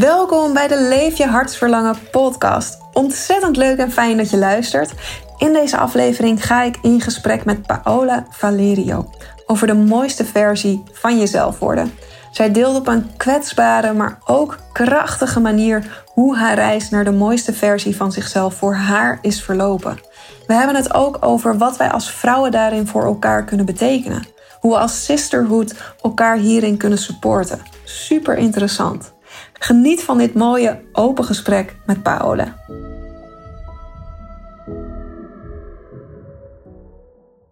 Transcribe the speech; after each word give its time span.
Welkom 0.00 0.52
bij 0.52 0.68
de 0.68 0.82
Leef 0.82 1.18
je 1.18 1.26
hartsverlangen 1.26 1.96
podcast. 2.10 2.78
Ontzettend 2.92 3.56
leuk 3.56 3.78
en 3.78 3.92
fijn 3.92 4.16
dat 4.16 4.30
je 4.30 4.36
luistert. 4.36 4.92
In 5.38 5.52
deze 5.52 5.76
aflevering 5.76 6.46
ga 6.46 6.62
ik 6.62 6.78
in 6.82 7.00
gesprek 7.00 7.44
met 7.44 7.66
Paola 7.66 8.26
Valerio 8.30 9.10
over 9.46 9.66
de 9.66 9.74
mooiste 9.74 10.24
versie 10.24 10.82
van 10.92 11.18
jezelf 11.18 11.58
worden. 11.58 11.92
Zij 12.30 12.52
deelt 12.52 12.76
op 12.76 12.86
een 12.86 13.16
kwetsbare, 13.16 13.92
maar 13.92 14.18
ook 14.24 14.58
krachtige 14.72 15.40
manier 15.40 16.04
hoe 16.06 16.36
haar 16.36 16.54
reis 16.54 16.90
naar 16.90 17.04
de 17.04 17.12
mooiste 17.12 17.52
versie 17.52 17.96
van 17.96 18.12
zichzelf 18.12 18.54
voor 18.54 18.74
haar 18.74 19.18
is 19.22 19.42
verlopen. 19.42 20.00
We 20.46 20.54
hebben 20.54 20.76
het 20.76 20.94
ook 20.94 21.16
over 21.20 21.58
wat 21.58 21.76
wij 21.76 21.90
als 21.90 22.10
vrouwen 22.10 22.50
daarin 22.50 22.86
voor 22.86 23.04
elkaar 23.04 23.44
kunnen 23.44 23.66
betekenen. 23.66 24.26
Hoe 24.60 24.72
we 24.72 24.78
als 24.78 25.04
sisterhood 25.04 25.74
elkaar 26.02 26.36
hierin 26.36 26.76
kunnen 26.76 26.98
supporten. 26.98 27.60
Super 27.84 28.36
interessant. 28.36 29.14
Geniet 29.58 30.02
van 30.02 30.18
dit 30.18 30.34
mooie 30.34 30.80
open 30.92 31.24
gesprek 31.24 31.76
met 31.86 32.02
Paola. 32.02 32.56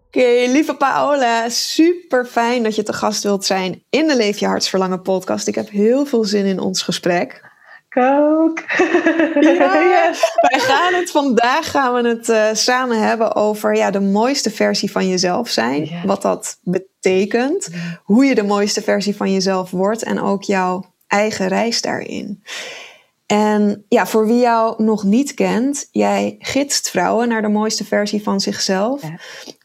Oké, 0.07 0.45
lieve 0.47 0.75
Paola, 0.75 1.49
super 1.49 2.25
fijn 2.25 2.63
dat 2.63 2.75
je 2.75 2.83
te 2.83 2.93
gast 2.93 3.23
wilt 3.23 3.45
zijn 3.45 3.83
in 3.89 4.07
de 4.07 4.15
Leef 4.15 4.37
je 4.37 4.45
Hartsverlangen 4.45 5.01
podcast. 5.01 5.47
Ik 5.47 5.55
heb 5.55 5.69
heel 5.69 6.05
veel 6.05 6.23
zin 6.23 6.45
in 6.45 6.59
ons 6.59 6.81
gesprek. 6.81 7.41
ook. 7.95 8.59
Ja, 9.39 10.11
wij 10.49 10.59
gaan 10.59 10.93
het 10.93 11.11
vandaag 11.11 11.71
gaan 11.71 11.93
we 11.93 12.09
het 12.09 12.29
uh, 12.29 12.47
samen 12.53 13.07
hebben 13.07 13.35
over 13.35 13.75
ja, 13.75 13.91
de 13.91 14.01
mooiste 14.01 14.51
versie 14.51 14.91
van 14.91 15.07
jezelf 15.07 15.49
zijn. 15.49 15.89
Wat 16.05 16.21
dat 16.21 16.57
betekent. 16.61 17.69
Hoe 18.03 18.25
je 18.25 18.35
de 18.35 18.43
mooiste 18.43 18.81
versie 18.81 19.15
van 19.15 19.33
jezelf 19.33 19.71
wordt. 19.71 20.03
En 20.03 20.21
ook 20.21 20.43
jouw 20.43 20.94
eigen 21.15 21.47
reis 21.47 21.81
daarin. 21.81 22.43
En 23.25 23.85
ja, 23.89 24.05
voor 24.05 24.27
wie 24.27 24.39
jou 24.39 24.83
nog 24.83 25.03
niet 25.03 25.33
kent, 25.33 25.87
jij 25.91 26.35
gidst 26.39 26.89
vrouwen 26.89 27.27
naar 27.27 27.41
de 27.41 27.47
mooiste 27.47 27.85
versie 27.85 28.23
van 28.23 28.39
zichzelf. 28.39 29.01
Ja. 29.01 29.19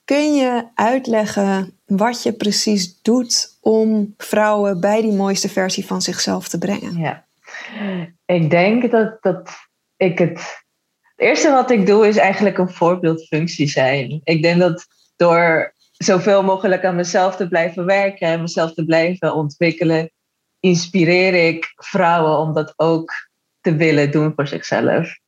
Kun 0.05 0.35
je 0.35 0.65
uitleggen 0.75 1.79
wat 1.87 2.23
je 2.23 2.33
precies 2.33 3.03
doet 3.03 3.59
om 3.61 4.15
vrouwen 4.17 4.81
bij 4.81 5.03
die 5.03 5.13
mooiste 5.13 5.49
versie 5.49 5.87
van 5.87 6.03
zichzelf 6.03 6.49
te 6.49 6.59
brengen? 6.59 6.99
Ja. 6.99 7.27
Ik 8.27 8.51
denk 8.51 8.91
dat, 8.91 9.17
dat 9.21 9.51
ik 9.97 10.19
het. 10.19 10.59
Het 11.17 11.29
eerste 11.29 11.51
wat 11.51 11.71
ik 11.71 11.87
doe 11.87 12.09
is 12.09 12.17
eigenlijk 12.17 12.59
een 12.59 12.71
voorbeeldfunctie 12.71 13.69
zijn. 13.69 14.21
Ik 14.25 14.43
denk 14.43 14.61
dat 14.61 14.87
door 15.17 15.75
zoveel 15.93 16.43
mogelijk 16.43 16.85
aan 16.85 16.97
mezelf 16.97 17.37
te 17.37 17.49
blijven 17.49 17.85
werken 17.85 18.29
en 18.29 18.41
mezelf 18.41 18.75
te 18.75 18.85
blijven 18.85 19.35
ontwikkelen, 19.35 20.11
inspireer 20.61 21.49
ik 21.49 21.73
vrouwen 21.77 22.39
om 22.39 22.55
dat 22.55 22.73
ook 22.77 23.13
te 23.61 23.77
willen 23.77 24.11
doen 24.11 24.33
voor 24.35 24.47
zichzelf. 24.47 25.19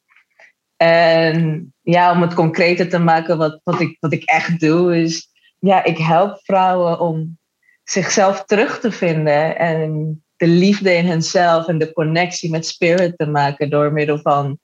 En 0.76 1.72
ja, 1.82 2.12
om 2.12 2.20
het 2.22 2.34
concreter 2.34 2.88
te 2.88 2.98
maken, 2.98 3.38
wat, 3.38 3.60
wat, 3.64 3.80
ik, 3.80 3.96
wat 4.00 4.12
ik 4.12 4.24
echt 4.24 4.60
doe, 4.60 4.96
is 5.02 5.28
ja, 5.58 5.84
ik 5.84 5.98
help 5.98 6.40
vrouwen 6.42 7.00
om 7.00 7.38
zichzelf 7.84 8.44
terug 8.44 8.80
te 8.80 8.92
vinden 8.92 9.58
en 9.58 10.22
de 10.36 10.46
liefde 10.46 10.94
in 10.94 11.06
henzelf 11.06 11.68
en 11.68 11.78
de 11.78 11.92
connectie 11.92 12.50
met 12.50 12.66
spirit 12.66 13.18
te 13.18 13.26
maken 13.26 13.70
door 13.70 13.92
middel 13.92 14.18
van 14.18 14.58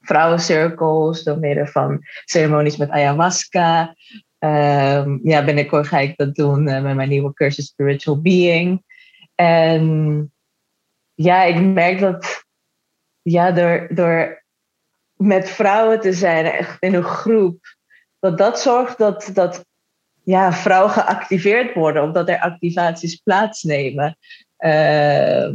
vrouwencirkels, 0.00 1.22
door 1.22 1.38
middel 1.38 1.66
van 1.66 2.00
ceremonies 2.24 2.76
met 2.76 2.90
ayahuasca. 2.90 3.94
Um, 4.38 5.20
ja, 5.22 5.44
binnenkort 5.44 5.86
ga 5.86 5.98
ik 5.98 6.16
dat 6.16 6.34
doen 6.34 6.68
uh, 6.68 6.82
met 6.82 6.94
mijn 6.94 7.08
nieuwe 7.08 7.32
cursus 7.32 7.66
Spiritual 7.66 8.20
Being. 8.20 8.82
En 9.40 10.32
ja, 11.14 11.42
ik 11.42 11.60
merk 11.60 12.00
dat 12.00 12.44
ja, 13.22 13.50
door, 13.52 13.88
door 13.90 14.44
met 15.16 15.50
vrouwen 15.50 16.00
te 16.00 16.12
zijn, 16.12 16.44
echt 16.44 16.82
in 16.82 16.94
een 16.94 17.02
groep, 17.02 17.76
dat 18.18 18.38
dat 18.38 18.60
zorgt 18.60 18.98
dat, 18.98 19.30
dat 19.32 19.64
ja, 20.24 20.52
vrouwen 20.52 20.90
geactiveerd 20.90 21.74
worden, 21.74 22.02
omdat 22.02 22.28
er 22.28 22.40
activaties 22.40 23.16
plaatsnemen. 23.16 24.16
Uh, 24.58 25.48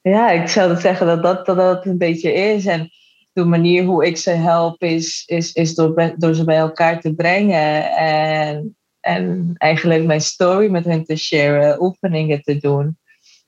ja, 0.00 0.30
ik 0.30 0.48
zou 0.48 0.76
zeggen 0.76 1.06
dat 1.06 1.22
dat, 1.22 1.46
dat 1.46 1.56
dat 1.56 1.86
een 1.86 1.98
beetje 1.98 2.32
is. 2.32 2.66
En 2.66 2.90
de 3.32 3.44
manier 3.44 3.84
hoe 3.84 4.06
ik 4.06 4.16
ze 4.16 4.30
help 4.30 4.82
is, 4.82 5.22
is, 5.26 5.52
is 5.52 5.74
door, 5.74 6.14
door 6.16 6.34
ze 6.34 6.44
bij 6.44 6.56
elkaar 6.56 7.00
te 7.00 7.14
brengen. 7.14 7.96
En, 7.96 8.77
en 9.08 9.54
eigenlijk 9.56 10.04
mijn 10.04 10.20
story 10.20 10.70
met 10.70 10.84
hen 10.84 11.04
te 11.04 11.16
sharen, 11.16 11.82
oefeningen 11.82 12.42
te 12.42 12.56
doen. 12.56 12.98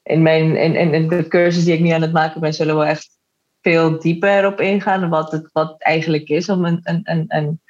In, 0.03 0.22
mijn, 0.22 0.56
in, 0.56 0.75
in, 0.75 0.94
in 0.94 1.09
de 1.09 1.28
cursus 1.28 1.65
die 1.65 1.75
ik 1.75 1.81
nu 1.81 1.88
aan 1.88 2.03
het 2.03 2.12
maken 2.12 2.41
ben, 2.41 2.54
zullen 2.54 2.78
we 2.78 2.84
echt 2.84 3.09
veel 3.62 4.00
dieper 4.00 4.47
op 4.47 4.60
ingaan. 4.60 5.09
Wat 5.09 5.32
het 5.32 5.49
wat 5.53 5.75
eigenlijk 5.78 6.28
is 6.28 6.49
om 6.49 6.65
een, 6.65 6.81
een, 6.82 7.25
een, 7.28 7.60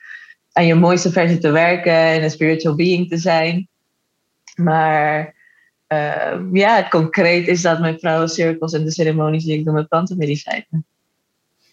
aan 0.53 0.67
je 0.67 0.75
mooiste 0.75 1.13
versie 1.13 1.39
te 1.39 1.51
werken 1.51 1.93
en 1.93 2.23
een 2.23 2.31
spiritual 2.31 2.75
being 2.75 3.09
te 3.09 3.17
zijn. 3.17 3.69
Maar 4.55 5.35
uh, 5.89 6.39
ja, 6.53 6.89
concreet 6.89 7.47
is 7.49 7.63
dat 7.63 7.81
mijn 7.81 7.99
vrouwencirkels 7.99 8.73
en 8.73 8.85
de 8.85 8.91
ceremonies 8.91 9.45
die 9.45 9.59
ik 9.59 9.65
doe 9.65 9.75
met 9.75 9.89
plantenmedicijnen. 9.89 10.85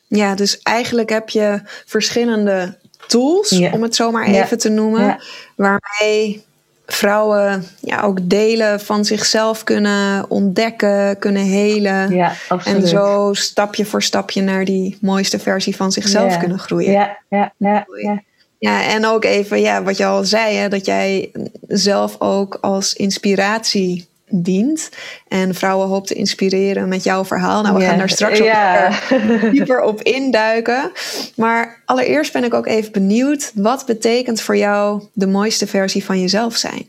Ja, 0.08 0.36
dus 0.36 0.60
eigenlijk 0.62 1.10
heb 1.10 1.30
je 1.30 1.62
verschillende 1.86 2.80
tools, 3.08 3.60
om 3.72 3.82
het 3.84 3.96
zo 3.96 4.12
maar 4.12 4.26
even 4.28 4.58
te 4.58 4.70
noemen, 4.70 5.04
Ja. 5.04 5.20
waarmee 5.56 6.46
vrouwen 6.86 7.68
ja, 7.80 8.02
ook 8.02 8.30
delen 8.30 8.80
van 8.80 9.06
zichzelf 9.06 9.64
kunnen 9.64 10.30
ontdekken, 10.30 11.20
kunnen 11.20 11.44
helen. 11.44 12.16
Ja. 12.16 12.34
En 12.64 12.88
zo 12.88 13.30
stapje 13.34 13.86
voor 13.86 14.04
stapje 14.04 14.42
naar 14.42 14.66
die 14.66 14.98
mooiste 15.02 15.40
versie 15.40 15.76
van 15.76 15.92
zichzelf 15.92 16.38
kunnen 16.38 16.60
groeien. 16.60 16.92
Ja, 16.92 17.18
ja, 17.30 17.54
ja, 17.58 17.86
ja. 18.02 18.24
Ja, 18.60 18.84
en 18.84 19.06
ook 19.06 19.24
even 19.24 19.62
ja, 19.62 19.84
wat 19.84 19.98
je 19.98 20.06
al 20.06 20.24
zei, 20.24 20.56
hè, 20.56 20.70
dat 20.70 20.86
jij 20.86 21.32
zelf 21.68 22.16
ook 22.20 22.58
als 22.62 22.94
inspiratie 22.94 24.08
dient. 24.30 24.90
En 25.28 25.56
vrouwen 25.56 25.88
hoopt 25.88 26.08
te 26.08 26.14
inspireren 26.14 26.88
met 26.88 27.04
jouw 27.04 27.26
verhaal. 27.26 27.62
Nou, 27.62 27.78
we 27.78 27.84
gaan 27.84 27.98
daar 27.98 28.10
straks 28.10 28.40
ook 28.40 28.46
ja. 28.46 28.92
weer 29.10 29.52
dieper 29.52 29.82
op 29.82 30.02
induiken. 30.02 30.92
Maar 31.36 31.82
allereerst 31.86 32.34
ben 32.34 32.44
ik 32.44 32.54
ook 32.54 32.68
even 32.68 32.92
benieuwd. 32.92 33.52
Wat 33.56 33.86
betekent 33.86 34.42
voor 34.42 34.58
jou 34.58 35.04
de 35.14 35.28
mooiste 35.28 35.68
versie 35.68 36.06
van 36.06 36.20
jezelf 36.20 36.56
zijn? 36.56 36.88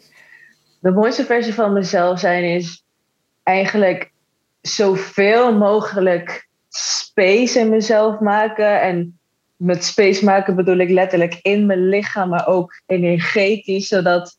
De 0.80 0.90
mooiste 0.90 1.24
versie 1.24 1.54
van 1.54 1.72
mezelf 1.72 2.18
zijn 2.18 2.44
is 2.44 2.84
eigenlijk 3.42 4.10
zoveel 4.60 5.56
mogelijk 5.56 6.48
space 6.68 7.58
in 7.58 7.68
mezelf 7.68 8.20
maken. 8.20 8.80
En 8.80 9.18
met 9.56 9.84
space 9.84 10.24
maken 10.24 10.56
bedoel 10.56 10.76
ik 10.76 10.90
letterlijk 10.90 11.38
in 11.42 11.66
mijn 11.66 11.88
lichaam, 11.88 12.28
maar 12.28 12.46
ook 12.46 12.82
energetisch, 12.86 13.88
zodat 13.88 14.38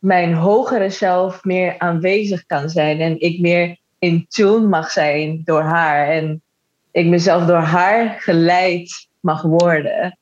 mijn 0.00 0.34
hogere 0.34 0.90
zelf 0.90 1.44
meer 1.44 1.78
aanwezig 1.78 2.46
kan 2.46 2.70
zijn 2.70 3.00
en 3.00 3.20
ik 3.20 3.40
meer 3.40 3.76
in 3.98 4.26
tune 4.28 4.66
mag 4.66 4.90
zijn 4.90 5.42
door 5.44 5.62
haar 5.62 6.08
en 6.08 6.42
ik 6.90 7.06
mezelf 7.06 7.46
door 7.46 7.56
haar 7.56 8.16
geleid 8.20 9.08
mag 9.20 9.42
worden. 9.42 10.18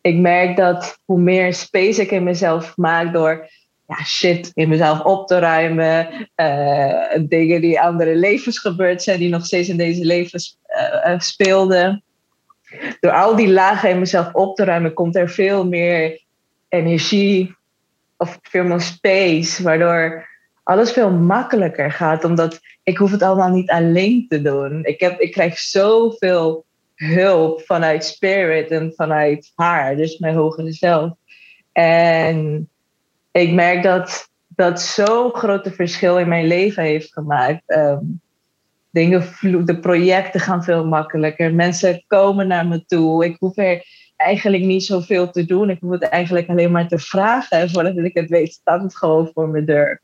Ik 0.00 0.16
merk 0.16 0.56
dat 0.56 0.98
hoe 1.04 1.20
meer 1.20 1.54
space 1.54 2.00
ik 2.00 2.10
in 2.10 2.22
mezelf 2.22 2.76
maak 2.76 3.12
door 3.12 3.48
ja, 3.88 4.04
shit 4.04 4.50
in 4.54 4.68
mezelf 4.68 5.00
op 5.00 5.26
te 5.26 5.38
ruimen. 5.38 6.28
eh, 6.34 7.20
dingen 7.20 7.60
die 7.60 7.80
andere 7.80 8.14
levens 8.14 8.58
gebeurd 8.58 9.02
zijn, 9.02 9.18
die 9.18 9.28
nog 9.28 9.46
steeds 9.46 9.68
in 9.68 9.76
deze 9.76 10.04
levens 10.04 10.58
eh, 10.66 11.12
eh, 11.12 11.20
speelden. 11.20 12.02
Door 13.00 13.12
al 13.12 13.36
die 13.36 13.48
lagen 13.48 13.90
in 13.90 13.98
mezelf 13.98 14.32
op 14.32 14.56
te 14.56 14.64
ruimen, 14.64 14.94
komt 14.94 15.16
er 15.16 15.30
veel 15.30 15.66
meer 15.66 16.22
energie 16.68 17.56
of 18.16 18.38
veel 18.42 18.64
meer 18.64 18.80
space, 18.80 19.62
waardoor 19.62 20.28
alles 20.62 20.92
veel 20.92 21.10
makkelijker 21.10 21.92
gaat, 21.92 22.24
omdat 22.24 22.60
ik 22.82 22.98
hoef 22.98 23.10
het 23.10 23.22
allemaal 23.22 23.50
niet 23.50 23.70
alleen 23.70 24.26
te 24.28 24.42
doen. 24.42 24.84
Ik, 24.84 25.00
heb, 25.00 25.20
ik 25.20 25.32
krijg 25.32 25.58
zoveel 25.58 26.64
hulp 26.94 27.60
vanuit 27.60 28.04
spirit 28.04 28.70
en 28.70 28.92
vanuit 28.96 29.52
haar, 29.54 29.96
dus 29.96 30.18
mijn 30.18 30.34
hogere 30.34 30.72
zelf. 30.72 31.12
En 31.72 32.68
ik 33.32 33.52
merk 33.52 33.82
dat 33.82 34.28
dat 34.48 34.80
zo'n 34.80 35.34
grote 35.34 35.72
verschil 35.72 36.18
in 36.18 36.28
mijn 36.28 36.46
leven 36.46 36.82
heeft 36.82 37.12
gemaakt. 37.12 37.62
Ehm, 37.66 38.04
dingen, 38.90 39.24
de 39.64 39.78
projecten 39.80 40.40
gaan 40.40 40.64
veel 40.64 40.86
makkelijker. 40.86 41.54
Mensen 41.54 42.04
komen 42.06 42.46
naar 42.46 42.66
me 42.66 42.84
toe. 42.84 43.24
Ik 43.24 43.36
hoef 43.38 43.56
er 43.56 43.86
eigenlijk 44.24 44.62
niet 44.62 44.84
zoveel 44.84 45.30
te 45.30 45.44
doen. 45.44 45.70
Ik 45.70 45.80
hoef 45.80 45.90
het 45.90 46.02
eigenlijk 46.02 46.48
alleen 46.48 46.70
maar 46.70 46.88
te 46.88 46.98
vragen. 46.98 47.58
En 47.58 47.70
voordat 47.70 47.96
ik 47.96 48.14
het 48.14 48.28
weet, 48.28 48.52
staat 48.52 48.82
het 48.82 48.96
gewoon 48.96 49.30
voor 49.34 49.48
mijn 49.48 49.64
deur. 49.64 50.02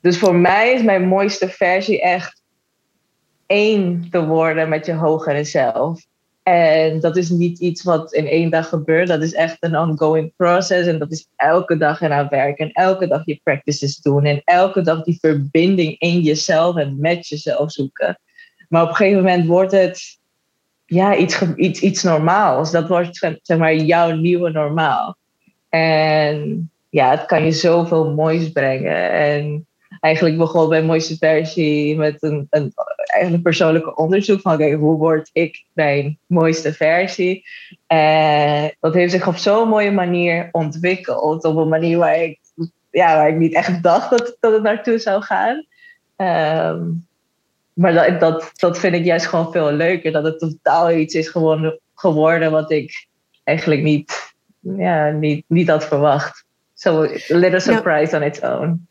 Dus 0.00 0.18
voor 0.18 0.34
mij 0.34 0.72
is 0.72 0.82
mijn 0.82 1.08
mooiste 1.08 1.48
versie 1.48 2.02
echt 2.02 2.42
één 3.46 4.06
te 4.10 4.24
worden 4.24 4.68
met 4.68 4.86
je 4.86 4.92
hogere 4.92 5.44
zelf. 5.44 6.06
En 6.42 7.00
dat 7.00 7.16
is 7.16 7.30
niet 7.30 7.58
iets 7.58 7.82
wat 7.82 8.12
in 8.12 8.26
één 8.26 8.50
dag 8.50 8.68
gebeurt. 8.68 9.08
Dat 9.08 9.22
is 9.22 9.34
echt 9.34 9.56
een 9.60 9.78
ongoing 9.78 10.32
process. 10.36 10.86
En 10.86 10.98
dat 10.98 11.12
is 11.12 11.28
elke 11.36 11.76
dag 11.76 12.00
eraan 12.00 12.28
werken. 12.28 12.66
En 12.66 12.72
elke 12.72 13.06
dag 13.06 13.22
je 13.24 13.40
practices 13.42 13.96
doen. 13.96 14.24
En 14.24 14.42
elke 14.44 14.80
dag 14.80 15.02
die 15.02 15.18
verbinding 15.20 15.98
in 15.98 16.20
jezelf 16.20 16.76
en 16.76 17.00
met 17.00 17.28
jezelf 17.28 17.72
zoeken. 17.72 18.18
Maar 18.68 18.82
op 18.82 18.88
een 18.88 18.94
gegeven 18.94 19.22
moment 19.22 19.46
wordt 19.46 19.72
het 19.72 20.18
ja, 20.86 21.16
iets, 21.16 21.42
iets, 21.56 21.80
iets 21.80 22.02
normaals. 22.02 22.70
Dat 22.70 22.88
wordt 22.88 23.38
zeg 23.42 23.58
maar 23.58 23.74
jouw 23.74 24.10
nieuwe 24.10 24.50
normaal. 24.50 25.16
En 25.68 26.70
ja, 26.90 27.10
het 27.10 27.26
kan 27.26 27.44
je 27.44 27.52
zoveel 27.52 28.14
moois 28.14 28.52
brengen. 28.52 29.10
En 29.10 29.66
eigenlijk 30.00 30.36
begon 30.36 30.68
mijn 30.68 30.86
mooiste 30.86 31.16
versie 31.16 31.96
met 31.96 32.22
een, 32.22 32.46
een 32.50 32.72
eigenlijk 32.96 33.42
persoonlijke 33.42 33.94
onderzoek 33.94 34.40
van 34.40 34.62
hoe 34.62 34.96
word 34.96 35.30
ik 35.32 35.64
mijn 35.72 36.18
mooiste 36.26 36.72
versie? 36.72 37.44
En 37.86 38.76
dat 38.80 38.94
heeft 38.94 39.12
zich 39.12 39.28
op 39.28 39.36
zo'n 39.36 39.68
mooie 39.68 39.90
manier 39.90 40.48
ontwikkeld. 40.52 41.44
Op 41.44 41.56
een 41.56 41.68
manier 41.68 41.98
waar 41.98 42.22
ik, 42.22 42.38
ja, 42.90 43.16
waar 43.16 43.28
ik 43.28 43.36
niet 43.36 43.54
echt 43.54 43.82
dacht 43.82 44.10
dat, 44.10 44.36
dat 44.40 44.52
het 44.52 44.62
naartoe 44.62 44.98
zou 44.98 45.22
gaan. 45.22 45.66
Ehm, 46.16 46.82
maar 47.76 47.94
dat, 47.94 48.20
dat, 48.20 48.50
dat 48.54 48.78
vind 48.78 48.94
ik 48.94 49.04
juist 49.04 49.26
gewoon 49.26 49.52
veel 49.52 49.72
leuker. 49.72 50.12
Dat 50.12 50.24
het 50.24 50.38
totaal 50.38 50.90
iets 50.90 51.14
is 51.14 51.28
geworden, 51.28 51.80
geworden 51.94 52.50
wat 52.50 52.70
ik 52.70 53.06
eigenlijk 53.44 53.82
niet, 53.82 54.34
ja, 54.60 55.10
niet, 55.10 55.44
niet 55.48 55.68
had 55.68 55.84
verwacht. 55.84 56.44
So 56.74 57.02
a 57.02 57.08
little 57.28 57.60
surprise 57.60 58.16
on 58.16 58.22
its 58.22 58.40
own. 58.40 58.86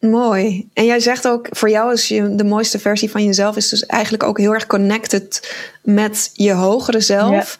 Mooi. 0.00 0.68
En 0.72 0.84
jij 0.84 1.00
zegt 1.00 1.28
ook, 1.28 1.46
voor 1.50 1.70
jou 1.70 1.92
is 1.92 2.08
je, 2.08 2.34
de 2.34 2.44
mooiste 2.44 2.78
versie 2.78 3.10
van 3.10 3.24
jezelf 3.24 3.56
is 3.56 3.68
dus 3.68 3.86
eigenlijk 3.86 4.22
ook 4.22 4.38
heel 4.38 4.52
erg 4.52 4.66
connected 4.66 5.54
met 5.82 6.30
je 6.32 6.52
hogere 6.52 7.00
zelf. 7.00 7.58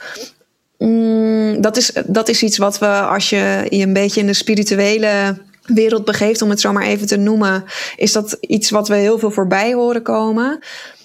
Mm, 0.78 1.60
dat, 1.60 1.76
is, 1.76 1.92
dat 2.06 2.28
is 2.28 2.42
iets 2.42 2.58
wat 2.58 2.78
we, 2.78 2.86
als 2.86 3.30
je 3.30 3.66
je 3.68 3.82
een 3.82 3.92
beetje 3.92 4.20
in 4.20 4.26
de 4.26 4.32
spirituele 4.32 5.36
wereld 5.62 6.04
begeeft, 6.04 6.42
om 6.42 6.50
het 6.50 6.60
zo 6.60 6.72
maar 6.72 6.86
even 6.86 7.06
te 7.06 7.16
noemen, 7.16 7.64
is 7.96 8.12
dat 8.12 8.36
iets 8.40 8.70
wat 8.70 8.88
we 8.88 8.94
heel 8.94 9.18
veel 9.18 9.30
voorbij 9.30 9.72
horen 9.72 10.02
komen. 10.02 10.60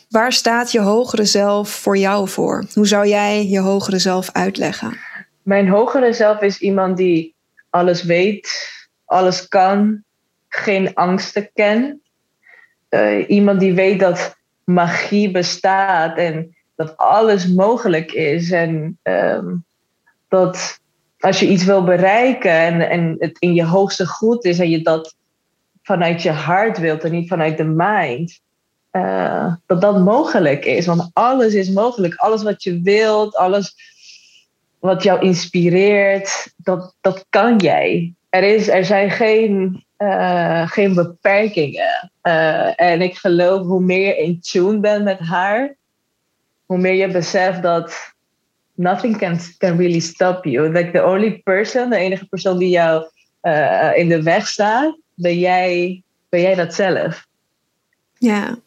Waar 0.09 0.33
staat 0.33 0.71
je 0.71 0.79
hogere 0.79 1.25
zelf 1.25 1.69
voor 1.69 1.97
jou 1.97 2.27
voor? 2.27 2.65
Hoe 2.73 2.87
zou 2.87 3.07
jij 3.07 3.47
je 3.47 3.59
hogere 3.59 3.99
zelf 3.99 4.29
uitleggen? 4.31 4.97
Mijn 5.43 5.67
hogere 5.67 6.13
zelf 6.13 6.41
is 6.41 6.59
iemand 6.59 6.97
die 6.97 7.35
alles 7.69 8.03
weet, 8.03 8.69
alles 9.05 9.47
kan, 9.47 10.03
geen 10.49 10.93
angsten 10.93 11.49
kent. 11.53 11.95
Uh, 12.89 13.29
iemand 13.29 13.59
die 13.59 13.73
weet 13.73 13.99
dat 13.99 14.35
magie 14.63 15.31
bestaat 15.31 16.17
en 16.17 16.55
dat 16.75 16.97
alles 16.97 17.47
mogelijk 17.47 18.11
is. 18.11 18.51
En 18.51 18.99
ehm, 19.01 19.55
dat 20.27 20.79
als 21.19 21.39
je 21.39 21.47
iets 21.47 21.63
wil 21.63 21.83
bereiken 21.83 22.51
en, 22.51 22.89
en 22.89 23.15
het 23.19 23.37
in 23.39 23.53
je 23.53 23.65
hoogste 23.65 24.07
goed 24.07 24.45
is 24.45 24.59
en 24.59 24.69
je 24.69 24.81
dat 24.81 25.15
vanuit 25.83 26.21
je 26.21 26.31
hart 26.31 26.77
wilt 26.77 27.03
en 27.03 27.11
niet 27.11 27.27
vanuit 27.27 27.57
de 27.57 27.63
mind, 27.63 28.39
uh, 28.91 29.53
dat 29.65 29.81
dat 29.81 29.99
mogelijk 29.99 30.65
is. 30.65 30.85
Want 30.85 31.09
alles 31.13 31.53
is 31.53 31.69
mogelijk. 31.69 32.15
Alles 32.15 32.43
wat 32.43 32.63
je 32.63 32.81
wilt, 32.81 33.35
alles 33.35 33.75
wat 34.79 35.03
jou 35.03 35.21
inspireert, 35.21 36.53
dat, 36.57 36.95
dat 37.01 37.25
kan 37.29 37.57
jij. 37.57 38.13
Er, 38.29 38.43
is, 38.43 38.67
er 38.67 38.85
zijn 38.85 39.11
geen 39.11 39.85
uh, 39.97 40.69
geen 40.69 40.93
beperkingen. 40.93 42.11
Uh, 42.23 42.81
en 42.81 43.01
ik 43.01 43.15
geloof 43.15 43.65
hoe 43.65 43.81
meer 43.81 44.07
je 44.07 44.17
in 44.17 44.39
tune 44.41 44.79
bent 44.79 45.03
met 45.03 45.19
haar, 45.19 45.75
hoe 46.65 46.77
meer 46.77 46.93
je 46.93 47.07
beseft 47.07 47.61
dat 47.61 48.15
nothing 48.77 49.17
can, 49.17 49.39
can 49.57 49.77
really 49.77 49.99
stop 49.99 50.45
you. 50.45 50.71
Like 50.71 50.91
the 50.91 51.05
only 51.05 51.41
person, 51.43 51.89
de 51.89 51.97
enige 51.97 52.25
persoon 52.25 52.57
die 52.57 52.69
jou 52.69 53.09
uh, 53.41 53.97
in 53.97 54.09
de 54.09 54.23
weg 54.23 54.47
staat, 54.47 54.97
ben 55.13 55.39
jij, 55.39 56.03
ben 56.29 56.41
jij 56.41 56.55
dat 56.55 56.73
zelf. 56.73 57.27
Ja, 58.17 58.57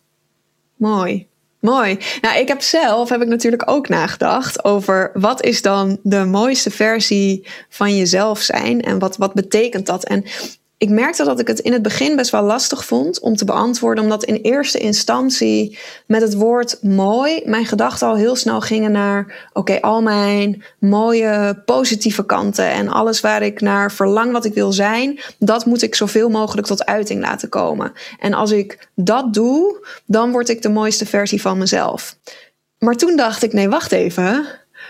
mooi. 0.76 1.28
Mooi. 1.60 1.98
Nou, 2.20 2.38
ik 2.38 2.48
heb 2.48 2.60
zelf 2.60 3.08
heb 3.08 3.22
ik 3.22 3.28
natuurlijk 3.28 3.70
ook 3.70 3.88
nagedacht 3.88 4.64
over 4.64 5.10
wat 5.14 5.42
is 5.42 5.62
dan 5.62 5.98
de 6.02 6.24
mooiste 6.24 6.70
versie 6.70 7.46
van 7.68 7.96
jezelf 7.96 8.40
zijn 8.40 8.82
en 8.82 8.98
wat, 8.98 9.16
wat 9.16 9.34
betekent 9.34 9.86
dat? 9.86 10.04
En 10.04 10.24
ik 10.80 10.88
merkte 10.88 11.24
dat 11.24 11.40
ik 11.40 11.46
het 11.46 11.58
in 11.58 11.72
het 11.72 11.82
begin 11.82 12.16
best 12.16 12.30
wel 12.30 12.42
lastig 12.42 12.84
vond 12.84 13.20
om 13.20 13.36
te 13.36 13.44
beantwoorden, 13.44 14.04
omdat 14.04 14.24
in 14.24 14.34
eerste 14.34 14.78
instantie 14.78 15.78
met 16.06 16.22
het 16.22 16.34
woord 16.34 16.82
mooi 16.82 17.42
mijn 17.44 17.66
gedachten 17.66 18.08
al 18.08 18.16
heel 18.16 18.36
snel 18.36 18.60
gingen 18.60 18.92
naar: 18.92 19.48
oké, 19.52 19.80
al 19.80 20.02
mijn 20.02 20.64
mooie 20.78 21.62
positieve 21.64 22.26
kanten 22.26 22.70
en 22.70 22.88
alles 22.88 23.20
waar 23.20 23.42
ik 23.42 23.60
naar 23.60 23.92
verlang 23.92 24.32
wat 24.32 24.44
ik 24.44 24.54
wil 24.54 24.72
zijn, 24.72 25.20
dat 25.38 25.66
moet 25.66 25.82
ik 25.82 25.94
zoveel 25.94 26.28
mogelijk 26.28 26.66
tot 26.66 26.84
uiting 26.84 27.20
laten 27.20 27.48
komen. 27.48 27.92
En 28.18 28.34
als 28.34 28.50
ik 28.50 28.88
dat 28.94 29.34
doe, 29.34 29.86
dan 30.06 30.32
word 30.32 30.48
ik 30.48 30.62
de 30.62 30.68
mooiste 30.68 31.06
versie 31.06 31.40
van 31.40 31.58
mezelf. 31.58 32.16
Maar 32.78 32.96
toen 32.96 33.16
dacht 33.16 33.42
ik: 33.42 33.52
nee, 33.52 33.68
wacht 33.68 33.92
even. 33.92 34.46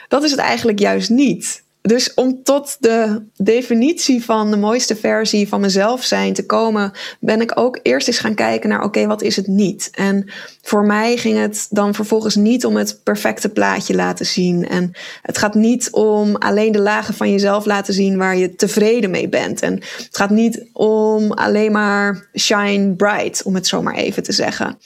Dat 0.09 0.23
is 0.23 0.31
het 0.31 0.41
eigenlijk 0.41 0.79
juist 0.79 1.11
niet. 1.11 1.63
Dus 1.83 2.15
om 2.15 2.43
tot 2.43 2.77
de 2.81 3.23
definitie 3.37 4.25
van 4.25 4.51
de 4.51 4.57
mooiste 4.57 4.97
versie 4.97 5.49
van 5.49 5.61
mezelf 5.61 6.05
zijn 6.05 6.33
te 6.33 6.47
komen, 6.47 6.93
ben 7.21 7.41
ik 7.41 7.59
ook 7.59 7.81
eerst 7.83 8.07
eens 8.07 8.19
gaan 8.19 8.35
kijken 8.35 8.69
naar: 8.69 8.83
oké, 8.83 9.07
wat 9.07 9.23
is 9.23 9.37
het 9.37 9.47
niet? 9.47 9.89
En 9.93 10.31
voor 10.63 10.85
mij 10.87 11.17
ging 11.17 11.39
het 11.39 11.67
dan 11.71 11.95
vervolgens 11.95 12.35
niet 12.35 12.65
om 12.65 12.77
het 12.77 13.01
perfecte 13.03 13.49
plaatje 13.49 13.95
laten 13.95 14.27
zien. 14.27 14.69
En 14.69 14.93
het 15.23 15.39
gaat 15.39 15.55
niet 15.55 15.91
om 15.91 16.37
alleen 16.37 16.73
de 16.73 16.81
lagen 16.81 17.15
van 17.15 17.31
jezelf 17.31 17.65
laten 17.65 17.95
zien 17.95 18.17
waar 18.17 18.37
je 18.37 18.55
tevreden 18.55 19.11
mee 19.11 19.29
bent. 19.29 19.63
En 19.63 19.75
het 19.75 20.17
gaat 20.17 20.31
niet 20.31 20.67
om 20.73 21.33
alleen 21.33 21.73
maar 21.73 22.29
shine 22.35 22.95
bright, 22.95 23.43
om 23.43 23.55
het 23.55 23.67
zo 23.67 23.83
maar 23.83 23.95
even 23.95 24.23
te 24.23 24.33
zeggen. 24.33 24.79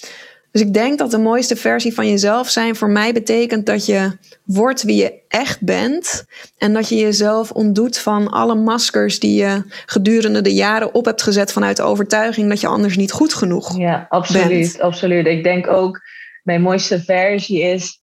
Dus 0.55 0.63
ik 0.63 0.75
denk 0.75 0.99
dat 0.99 1.11
de 1.11 1.19
mooiste 1.19 1.57
versie 1.57 1.95
van 1.95 2.09
jezelf 2.09 2.49
zijn 2.49 2.77
voor 2.77 2.91
mij 2.91 3.13
betekent 3.13 3.67
dat 3.67 3.87
je 3.87 4.19
wordt 4.45 4.83
wie 4.83 4.97
je 4.97 5.21
echt 5.29 5.61
bent. 5.61 6.25
En 6.59 6.73
dat 6.73 6.89
je 6.89 6.97
jezelf 6.97 7.51
ontdoet 7.51 7.99
van 7.99 8.31
alle 8.31 8.55
maskers 8.55 9.19
die 9.19 9.35
je 9.35 9.63
gedurende 9.87 10.41
de 10.41 10.55
jaren 10.55 10.95
op 10.95 11.05
hebt 11.05 11.23
gezet 11.23 11.53
vanuit 11.53 11.77
de 11.77 11.83
overtuiging 11.83 12.49
dat 12.49 12.61
je 12.61 12.67
anders 12.67 12.97
niet 12.97 13.13
goed 13.13 13.35
genoeg 13.35 13.79
Ja, 13.79 14.07
absoluut. 14.09 14.81
absoluut. 14.81 15.27
Ik 15.27 15.43
denk 15.43 15.67
ook, 15.67 16.01
mijn 16.43 16.63
mooiste 16.63 17.03
versie 17.03 17.61
is 17.61 18.01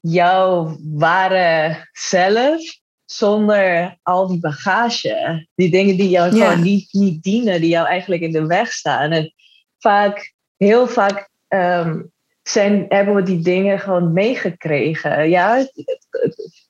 jouw 0.00 0.78
ware 0.94 1.88
zelf 1.92 2.60
zonder 3.04 3.98
al 4.02 4.26
die 4.26 4.40
bagage. 4.40 5.46
Die 5.54 5.70
dingen 5.70 5.96
die 5.96 6.08
jou 6.08 6.30
gewoon 6.30 6.62
niet, 6.62 6.92
niet 6.92 7.22
dienen, 7.22 7.60
die 7.60 7.70
jou 7.70 7.86
eigenlijk 7.86 8.22
in 8.22 8.32
de 8.32 8.46
weg 8.46 8.72
staan. 8.72 9.10
En 9.10 9.34
vaak, 9.78 10.34
heel 10.56 10.86
vaak 10.86 11.29
um, 11.54 12.12
zijn, 12.42 12.86
hebben 12.88 13.14
we 13.14 13.22
die 13.22 13.40
dingen 13.40 13.78
gewoon 13.78 14.12
meegekregen. 14.12 15.28
Ja, 15.28 15.66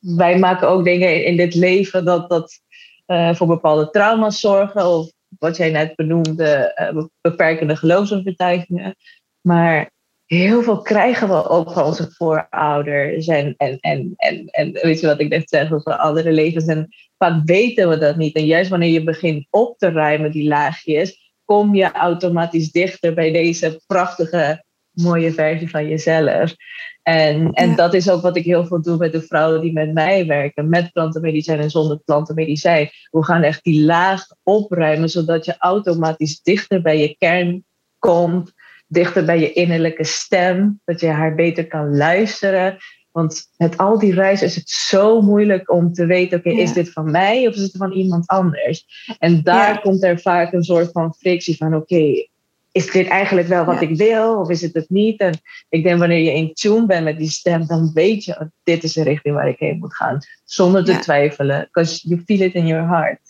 wij 0.01 0.39
maken 0.39 0.69
ook 0.69 0.85
dingen 0.85 1.25
in 1.25 1.37
dit 1.37 1.55
leven 1.55 2.05
dat, 2.05 2.29
dat 2.29 2.61
uh, 3.07 3.35
voor 3.35 3.47
bepaalde 3.47 3.91
trauma's 3.91 4.41
zorgen. 4.41 4.87
Of 4.87 5.11
wat 5.39 5.57
jij 5.57 5.71
net 5.71 5.97
benoemde, 5.97 6.73
uh, 6.95 7.05
beperkende 7.21 7.77
geloofsovertuigingen. 7.77 8.97
Maar 9.41 9.91
heel 10.27 10.63
veel 10.63 10.83
krijgen 10.83 11.29
we 11.29 11.49
ook 11.49 11.73
van 11.73 11.85
onze 11.85 12.11
voorouders. 12.11 13.27
En, 13.27 13.55
en, 13.57 13.79
en, 13.81 14.13
en, 14.17 14.47
en 14.47 14.73
weet 14.73 15.01
je 15.01 15.07
wat 15.07 15.21
ik 15.21 15.29
net 15.29 15.49
zeg 15.49 15.73
over 15.73 15.97
andere 15.97 16.33
levens. 16.33 16.67
En 16.67 16.89
vaak 17.19 17.41
weten 17.45 17.89
we 17.89 17.99
dat 17.99 18.17
niet. 18.17 18.35
En 18.35 18.47
juist 18.47 18.71
wanneer 18.71 18.93
je 18.93 19.05
begint 19.05 19.47
op 19.51 19.79
te 19.79 19.91
ruimen, 19.91 20.31
die 20.31 20.49
laagjes, 20.49 21.35
kom 21.45 21.75
je 21.75 21.93
automatisch 21.93 22.71
dichter 22.71 23.15
bij 23.15 23.33
deze 23.33 23.81
prachtige 23.87 24.65
mooie 25.03 25.33
versie 25.33 25.71
van 25.71 25.89
jezelf. 25.89 26.55
En, 27.03 27.53
en 27.53 27.77
dat 27.77 27.95
is 27.95 28.11
ook 28.11 28.23
wat 28.23 28.37
ik 28.37 28.45
heel 28.45 28.67
veel 28.67 28.83
doe 28.83 28.97
met 28.97 29.13
de 29.13 29.23
vrouwen 29.23 29.61
die 29.61 29.73
met 29.73 29.93
mij 29.93 30.27
werken, 30.27 30.69
met 30.69 30.93
plantenmedicijn 30.93 31.61
en 31.61 31.71
zonder 31.71 31.99
plantenmedicijn. 32.05 32.91
We 33.11 33.25
gaan 33.25 33.43
echt 33.43 33.65
die 33.65 33.85
laag 33.85 34.27
opruimen, 34.43 35.09
zodat 35.09 35.45
je 35.45 35.55
automatisch 35.59 36.43
dichter 36.43 36.83
bij 36.83 36.99
je 36.99 37.17
kern 37.19 37.65
komt, 37.99 38.53
dichter 38.87 39.25
bij 39.25 39.41
je 39.41 39.53
innerlijke 39.53 40.05
stem, 40.05 40.81
dat 40.85 41.01
je 41.01 41.07
haar 41.07 41.35
beter 41.35 41.67
kan 41.67 41.97
luisteren. 41.97 42.77
Want 43.13 43.51
met 43.57 43.77
al 43.77 43.99
die 43.99 44.15
reizen 44.15 44.47
is 44.47 44.55
het 44.55 44.69
zo 44.69 45.21
moeilijk 45.21 45.71
om 45.71 45.93
te 45.93 46.07
weten, 46.07 46.39
oké, 46.39 46.51
is 46.51 46.73
dit 46.73 46.93
van 46.93 47.11
mij 47.11 47.47
of 47.47 47.55
is 47.55 47.63
het 47.63 47.77
van 47.77 47.93
iemand 47.93 48.27
anders? 48.27 48.87
En 49.19 49.43
daar 49.43 49.81
komt 49.81 50.03
er 50.03 50.21
vaak 50.21 50.53
een 50.53 50.65
soort 50.65 50.91
van 50.93 51.15
frictie 51.15 51.57
van, 51.57 51.75
oké, 51.75 52.29
is 52.73 52.91
dit 52.91 53.09
eigenlijk 53.09 53.49
wel 53.49 53.65
wat 53.65 53.81
ik 53.81 53.97
wil 53.97 54.39
of 54.39 54.51
is 54.51 54.63
het 54.63 54.75
het 54.75 54.91
niet? 54.91 55.21
En 55.21 55.41
ik 55.69 55.83
denk 55.83 55.99
wanneer 55.99 56.19
je 56.19 56.35
in 56.35 56.55
tune 56.55 56.87
bent 56.87 57.05
met 57.05 57.19
die 57.19 57.31
stem, 57.31 57.67
dan 57.67 57.91
weet 57.95 58.25
je, 58.25 58.33
oh, 58.41 58.47
dit 58.63 58.85
is 58.85 58.93
de 58.93 59.03
richting 59.03 59.35
waar 59.35 59.49
ik 59.49 59.59
heen 59.59 59.79
moet 59.79 59.97
gaan. 59.97 60.19
Zonder 60.45 60.85
te 60.85 60.99
twijfelen, 60.99 61.69
because 61.73 62.09
you 62.09 62.23
feel 62.27 62.41
it 62.41 62.55
in 62.55 62.67
your 62.67 62.89
heart. 62.89 63.21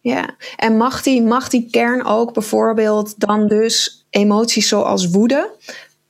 Ja, 0.00 0.36
en 0.56 0.76
mag 0.76 1.02
die, 1.02 1.22
mag 1.22 1.48
die 1.48 1.68
kern 1.70 2.04
ook 2.04 2.32
bijvoorbeeld 2.32 3.20
dan 3.20 3.48
dus 3.48 4.06
emoties 4.10 4.68
zoals 4.68 5.10
woede 5.10 5.50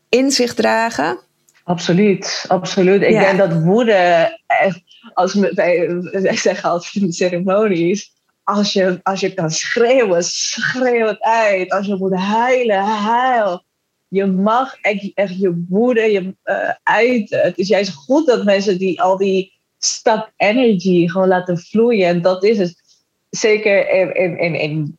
in 0.08 0.30
zich 0.30 0.54
dragen? 0.54 1.18
Absoluut, 1.64 2.44
absoluut. 2.48 3.02
Ik 3.02 3.18
denk 3.18 3.38
dat 3.38 3.62
woede, 3.62 4.38
echt, 4.46 4.82
als 5.14 5.34
wij, 5.34 6.00
wij 6.10 6.36
zeggen 6.36 6.70
altijd 6.70 6.94
in 6.94 7.06
de 7.06 7.12
ceremonies, 7.12 8.12
als 8.44 8.72
je, 8.72 9.00
als 9.02 9.20
je 9.20 9.34
kan 9.34 9.50
schreeuwen, 9.50 10.24
schreeuw 10.24 11.06
het 11.06 11.20
uit. 11.20 11.70
Als 11.70 11.86
je 11.86 11.96
moet 11.96 12.14
huilen, 12.14 12.84
huil. 12.84 13.62
Je 14.08 14.26
mag 14.26 14.76
echt, 14.80 15.38
je 15.40 15.64
woede 15.68 16.00
je, 16.00 16.34
uh. 16.44 17.42
Het 17.42 17.58
is 17.58 17.68
juist 17.68 17.94
goed 17.94 18.26
dat 18.26 18.44
mensen 18.44 18.78
die 18.78 19.02
al 19.02 19.16
die 19.16 19.52
stuck 19.78 20.32
energy 20.36 21.08
gewoon 21.08 21.28
laten 21.28 21.58
vloeien. 21.58 22.08
En 22.08 22.22
dat 22.22 22.44
is 22.44 22.58
het. 22.58 22.88
Zeker 23.30 23.90
in, 23.90 24.14
in, 24.14 24.38
in, 24.38 24.54
in 24.54 24.98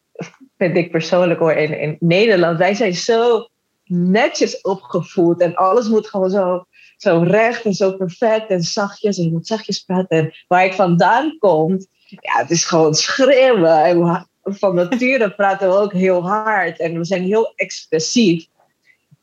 vind 0.57 0.77
ik 0.77 0.91
persoonlijk 0.91 1.39
hoor, 1.39 1.53
in, 1.53 1.79
in 1.79 1.95
Nederland. 1.99 2.57
Wij 2.57 2.73
zijn 2.73 2.93
zo 2.93 3.47
netjes 3.85 4.61
opgevoed 4.61 5.41
en 5.41 5.55
alles 5.55 5.87
moet 5.87 6.07
gewoon 6.07 6.29
zo, 6.29 6.65
zo 6.97 7.23
recht 7.27 7.65
en 7.65 7.73
zo 7.73 7.91
perfect 7.91 8.49
en 8.49 8.61
zachtjes. 8.61 9.17
En 9.17 9.23
je 9.23 9.31
moet 9.31 9.47
zachtjes 9.47 9.79
praten. 9.79 10.17
En 10.17 10.33
waar 10.47 10.65
ik 10.65 10.73
vandaan 10.73 11.37
kom, 11.39 11.77
ja, 12.19 12.37
het 12.37 12.51
is 12.51 12.65
gewoon 12.65 12.93
schreeuwen. 12.93 13.83
En 13.83 14.27
van 14.43 14.75
nature 14.75 15.31
praten 15.31 15.69
we 15.69 15.75
ook 15.75 15.93
heel 15.93 16.29
hard 16.29 16.79
en 16.79 16.97
we 16.97 17.05
zijn 17.05 17.23
heel 17.23 17.53
expressief. 17.55 18.45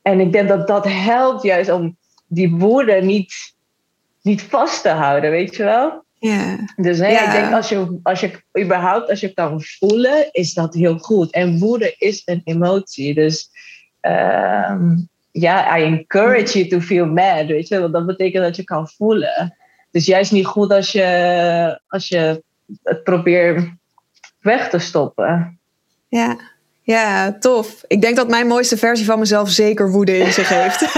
En 0.01 0.19
ik 0.19 0.31
denk 0.31 0.49
dat 0.49 0.67
dat 0.67 0.85
helpt 0.85 1.43
juist 1.43 1.69
om 1.69 1.97
die 2.27 2.55
woorden 2.55 3.05
niet, 3.05 3.33
niet 4.21 4.41
vast 4.41 4.81
te 4.81 4.89
houden, 4.89 5.31
weet 5.31 5.55
je 5.55 5.63
wel? 5.63 6.03
Ja. 6.19 6.55
Dus 6.75 6.99
nee, 6.99 7.13
ik 7.13 7.31
denk 7.31 7.53
als 7.53 7.69
je, 7.69 7.99
als 8.03 8.19
je 8.19 8.31
überhaupt 8.59 9.09
als 9.09 9.19
je 9.19 9.33
kan 9.33 9.61
voelen, 9.61 10.27
is 10.31 10.53
dat 10.53 10.73
heel 10.73 10.97
goed. 10.97 11.31
En 11.31 11.59
woede 11.59 11.95
is 11.97 12.21
een 12.25 12.41
emotie. 12.43 13.13
Dus 13.13 13.49
ehm, 14.01 14.95
ja, 15.31 15.77
I 15.77 15.83
encourage 15.83 16.57
you 16.57 16.67
to 16.67 16.79
feel 16.79 17.05
mad, 17.05 17.45
weet 17.45 17.67
je. 17.67 17.79
Want 17.79 17.93
dat 17.93 18.05
betekent 18.05 18.43
dat 18.43 18.55
je 18.55 18.63
kan 18.63 18.89
voelen. 18.89 19.57
Dus 19.91 20.05
juist 20.05 20.31
niet 20.31 20.45
goed 20.45 20.71
als 20.71 20.91
je, 20.91 21.81
als 21.87 22.07
je 22.07 22.43
het 22.83 23.03
probeer 23.03 23.77
weg 24.39 24.69
te 24.69 24.79
stoppen. 24.79 25.59
Ja. 26.07 26.37
ja, 26.81 27.37
tof. 27.39 27.83
Ik 27.87 28.01
denk 28.01 28.15
dat 28.15 28.29
mijn 28.29 28.47
mooiste 28.47 28.77
versie 28.77 29.05
van 29.05 29.19
mezelf 29.19 29.49
zeker 29.49 29.91
woede 29.91 30.17
in 30.17 30.33
zich 30.33 30.49
heeft. 30.49 30.81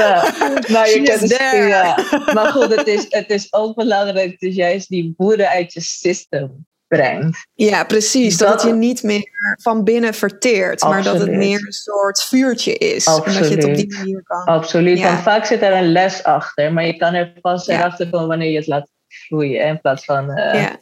nou, 0.00 0.32
nou, 0.68 0.88
je 0.88 1.00
kent 1.04 1.20
het, 1.20 1.30
ja. 1.68 1.98
Maar 2.34 2.46
goed, 2.46 2.76
het 2.76 2.86
is, 2.86 3.06
het 3.08 3.30
is 3.30 3.52
ook 3.52 3.74
belangrijk 3.74 4.30
dat 4.30 4.40
je 4.40 4.52
juist 4.52 4.88
die 4.88 5.14
woede 5.16 5.48
uit 5.48 5.72
je 5.72 5.80
systeem 5.80 6.66
brengt. 6.88 7.46
Ja, 7.54 7.84
precies. 7.84 8.36
Dat, 8.36 8.48
dat 8.48 8.62
je 8.62 8.72
niet 8.72 9.02
meer 9.02 9.56
van 9.62 9.84
binnen 9.84 10.14
verteert, 10.14 10.82
maar 10.82 11.02
dat 11.02 11.20
het 11.20 11.30
meer 11.30 11.66
een 11.66 11.72
soort 11.72 12.22
vuurtje 12.22 12.72
is. 12.72 13.06
Absoluut. 13.06 13.36
En 13.36 13.40
dat 13.40 13.50
je 13.50 13.56
het 13.56 13.64
op 13.64 13.74
die 13.74 13.98
manier 13.98 14.22
kan. 14.22 14.44
Absoluut. 14.44 14.98
Ja. 14.98 15.18
Vaak 15.18 15.44
zit 15.44 15.62
er 15.62 15.72
een 15.72 15.92
les 15.92 16.22
achter, 16.22 16.72
maar 16.72 16.86
je 16.86 16.96
kan 16.96 17.14
er 17.14 17.32
pas 17.40 17.68
erachter 17.68 18.10
komen 18.10 18.28
wanneer 18.28 18.50
je 18.50 18.56
het 18.56 18.66
laat 18.66 18.88
vloeien 19.10 19.66
in 19.66 19.80
plaats 19.80 20.04
van 20.04 20.30
uh, 20.30 20.54
ja. 20.54 20.80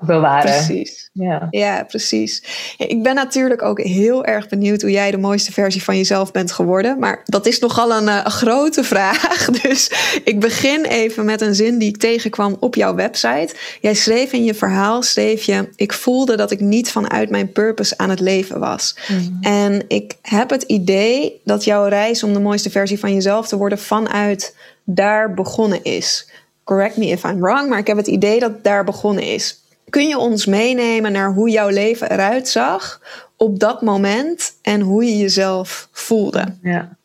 bewaren. 0.00 0.50
Precies. 0.50 1.04
Ja. 1.12 1.46
ja, 1.50 1.84
precies. 1.84 2.42
Ik 2.76 3.02
ben 3.02 3.14
natuurlijk 3.14 3.62
ook 3.62 3.80
heel 3.80 4.24
erg 4.24 4.48
benieuwd 4.48 4.82
hoe 4.82 4.90
jij 4.90 5.10
de 5.10 5.18
mooiste 5.18 5.52
versie 5.52 5.82
van 5.82 5.96
jezelf 5.96 6.32
bent 6.32 6.52
geworden. 6.52 6.98
Maar 6.98 7.20
dat 7.24 7.46
is 7.46 7.58
nogal 7.58 7.92
een, 7.92 8.06
uh, 8.06 8.24
grote 8.24 8.84
vraag. 8.94 9.44
Dus 9.44 9.90
ik 10.24 10.40
begin 10.40 10.84
even 10.84 11.24
met 11.24 11.40
een 11.40 11.54
zin 11.54 11.78
die 11.78 11.88
ik 11.88 11.96
tegenkwam 11.96 12.56
op 12.60 12.74
jouw 12.74 12.94
website. 12.94 13.54
Jij 13.80 13.94
schreef 13.94 14.32
in 14.32 14.44
je 14.44 14.54
verhaal, 14.54 15.02
schreef 15.02 15.42
je... 15.42 15.68
Ik 15.76 15.92
voelde 15.92 16.36
dat 16.36 16.50
ik 16.50 16.60
niet 16.60 16.90
vanuit 16.90 17.30
mijn 17.30 17.52
purpose 17.52 17.98
aan 17.98 18.10
het 18.10 18.20
leven 18.20 18.60
was. 18.60 18.96
Mm. 19.08 19.38
En 19.40 19.84
ik 19.88 20.16
heb 20.22 20.50
het 20.50 20.62
idee 20.62 21.40
dat 21.44 21.64
jouw 21.64 21.86
reis 21.86 22.22
om 22.22 22.32
de 22.32 22.40
mooiste 22.40 22.70
versie 22.70 22.98
van 22.98 23.14
jezelf 23.14 23.48
te 23.48 23.56
worden... 23.56 23.78
vanuit 23.78 24.56
daar 24.84 25.34
begonnen 25.34 25.84
is 25.84 26.32
correct 26.64 26.96
me 26.96 27.06
if 27.06 27.24
I'm 27.24 27.40
wrong, 27.40 27.68
maar 27.68 27.78
ik 27.78 27.86
heb 27.86 27.96
het 27.96 28.06
idee 28.06 28.38
dat 28.38 28.64
daar 28.64 28.84
begonnen 28.84 29.24
is. 29.24 29.62
Kun 29.90 30.08
je 30.08 30.18
ons 30.18 30.46
meenemen 30.46 31.12
naar 31.12 31.32
hoe 31.32 31.50
jouw 31.50 31.68
leven 31.68 32.10
eruit 32.10 32.48
zag 32.48 33.00
op 33.36 33.58
dat 33.58 33.82
moment 33.82 34.56
en 34.62 34.80
hoe 34.80 35.04
je 35.04 35.16
jezelf 35.16 35.88
voelde? 35.92 36.56
Ja. 36.62 36.96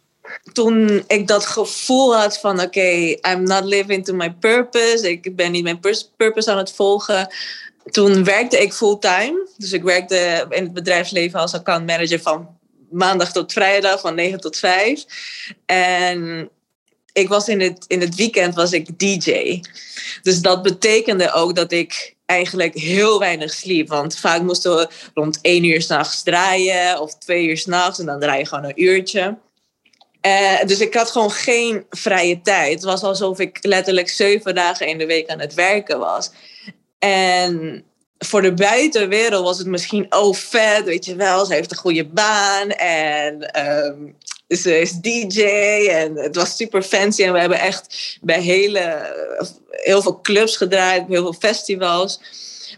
Toen 0.53 1.03
ik 1.07 1.27
dat 1.27 1.45
gevoel 1.45 2.15
had 2.15 2.39
van 2.39 2.61
oké, 2.61 3.15
I'm 3.29 3.43
not 3.43 3.63
living 3.63 4.05
to 4.05 4.13
my 4.13 4.31
purpose, 4.31 5.11
ik 5.11 5.35
ben 5.35 5.51
niet 5.51 5.63
mijn 5.63 5.79
purpose 6.17 6.51
aan 6.51 6.57
het 6.57 6.71
volgen. 6.71 7.33
Toen 7.91 8.23
werkte 8.23 8.61
ik 8.61 8.73
fulltime. 8.73 9.47
Dus 9.57 9.73
ik 9.73 9.83
werkte 9.83 10.45
in 10.49 10.63
het 10.63 10.73
bedrijfsleven 10.73 11.39
als 11.39 11.53
accountmanager 11.53 12.19
van 12.19 12.47
maandag 12.89 13.31
tot 13.31 13.53
vrijdag, 13.53 13.99
van 13.99 14.15
9 14.15 14.39
tot 14.39 14.57
5. 14.57 15.05
En 15.65 16.49
ik 17.19 17.27
was 17.27 17.47
in 17.47 17.61
het, 17.61 17.85
in 17.87 18.01
het 18.01 18.15
weekend 18.15 18.55
was 18.55 18.71
ik 18.71 18.99
DJ. 18.99 19.61
Dus 20.21 20.41
dat 20.41 20.61
betekende 20.61 21.31
ook 21.33 21.55
dat 21.55 21.71
ik 21.71 22.15
eigenlijk 22.25 22.73
heel 22.73 23.19
weinig 23.19 23.53
sliep. 23.53 23.87
Want 23.87 24.17
vaak 24.17 24.41
moesten 24.41 24.75
we 24.75 24.89
rond 25.13 25.39
één 25.41 25.63
uur 25.63 25.81
s'nachts 25.81 26.23
draaien 26.23 27.01
of 27.01 27.17
twee 27.17 27.47
uur 27.47 27.57
s'nachts 27.57 27.99
en 27.99 28.05
dan 28.05 28.19
draai 28.19 28.39
je 28.39 28.45
gewoon 28.45 28.63
een 28.63 28.83
uurtje. 28.83 29.37
Uh, 30.25 30.63
dus 30.65 30.79
ik 30.79 30.93
had 30.93 31.11
gewoon 31.11 31.31
geen 31.31 31.85
vrije 31.89 32.41
tijd. 32.41 32.73
Het 32.73 32.83
was 32.83 33.01
alsof 33.01 33.39
ik 33.39 33.57
letterlijk 33.61 34.09
zeven 34.09 34.55
dagen 34.55 34.87
in 34.87 34.97
de 34.97 35.05
week 35.05 35.29
aan 35.29 35.39
het 35.39 35.53
werken 35.53 35.99
was. 35.99 36.31
En 36.99 37.83
voor 38.17 38.41
de 38.41 38.53
buitenwereld 38.53 39.43
was 39.43 39.57
het 39.57 39.67
misschien, 39.67 40.05
oh 40.09 40.33
vet, 40.33 40.83
weet 40.83 41.05
je 41.05 41.15
wel, 41.15 41.45
ze 41.45 41.53
heeft 41.53 41.71
een 41.71 41.77
goede 41.77 42.05
baan 42.05 42.69
en 42.69 43.59
um, 43.67 44.15
ze 44.57 44.79
is 44.79 44.91
DJ 44.91 45.41
en 45.89 46.15
het 46.15 46.35
was 46.35 46.55
super 46.55 46.81
fancy. 46.81 47.23
En 47.23 47.33
we 47.33 47.39
hebben 47.39 47.59
echt 47.59 48.17
bij 48.21 48.41
hele, 48.41 49.13
heel 49.69 50.01
veel 50.01 50.21
clubs 50.21 50.57
gedraaid, 50.57 51.07
heel 51.07 51.21
veel 51.21 51.39
festivals. 51.39 52.19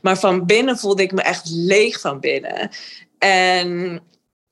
Maar 0.01 0.19
van 0.19 0.45
binnen 0.45 0.77
voelde 0.77 1.03
ik 1.03 1.11
me 1.11 1.21
echt 1.21 1.49
leeg 1.49 1.99
van 1.99 2.19
binnen. 2.19 2.69
En 3.19 3.95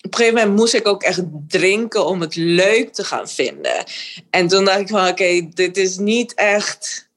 op 0.01 0.13
een 0.13 0.17
gegeven 0.17 0.39
moment 0.39 0.59
moest 0.59 0.73
ik 0.73 0.87
ook 0.87 1.03
echt 1.03 1.21
drinken 1.47 2.05
om 2.05 2.21
het 2.21 2.35
leuk 2.35 2.93
te 2.93 3.03
gaan 3.03 3.29
vinden. 3.29 3.83
En 4.29 4.47
toen 4.47 4.65
dacht 4.65 4.79
ik 4.79 4.87
van 4.87 5.07
oké, 5.07 5.49
dit 5.53 5.77
is 5.77 5.97
niet 5.97 6.33
echt 6.33 7.09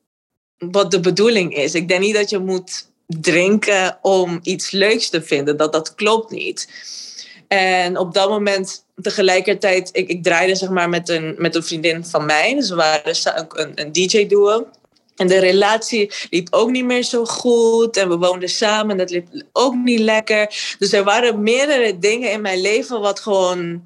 wat 0.58 0.90
de 0.90 1.00
bedoeling 1.00 1.54
is. 1.54 1.74
Ik 1.74 1.88
denk 1.88 2.00
niet 2.00 2.14
dat 2.14 2.30
je 2.30 2.38
moet 2.38 2.90
drinken 3.06 3.98
om 4.02 4.40
iets 4.42 4.70
leuks 4.70 5.08
te 5.08 5.22
vinden. 5.22 5.56
Dat, 5.56 5.72
dat 5.72 5.94
klopt 5.94 6.30
niet. 6.30 6.68
En 7.52 7.98
op 7.98 8.14
dat 8.14 8.28
moment 8.28 8.84
tegelijkertijd, 9.02 9.88
ik, 9.92 10.08
ik 10.08 10.22
draaide 10.22 10.54
zeg 10.54 10.68
maar 10.68 10.88
met 10.88 11.08
een, 11.08 11.34
met 11.38 11.54
een 11.54 11.62
vriendin 11.62 12.04
van 12.04 12.24
mij. 12.24 12.54
Dus 12.54 12.68
we 12.68 12.74
waren 12.74 13.14
een, 13.48 13.72
een 13.74 13.92
DJ-duo. 13.92 14.66
En 15.16 15.26
de 15.26 15.38
relatie 15.38 16.12
liep 16.30 16.48
ook 16.50 16.70
niet 16.70 16.84
meer 16.84 17.02
zo 17.02 17.24
goed. 17.24 17.96
En 17.96 18.08
we 18.08 18.16
woonden 18.16 18.48
samen 18.48 18.90
en 18.90 18.96
dat 18.96 19.10
liep 19.10 19.28
ook 19.52 19.74
niet 19.74 19.98
lekker. 19.98 20.74
Dus 20.78 20.92
er 20.92 21.04
waren 21.04 21.42
meerdere 21.42 21.98
dingen 21.98 22.32
in 22.32 22.40
mijn 22.40 22.60
leven 22.60 23.00
wat 23.00 23.20
gewoon 23.20 23.84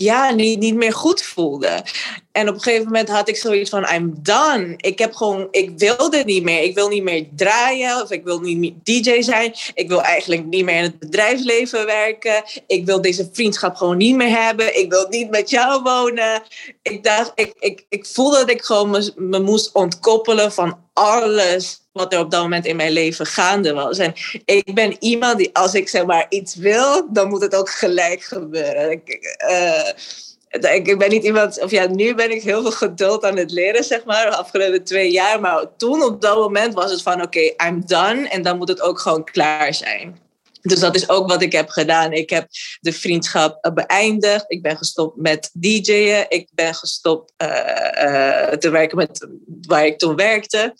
ja, 0.00 0.30
niet, 0.30 0.58
niet 0.58 0.74
meer 0.74 0.92
goed 0.92 1.22
voelde. 1.22 1.84
En 2.32 2.48
op 2.48 2.54
een 2.54 2.60
gegeven 2.60 2.84
moment 2.84 3.08
had 3.08 3.28
ik 3.28 3.36
zoiets 3.36 3.70
van, 3.70 3.88
I'm 3.94 4.14
done. 4.22 4.74
Ik 4.76 4.98
heb 4.98 5.14
gewoon, 5.14 5.48
ik 5.50 5.72
wil 5.76 6.10
dit 6.10 6.26
niet 6.26 6.42
meer. 6.42 6.62
Ik 6.62 6.74
wil 6.74 6.88
niet 6.88 7.02
meer 7.02 7.28
draaien 7.36 8.02
of 8.02 8.10
ik 8.10 8.24
wil 8.24 8.40
niet 8.40 8.58
meer 8.58 8.72
DJ 8.82 9.22
zijn. 9.22 9.54
Ik 9.74 9.88
wil 9.88 10.02
eigenlijk 10.02 10.44
niet 10.44 10.64
meer 10.64 10.76
in 10.76 10.82
het 10.82 10.98
bedrijfsleven 10.98 11.86
werken. 11.86 12.44
Ik 12.66 12.86
wil 12.86 13.00
deze 13.00 13.28
vriendschap 13.32 13.76
gewoon 13.76 13.96
niet 13.96 14.16
meer 14.16 14.42
hebben. 14.42 14.78
Ik 14.78 14.90
wil 14.90 15.06
niet 15.08 15.30
met 15.30 15.50
jou 15.50 15.82
wonen. 15.82 16.42
Ik 16.82 17.04
dacht, 17.04 17.32
ik, 17.34 17.54
ik, 17.58 17.86
ik 17.88 18.06
voelde 18.06 18.38
dat 18.38 18.50
ik 18.50 18.62
gewoon 18.62 18.90
me, 18.90 19.12
me 19.16 19.38
moest 19.38 19.72
ontkoppelen 19.72 20.52
van 20.52 20.78
alles 20.92 21.80
wat 21.98 22.12
er 22.12 22.18
op 22.18 22.30
dat 22.30 22.42
moment 22.42 22.66
in 22.66 22.76
mijn 22.76 22.92
leven 22.92 23.26
gaande 23.26 23.72
was. 23.72 23.98
En 23.98 24.12
ik 24.44 24.74
ben 24.74 24.96
iemand 24.98 25.38
die, 25.38 25.50
als 25.52 25.74
ik 25.74 25.88
zeg 25.88 26.04
maar 26.04 26.26
iets 26.28 26.54
wil, 26.54 27.12
dan 27.12 27.28
moet 27.28 27.42
het 27.42 27.54
ook 27.54 27.70
gelijk 27.70 28.22
gebeuren. 28.22 28.90
Ik, 28.90 29.36
uh, 29.48 30.74
ik 30.74 30.98
ben 30.98 31.10
niet 31.10 31.24
iemand, 31.24 31.60
of 31.62 31.70
ja, 31.70 31.86
nu 31.86 32.14
ben 32.14 32.30
ik 32.30 32.42
heel 32.42 32.62
veel 32.62 32.70
geduld 32.70 33.24
aan 33.24 33.36
het 33.36 33.50
leren, 33.50 33.84
zeg 33.84 34.04
maar, 34.04 34.30
de 34.30 34.36
afgelopen 34.36 34.84
twee 34.84 35.10
jaar. 35.10 35.40
Maar 35.40 35.66
toen 35.76 36.02
op 36.02 36.20
dat 36.20 36.36
moment 36.36 36.74
was 36.74 36.90
het 36.90 37.02
van, 37.02 37.22
oké, 37.22 37.40
I'm 37.40 37.82
done. 37.86 38.28
En 38.28 38.42
dan 38.42 38.56
moet 38.56 38.68
het 38.68 38.80
ook 38.80 39.00
gewoon 39.00 39.24
klaar 39.24 39.74
zijn. 39.74 40.18
Dus 40.62 40.80
dat 40.80 40.94
is 40.94 41.08
ook 41.08 41.28
wat 41.28 41.42
ik 41.42 41.52
heb 41.52 41.68
gedaan. 41.68 42.12
Ik 42.12 42.30
heb 42.30 42.48
de 42.80 42.92
vriendschap 42.92 43.70
beëindigd. 43.74 44.44
Ik 44.48 44.62
ben 44.62 44.76
gestopt 44.76 45.16
met 45.16 45.50
DJ'en. 45.52 46.26
Ik 46.28 46.48
ben 46.54 46.74
gestopt 46.74 47.32
uh, 47.42 48.48
te 48.48 48.70
werken 48.70 48.96
met 48.96 49.28
waar 49.66 49.86
ik 49.86 49.98
toen 49.98 50.16
werkte. 50.16 50.74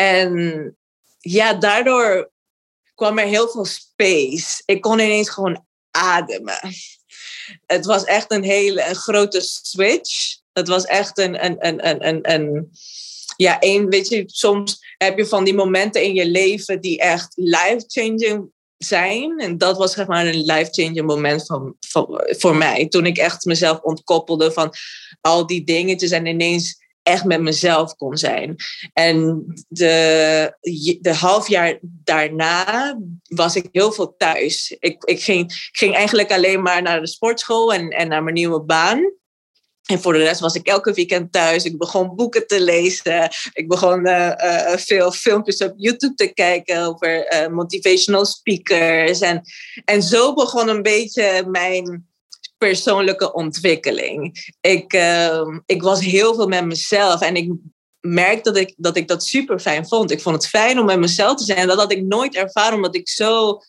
En 0.00 0.76
ja, 1.18 1.54
daardoor 1.54 2.30
kwam 2.94 3.18
er 3.18 3.26
heel 3.26 3.48
veel 3.48 3.64
space. 3.64 4.62
Ik 4.64 4.80
kon 4.80 4.98
ineens 4.98 5.30
gewoon 5.30 5.66
ademen. 5.90 6.60
Het 7.66 7.86
was 7.86 8.04
echt 8.04 8.32
een 8.32 8.42
hele 8.42 8.88
een 8.88 8.94
grote 8.94 9.40
switch. 9.40 10.36
Het 10.52 10.68
was 10.68 10.84
echt 10.84 11.18
een, 11.18 11.44
een, 11.44 11.66
een, 11.66 11.88
een, 11.88 12.08
een, 12.08 12.32
een 12.32 12.70
ja, 13.36 13.58
één, 13.58 13.88
weet 13.88 14.08
je, 14.08 14.22
soms 14.26 14.94
heb 14.96 15.18
je 15.18 15.26
van 15.26 15.44
die 15.44 15.54
momenten 15.54 16.02
in 16.02 16.14
je 16.14 16.26
leven 16.26 16.80
die 16.80 16.98
echt 16.98 17.32
life-changing 17.34 18.50
zijn. 18.76 19.38
En 19.38 19.58
dat 19.58 19.76
was 19.76 19.92
zeg 19.92 20.06
maar 20.06 20.26
een 20.26 20.44
life-changing 20.44 21.02
moment 21.02 21.46
van, 21.46 21.76
van, 21.80 22.24
voor 22.26 22.56
mij. 22.56 22.88
Toen 22.88 23.06
ik 23.06 23.18
echt 23.18 23.44
mezelf 23.44 23.80
ontkoppelde 23.80 24.52
van 24.52 24.72
al 25.20 25.46
die 25.46 25.64
dingetjes 25.64 26.10
en 26.10 26.26
ineens 26.26 26.79
echt 27.02 27.24
met 27.24 27.40
mezelf 27.40 27.94
kon 27.94 28.16
zijn. 28.16 28.56
En 28.92 29.44
de, 29.68 30.56
de 31.00 31.14
half 31.14 31.48
jaar 31.48 31.78
daarna 31.82 32.98
was 33.22 33.56
ik 33.56 33.68
heel 33.72 33.92
veel 33.92 34.14
thuis. 34.16 34.76
Ik, 34.78 35.04
ik, 35.04 35.22
ging, 35.22 35.68
ging 35.72 35.94
eigenlijk 35.94 36.32
alleen 36.32 36.62
maar 36.62 36.82
naar 36.82 37.00
de 37.00 37.06
sportschool 37.06 37.72
en, 37.72 37.88
en 37.88 38.08
naar 38.08 38.22
mijn 38.22 38.34
nieuwe 38.34 38.62
baan. 38.62 39.18
En 39.90 40.00
voor 40.00 40.12
de 40.12 40.22
rest 40.22 40.40
was 40.40 40.54
ik 40.54 40.66
elke 40.66 40.92
weekend 40.92 41.32
thuis. 41.32 41.64
Ik 41.64 41.78
begon 41.78 42.16
boeken 42.16 42.46
te 42.46 42.60
lezen. 42.60 43.30
Ik 43.52 43.68
begon 43.68 44.06
uh, 44.06 44.32
uh, 44.36 44.76
veel 44.76 45.12
filmpjes 45.12 45.62
op 45.62 45.72
YouTube 45.76 46.14
te 46.14 46.32
kijken 46.32 46.86
over 46.86 47.34
uh, 47.34 47.48
motivational 47.48 48.24
speakers. 48.24 49.20
En, 49.20 49.42
en 49.84 50.02
zo 50.02 50.34
begon 50.34 50.68
een 50.68 50.82
beetje 50.82 51.44
mijn 51.46 52.09
persoonlijke 52.60 53.32
ontwikkeling. 53.32 54.50
Ik, 54.60 54.92
ehm, 54.92 55.58
ik 55.66 55.82
was 55.82 56.00
heel 56.00 56.34
veel 56.34 56.48
met 56.48 56.64
mezelf 56.64 57.20
en 57.20 57.36
ik 57.36 57.52
merkte 58.00 58.50
dat 58.50 58.60
ik, 58.60 58.74
dat 58.76 58.96
ik 58.96 59.08
dat 59.08 59.24
super 59.24 59.58
fijn 59.58 59.86
vond. 59.88 60.10
Ik 60.10 60.20
vond 60.20 60.36
het 60.36 60.46
fijn 60.46 60.78
om 60.78 60.86
met 60.86 60.98
mezelf 60.98 61.36
te 61.36 61.44
zijn. 61.44 61.66
Dat 61.66 61.78
had 61.78 61.92
ik 61.92 62.02
nooit 62.02 62.34
ervaren, 62.34 62.74
omdat 62.74 62.94
ik 62.94 63.08
zo 63.08 63.60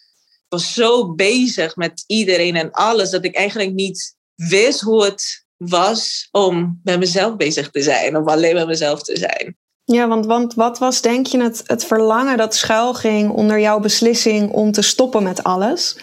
was 0.48 0.74
zo 0.74 1.14
bezig 1.14 1.76
met 1.76 2.04
iedereen 2.08 2.56
en 2.56 2.72
alles, 2.72 3.10
dat 3.10 3.26
ik 3.26 3.36
eigenlijk 3.36 3.74
niet 3.74 4.16
wist 4.36 4.82
hoe 4.82 5.04
het 5.04 5.46
was 5.58 6.28
om 6.32 6.80
met 6.84 7.00
mezelf 7.00 7.36
bezig 7.36 7.70
te 7.70 7.82
zijn, 7.82 8.18
om 8.18 8.28
alleen 8.28 8.56
met 8.56 8.68
mezelf 8.68 9.02
te 9.02 9.18
zijn. 9.18 9.58
Ja, 9.84 10.08
want, 10.08 10.26
want 10.26 10.54
wat 10.54 10.80
was 10.80 11.02
denk 11.02 11.28
je 11.28 11.42
het, 11.42 11.64
het 11.66 11.86
verlangen 11.86 12.38
dat 12.38 12.56
schuil 12.56 12.94
ging 12.94 13.32
onder 13.32 13.60
jouw 13.60 13.80
beslissing 13.80 14.52
om 14.52 14.72
te 14.72 14.82
stoppen 14.82 15.24
met 15.24 15.44
alles? 15.44 15.98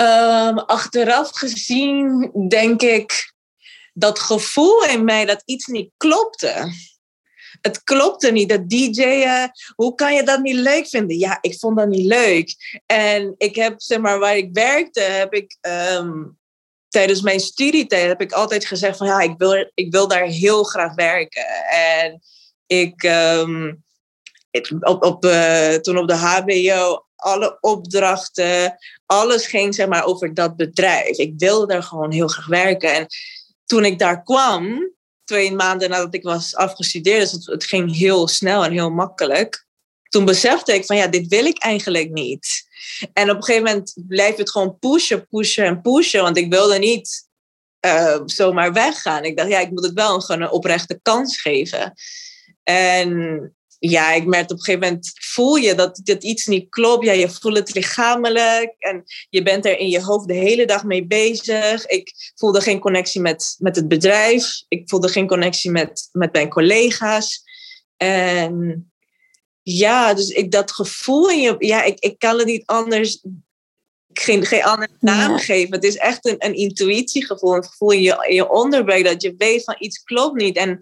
Um, 0.00 0.58
achteraf 0.58 1.30
gezien 1.30 2.30
denk 2.48 2.82
ik 2.82 3.32
dat 3.92 4.18
gevoel 4.18 4.84
in 4.84 5.04
mij 5.04 5.24
dat 5.24 5.42
iets 5.44 5.66
niet 5.66 5.90
klopte. 5.96 6.72
Het 7.60 7.82
klopte 7.82 8.30
niet, 8.30 8.48
dat 8.48 8.68
DJ'en. 8.68 9.50
Hoe 9.74 9.94
kan 9.94 10.14
je 10.14 10.22
dat 10.22 10.40
niet 10.40 10.54
leuk 10.54 10.88
vinden? 10.88 11.18
Ja, 11.18 11.38
ik 11.40 11.58
vond 11.58 11.76
dat 11.76 11.88
niet 11.88 12.06
leuk. 12.06 12.54
En 12.86 13.34
ik 13.38 13.56
heb, 13.56 13.74
zeg 13.80 13.98
maar, 13.98 14.18
waar 14.18 14.36
ik 14.36 14.48
werkte, 14.52 15.00
heb 15.00 15.34
ik 15.34 15.56
um, 15.60 16.38
tijdens 16.88 17.22
mijn 17.22 17.40
studietijd 17.40 18.06
heb 18.06 18.20
ik 18.20 18.32
altijd 18.32 18.64
gezegd 18.64 18.96
van 18.96 19.06
ja, 19.06 19.20
ik 19.20 19.34
wil, 19.36 19.70
ik 19.74 19.92
wil 19.92 20.08
daar 20.08 20.24
heel 20.24 20.64
graag 20.64 20.94
werken. 20.94 21.46
En 21.70 22.20
ik, 22.66 23.02
um, 23.02 23.84
op, 24.80 25.04
op, 25.04 25.24
uh, 25.24 25.74
toen 25.74 25.98
op 25.98 26.08
de 26.08 26.14
HBO, 26.14 27.04
alle 27.20 27.58
opdrachten, 27.60 28.78
alles 29.06 29.46
ging 29.46 29.74
zeg 29.74 29.88
maar 29.88 30.04
over 30.04 30.34
dat 30.34 30.56
bedrijf. 30.56 31.16
Ik 31.16 31.32
wilde 31.36 31.66
daar 31.66 31.82
gewoon 31.82 32.12
heel 32.12 32.28
graag 32.28 32.46
werken. 32.46 32.94
En 32.94 33.06
toen 33.66 33.84
ik 33.84 33.98
daar 33.98 34.22
kwam, 34.22 34.92
twee 35.24 35.52
maanden 35.52 35.90
nadat 35.90 36.14
ik 36.14 36.22
was 36.22 36.54
afgestudeerd, 36.54 37.32
dus 37.32 37.46
het, 37.46 37.64
ging 37.64 37.96
heel 37.96 38.28
snel 38.28 38.64
en 38.64 38.72
heel 38.72 38.90
makkelijk. 38.90 39.66
Toen 40.08 40.24
besefte 40.24 40.74
ik 40.74 40.84
van 40.84 40.96
ja, 40.96 41.06
dit 41.06 41.26
wil 41.28 41.44
ik 41.44 41.58
eigenlijk 41.58 42.10
niet. 42.10 42.68
En 43.12 43.30
op 43.30 43.36
een 43.36 43.44
gegeven 43.44 43.66
moment 43.66 43.94
blijf 44.06 44.36
het 44.36 44.50
gewoon 44.50 44.78
pushen, 44.78 45.26
pushen 45.28 45.64
en 45.64 45.80
pushen. 45.80 46.22
Want 46.22 46.36
ik 46.36 46.50
wilde 46.52 46.78
niet 46.78 47.28
uh, 47.86 48.20
zomaar 48.24 48.72
weggaan. 48.72 49.24
Ik 49.24 49.36
dacht, 49.36 49.48
ja, 49.48 49.58
ik 49.58 49.70
moet 49.70 49.84
het 49.84 49.92
wel 49.92 50.14
een, 50.14 50.22
gewoon 50.22 50.42
een 50.42 50.50
oprechte 50.50 50.98
kans 51.02 51.40
geven. 51.40 51.92
En 52.62 53.54
ja, 53.80 54.12
ik 54.12 54.26
merkte 54.26 54.52
op 54.52 54.58
een 54.58 54.64
gegeven 54.64 54.88
moment, 54.88 55.12
voel 55.14 55.56
je 55.56 55.74
dat, 55.74 56.00
dat 56.04 56.22
iets 56.22 56.46
niet 56.46 56.68
klopt. 56.68 57.04
Ja, 57.04 57.12
je 57.12 57.28
voelt 57.28 57.56
het 57.56 57.74
lichamelijk 57.74 58.74
en 58.78 59.04
je 59.30 59.42
bent 59.42 59.66
er 59.66 59.78
in 59.78 59.88
je 59.88 60.02
hoofd 60.02 60.28
de 60.28 60.34
hele 60.34 60.66
dag 60.66 60.84
mee 60.84 61.06
bezig. 61.06 61.86
Ik 61.86 62.32
voelde 62.34 62.60
geen 62.60 62.78
connectie 62.78 63.20
met, 63.20 63.56
met 63.58 63.76
het 63.76 63.88
bedrijf. 63.88 64.62
Ik 64.68 64.88
voelde 64.88 65.08
geen 65.08 65.26
connectie 65.26 65.70
met, 65.70 66.08
met 66.12 66.32
mijn 66.32 66.48
collega's. 66.48 67.42
En 67.96 68.84
ja, 69.62 70.14
dus 70.14 70.28
ik, 70.28 70.50
dat 70.50 70.72
gevoel 70.72 71.30
in 71.30 71.40
je, 71.40 71.54
ja, 71.58 71.82
ik, 71.82 71.98
ik 71.98 72.18
kan 72.18 72.38
het 72.38 72.46
niet 72.46 72.66
anders, 72.66 73.24
geen, 74.12 74.46
geen 74.46 74.64
andere 74.64 74.92
naam 74.98 75.38
geven. 75.38 75.74
Het 75.74 75.84
is 75.84 75.96
echt 75.96 76.26
een, 76.26 76.36
een 76.38 76.54
intuïtiegevoel, 76.54 77.56
een 77.56 77.64
gevoel 77.64 77.90
in 77.90 78.00
je, 78.00 78.26
in 78.28 78.34
je 78.34 78.50
onderbuik 78.50 79.04
dat 79.04 79.22
je 79.22 79.34
weet 79.36 79.64
van 79.64 79.76
iets 79.78 80.02
klopt 80.02 80.40
niet. 80.40 80.56
En 80.56 80.80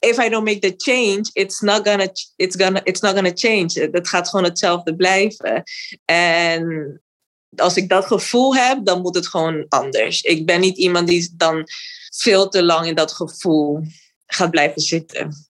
if 0.00 0.18
I 0.18 0.28
don't 0.28 0.44
make 0.44 0.60
the 0.60 0.74
change, 0.76 1.30
it's 1.32 1.60
not 1.60 1.86
gonna, 1.86 2.08
it's 2.36 2.56
gonna, 2.56 2.80
it's 2.84 3.00
not 3.00 3.14
gonna 3.14 3.32
change. 3.34 3.88
Het 3.92 4.08
gaat 4.08 4.28
gewoon 4.28 4.44
hetzelfde 4.44 4.96
blijven. 4.96 5.62
En 6.04 7.00
als 7.56 7.76
ik 7.76 7.88
dat 7.88 8.06
gevoel 8.06 8.56
heb, 8.56 8.84
dan 8.84 9.00
moet 9.00 9.14
het 9.14 9.26
gewoon 9.26 9.66
anders. 9.68 10.22
Ik 10.22 10.46
ben 10.46 10.60
niet 10.60 10.76
iemand 10.76 11.08
die 11.08 11.34
dan 11.36 11.64
veel 12.16 12.48
te 12.48 12.62
lang 12.62 12.86
in 12.86 12.94
dat 12.94 13.12
gevoel 13.12 13.80
gaat 14.26 14.50
blijven 14.50 14.80
zitten. 14.80 15.48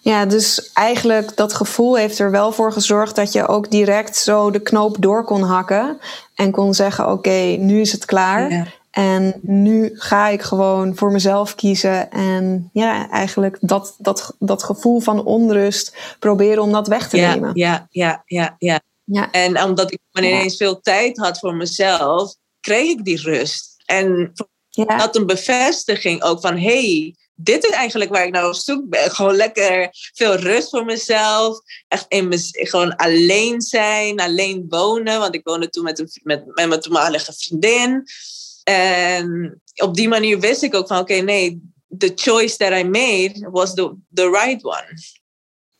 Ja, 0.00 0.26
dus 0.26 0.72
eigenlijk 0.72 1.36
dat 1.36 1.54
gevoel 1.54 1.96
heeft 1.96 2.18
er 2.18 2.30
wel 2.30 2.52
voor 2.52 2.72
gezorgd 2.72 3.16
dat 3.16 3.32
je 3.32 3.46
ook 3.46 3.70
direct 3.70 4.16
zo 4.16 4.50
de 4.50 4.60
knoop 4.60 4.96
door 5.00 5.24
kon 5.24 5.42
hakken. 5.42 5.98
En 6.34 6.50
kon 6.50 6.74
zeggen: 6.74 7.10
Oké, 7.10 7.56
nu 7.58 7.80
is 7.80 7.92
het 7.92 8.04
klaar. 8.04 8.74
En 8.94 9.40
nu 9.42 9.90
ga 9.94 10.28
ik 10.28 10.42
gewoon 10.42 10.96
voor 10.96 11.12
mezelf 11.12 11.54
kiezen. 11.54 12.10
En 12.10 12.70
ja, 12.72 13.10
eigenlijk 13.10 13.56
dat, 13.60 13.94
dat, 13.98 14.34
dat 14.38 14.62
gevoel 14.62 15.00
van 15.00 15.24
onrust 15.24 15.96
proberen 16.18 16.62
om 16.62 16.72
dat 16.72 16.88
weg 16.88 17.08
te 17.08 17.16
ja, 17.16 17.34
nemen. 17.34 17.50
Ja, 17.54 17.86
ja, 17.90 18.22
ja, 18.26 18.54
ja, 18.58 18.80
ja. 19.04 19.30
En 19.30 19.62
omdat 19.62 19.92
ik 19.92 19.98
ineens 20.12 20.56
veel 20.56 20.80
tijd 20.80 21.18
had 21.18 21.38
voor 21.38 21.54
mezelf, 21.54 22.34
kreeg 22.60 22.88
ik 22.88 23.04
die 23.04 23.20
rust. 23.20 23.82
En 23.84 24.32
ja. 24.68 24.96
dat 24.96 25.16
een 25.16 25.26
bevestiging 25.26 26.22
ook 26.22 26.40
van: 26.40 26.58
hey, 26.58 27.14
dit 27.34 27.64
is 27.64 27.74
eigenlijk 27.74 28.10
waar 28.10 28.26
ik 28.26 28.32
naar 28.32 28.48
op 28.48 28.54
zoek 28.54 28.88
ben. 28.88 29.10
Gewoon 29.10 29.36
lekker 29.36 29.88
veel 29.92 30.34
rust 30.34 30.70
voor 30.70 30.84
mezelf. 30.84 31.58
Echt 31.88 32.04
in 32.08 32.28
me, 32.28 32.38
gewoon 32.50 32.96
alleen 32.96 33.60
zijn, 33.60 34.20
alleen 34.20 34.66
wonen. 34.68 35.18
Want 35.18 35.34
ik 35.34 35.44
woonde 35.44 35.68
toen 35.68 35.84
met, 35.84 35.98
een, 35.98 36.08
met, 36.22 36.46
met 36.46 36.68
mijn 36.68 36.80
toenmalige 36.80 37.32
vriendin. 37.32 38.04
En 38.64 39.60
op 39.82 39.94
die 39.94 40.08
manier 40.08 40.40
wist 40.40 40.62
ik 40.62 40.74
ook 40.74 40.86
van 40.86 40.98
oké, 40.98 41.14
nee, 41.14 41.72
the 41.98 42.12
choice 42.14 42.56
that 42.56 42.72
I 42.72 42.84
made 42.84 43.48
was 43.50 43.74
the, 43.74 43.94
the 44.14 44.30
right 44.30 44.64
one. 44.64 44.98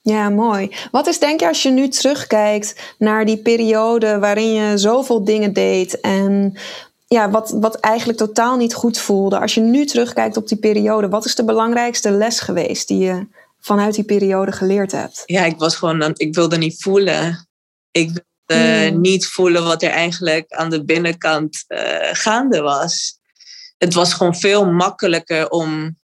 Ja, 0.01 0.29
mooi. 0.31 0.77
Wat 0.91 1.07
is 1.07 1.19
denk 1.19 1.41
je 1.41 1.49
als 1.49 1.63
je 1.63 1.71
nu 1.71 1.89
terugkijkt 1.89 2.95
naar 2.99 3.25
die 3.25 3.43
periode 3.43 4.19
waarin 4.19 4.53
je 4.53 4.79
zoveel 4.79 5.25
dingen 5.25 5.53
deed 5.53 6.01
en 6.01 6.59
ja, 7.07 7.31
wat, 7.31 7.51
wat 7.51 7.75
eigenlijk 7.75 8.19
totaal 8.19 8.57
niet 8.57 8.75
goed 8.75 8.99
voelde. 8.99 9.41
Als 9.41 9.55
je 9.55 9.61
nu 9.61 9.85
terugkijkt 9.85 10.37
op 10.37 10.49
die 10.49 10.59
periode, 10.59 11.09
wat 11.09 11.25
is 11.25 11.35
de 11.35 11.45
belangrijkste 11.45 12.11
les 12.11 12.41
geweest 12.41 12.89
die 12.89 12.99
je 12.99 13.27
vanuit 13.61 13.95
die 13.95 14.05
periode 14.05 14.53
geleerd 14.53 14.93
hebt? 14.93 15.23
Ja, 15.27 15.45
ik 15.45 15.59
was 15.59 15.77
gewoon, 15.77 16.13
ik 16.15 16.35
wilde 16.35 16.57
niet 16.57 16.83
voelen. 16.83 17.49
Ik 17.91 18.25
wilde 18.47 18.87
hmm. 18.89 19.01
niet 19.01 19.27
voelen 19.27 19.65
wat 19.65 19.83
er 19.83 19.91
eigenlijk 19.91 20.53
aan 20.53 20.71
de 20.71 20.85
binnenkant 20.85 21.65
uh, 21.69 22.09
gaande 22.13 22.61
was. 22.61 23.19
Het 23.79 23.95
was 23.95 24.13
gewoon 24.13 24.37
veel 24.37 24.73
makkelijker 24.73 25.51
om 25.51 25.99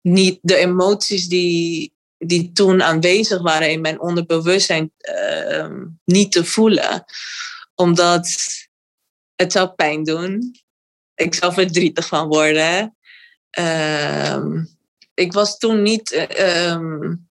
niet 0.00 0.38
de 0.42 0.56
emoties 0.56 1.28
die, 1.28 1.94
die 2.18 2.52
toen 2.52 2.82
aanwezig 2.82 3.42
waren 3.42 3.70
in 3.70 3.80
mijn 3.80 4.00
onderbewustzijn 4.00 4.92
uh, 4.98 5.70
niet 6.04 6.32
te 6.32 6.44
voelen. 6.44 7.04
Omdat 7.74 8.36
het 9.34 9.52
zou 9.52 9.68
pijn 9.68 10.04
doen. 10.04 10.54
Ik 11.14 11.34
zou 11.34 11.52
verdrietig 11.52 12.06
van 12.06 12.28
worden. 12.28 12.96
Um, 13.58 14.68
ik 15.14 15.32
was 15.32 15.58
toen 15.58 15.82
niet, 15.82 16.28
um, 16.40 17.30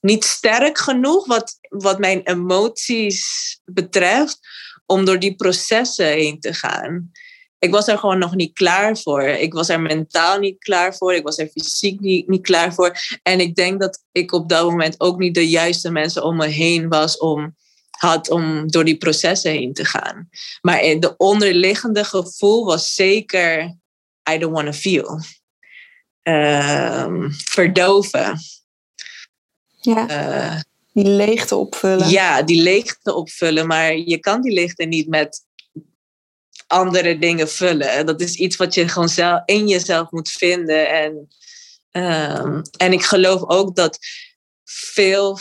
niet 0.00 0.24
sterk 0.24 0.78
genoeg 0.78 1.26
wat, 1.26 1.58
wat 1.68 1.98
mijn 1.98 2.20
emoties 2.22 3.26
betreft 3.64 4.38
om 4.86 5.04
door 5.04 5.18
die 5.18 5.34
processen 5.34 6.06
heen 6.06 6.40
te 6.40 6.54
gaan. 6.54 7.10
Ik 7.58 7.70
was 7.70 7.88
er 7.88 7.98
gewoon 7.98 8.18
nog 8.18 8.34
niet 8.34 8.52
klaar 8.52 8.98
voor. 8.98 9.22
Ik 9.22 9.52
was 9.52 9.68
er 9.68 9.80
mentaal 9.80 10.38
niet 10.38 10.58
klaar 10.58 10.94
voor. 10.94 11.14
Ik 11.14 11.22
was 11.22 11.38
er 11.38 11.48
fysiek 11.48 12.00
niet, 12.00 12.28
niet 12.28 12.42
klaar 12.42 12.74
voor. 12.74 12.96
En 13.22 13.40
ik 13.40 13.54
denk 13.54 13.80
dat 13.80 14.04
ik 14.12 14.32
op 14.32 14.48
dat 14.48 14.64
moment 14.64 15.00
ook 15.00 15.18
niet 15.18 15.34
de 15.34 15.48
juiste 15.48 15.90
mensen 15.90 16.24
om 16.24 16.36
me 16.36 16.46
heen 16.46 16.88
was 16.88 17.18
om 17.18 17.56
had 17.90 18.30
om 18.30 18.70
door 18.70 18.84
die 18.84 18.96
processen 18.96 19.50
heen 19.50 19.72
te 19.72 19.84
gaan. 19.84 20.28
Maar 20.60 20.80
de 20.80 21.14
onderliggende 21.16 22.04
gevoel 22.04 22.64
was 22.64 22.94
zeker, 22.94 23.76
I 24.30 24.38
don't 24.38 24.54
want 24.54 24.66
to 24.66 24.72
feel. 24.72 25.20
Ehm, 26.22 27.30
verdoven. 27.30 28.38
Ja. 29.86 30.10
Uh, 30.54 30.60
die 30.92 31.06
leegte 31.06 31.56
opvullen. 31.56 32.08
Ja, 32.08 32.42
die 32.42 32.62
leegte 32.62 33.14
opvullen. 33.14 33.66
Maar 33.66 33.96
je 33.96 34.18
kan 34.18 34.42
die 34.42 34.52
leegte 34.52 34.84
niet 34.84 35.08
met 35.08 35.44
andere 36.66 37.18
dingen 37.18 37.48
vullen. 37.48 38.06
Dat 38.06 38.20
is 38.20 38.34
iets 38.34 38.56
wat 38.56 38.74
je 38.74 38.88
gewoon 38.88 39.08
zelf, 39.08 39.42
in 39.44 39.68
jezelf 39.68 40.10
moet 40.10 40.30
vinden. 40.30 40.88
En, 40.88 41.28
um, 41.90 42.62
en 42.76 42.92
ik 42.92 43.02
geloof 43.02 43.48
ook 43.48 43.76
dat 43.76 43.98
veel, 44.64 45.38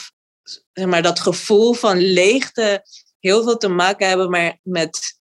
zeg 0.73 0.85
maar, 0.85 1.01
dat 1.01 1.19
gevoel 1.19 1.73
van 1.73 1.97
leegte 1.97 2.85
heel 3.19 3.43
veel 3.43 3.57
te 3.57 3.67
maken 3.67 4.07
hebben 4.07 4.29
maar 4.29 4.59
met 4.63 5.19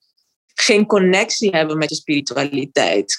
geen 0.54 0.86
connectie 0.86 1.50
hebben 1.50 1.78
met 1.78 1.90
je 1.90 1.96
spiritualiteit. 1.96 3.16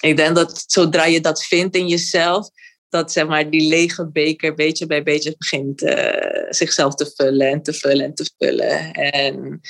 Ik 0.00 0.16
denk 0.16 0.34
dat 0.34 0.64
zodra 0.66 1.04
je 1.04 1.20
dat 1.20 1.44
vindt 1.44 1.76
in 1.76 1.88
jezelf, 1.88 2.48
dat 2.96 3.12
zeg 3.12 3.26
maar, 3.26 3.50
die 3.50 3.68
lege 3.68 4.10
beker 4.10 4.54
beetje 4.54 4.86
bij 4.86 5.02
beetje 5.02 5.34
begint 5.38 5.82
uh, 5.82 6.46
zichzelf 6.48 6.94
te 6.94 7.12
vullen 7.16 7.48
en 7.48 7.62
te 7.62 7.72
vullen 7.72 8.04
en 8.04 8.14
te 8.14 8.30
vullen. 8.38 8.92
En 8.92 9.60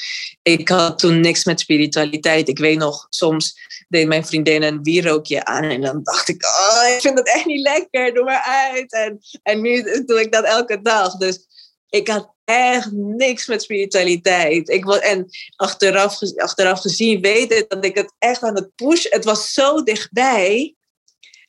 ik 0.42 0.68
had 0.68 0.98
toen 0.98 1.20
niks 1.20 1.44
met 1.44 1.60
spiritualiteit. 1.60 2.48
Ik 2.48 2.58
weet 2.58 2.78
nog, 2.78 3.06
soms 3.08 3.58
deed 3.88 4.06
mijn 4.06 4.26
vriendin 4.26 4.62
een 4.62 4.82
wierookje 4.82 5.44
aan 5.44 5.64
en 5.64 5.80
dan 5.80 6.00
dacht 6.02 6.28
ik, 6.28 6.44
oh, 6.44 6.94
ik 6.94 7.00
vind 7.00 7.18
het 7.18 7.28
echt 7.34 7.46
niet 7.46 7.60
lekker, 7.60 8.14
doe 8.14 8.24
maar 8.24 8.42
uit. 8.72 8.92
En, 8.92 9.18
en 9.42 9.60
nu 9.60 10.04
doe 10.04 10.20
ik 10.20 10.32
dat 10.32 10.44
elke 10.44 10.82
dag. 10.82 11.16
Dus 11.16 11.46
ik 11.88 12.08
had 12.08 12.34
echt 12.44 12.92
niks 12.92 13.46
met 13.46 13.62
spiritualiteit. 13.62 14.68
Ik 14.68 14.84
was, 14.84 14.98
en 14.98 15.28
achteraf, 15.56 16.18
achteraf 16.36 16.80
gezien 16.80 17.20
weet 17.20 17.52
ik 17.52 17.68
dat 17.68 17.84
ik 17.84 17.94
het 17.94 18.12
echt 18.18 18.42
aan 18.42 18.54
het 18.54 18.74
pushen... 18.74 19.10
Het 19.10 19.24
was 19.24 19.52
zo 19.52 19.82
dichtbij, 19.82 20.74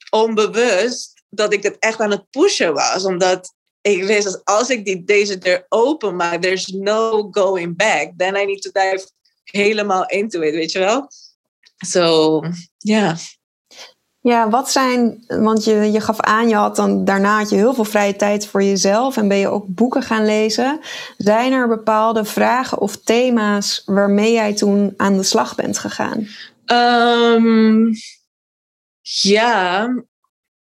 onbewust 0.10 1.17
dat 1.38 1.54
ik 1.54 1.64
het 1.64 1.76
echt 1.80 2.00
aan 2.00 2.12
het 2.12 2.30
pushen 2.30 2.74
was. 2.74 3.06
Omdat 3.06 3.54
ik 3.82 4.04
wist 4.04 4.24
dat 4.24 4.42
als 4.44 4.70
ik 4.70 4.86
die, 4.86 5.04
deze 5.04 5.38
deur 5.38 5.66
open 5.70 6.16
maak, 6.16 6.42
there's 6.42 6.68
no 6.68 7.28
going 7.32 7.76
back. 7.76 8.12
Then 8.18 8.36
I 8.36 8.46
need 8.46 8.62
to 8.62 8.72
dive 8.72 9.10
helemaal 9.44 10.06
into 10.06 10.42
it, 10.42 10.54
weet 10.54 10.72
je 10.72 10.80
wel? 10.80 11.08
So, 11.78 12.42
ja. 12.78 13.16
Ja, 14.20 14.50
wat 14.50 14.72
zijn, 14.72 15.24
want 15.28 15.64
je, 15.64 15.92
je 15.92 16.02
gaf 16.02 16.20
aan, 16.20 16.50
je 16.50 16.56
had 16.56 16.76
dan 16.76 17.06
daarna 17.06 17.38
had 17.38 17.50
je 17.50 17.56
heel 17.56 17.74
veel 17.74 17.84
vrije 17.84 18.16
tijd 18.16 18.48
voor 18.48 18.64
jezelf 18.64 19.18
en 19.18 19.28
ben 19.28 19.38
je 19.38 19.48
ook 19.48 19.66
boeken 19.68 20.02
gaan 20.02 20.26
lezen. 20.26 20.80
Zijn 21.18 21.52
er 21.52 21.68
bepaalde 21.68 22.26
vragen 22.26 22.78
of 22.78 22.98
thema's 22.98 23.82
waarmee 23.86 24.32
jij 24.32 24.54
toen 24.54 24.94
aan 24.98 25.18
de 25.18 25.24
slag 25.24 25.56
bent 25.56 25.78
gegaan? 25.78 26.28
Um, 26.66 27.92
ja, 29.02 29.88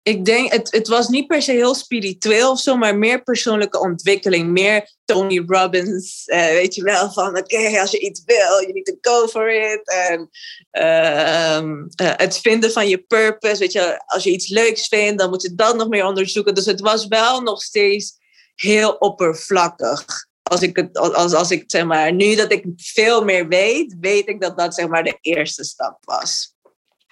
ik 0.06 0.24
denk, 0.24 0.52
het, 0.52 0.72
het 0.72 0.88
was 0.88 1.08
niet 1.08 1.26
per 1.26 1.42
se 1.42 1.52
heel 1.52 1.74
spiritueel 1.74 2.50
of 2.50 2.60
zo, 2.60 2.76
maar 2.76 2.96
meer 2.96 3.22
persoonlijke 3.22 3.80
ontwikkeling. 3.80 4.50
Meer 4.50 4.94
Tony 5.04 5.42
Robbins, 5.46 6.22
uh, 6.26 6.46
weet 6.46 6.74
je 6.74 6.82
wel, 6.82 7.12
van 7.12 7.38
oké, 7.38 7.80
als 7.80 7.90
je 7.90 7.98
iets 7.98 8.22
wil, 8.24 8.60
you 8.60 8.72
need 8.72 8.84
to 8.84 8.96
go 9.00 9.26
for 9.26 9.72
it. 9.72 9.88
En 9.88 10.28
uh, 10.72 11.60
uh, 12.02 12.12
het 12.16 12.38
vinden 12.38 12.72
van 12.72 12.88
je 12.88 12.98
purpose, 12.98 13.58
weet 13.58 13.72
je, 13.72 14.02
als 14.06 14.24
je 14.24 14.30
iets 14.30 14.48
leuks 14.48 14.88
vindt, 14.88 15.18
dan 15.18 15.30
moet 15.30 15.42
je 15.42 15.54
dat 15.54 15.76
nog 15.76 15.88
meer 15.88 16.04
onderzoeken. 16.04 16.54
Dus 16.54 16.66
het 16.66 16.80
was 16.80 17.06
wel 17.06 17.40
nog 17.40 17.62
steeds 17.62 18.18
heel 18.54 18.92
oppervlakkig. 18.92 20.26
Als 20.42 20.62
ik, 20.62 20.76
het, 20.76 20.98
als, 20.98 21.34
als 21.34 21.50
ik 21.50 21.64
zeg 21.66 21.84
maar, 21.84 22.12
nu 22.12 22.34
dat 22.34 22.52
ik 22.52 22.64
veel 22.76 23.24
meer 23.24 23.48
weet, 23.48 23.96
weet 24.00 24.28
ik 24.28 24.40
dat 24.40 24.58
dat 24.58 24.74
zeg 24.74 24.88
maar 24.88 25.04
de 25.04 25.18
eerste 25.20 25.64
stap 25.64 25.98
was. 26.00 26.55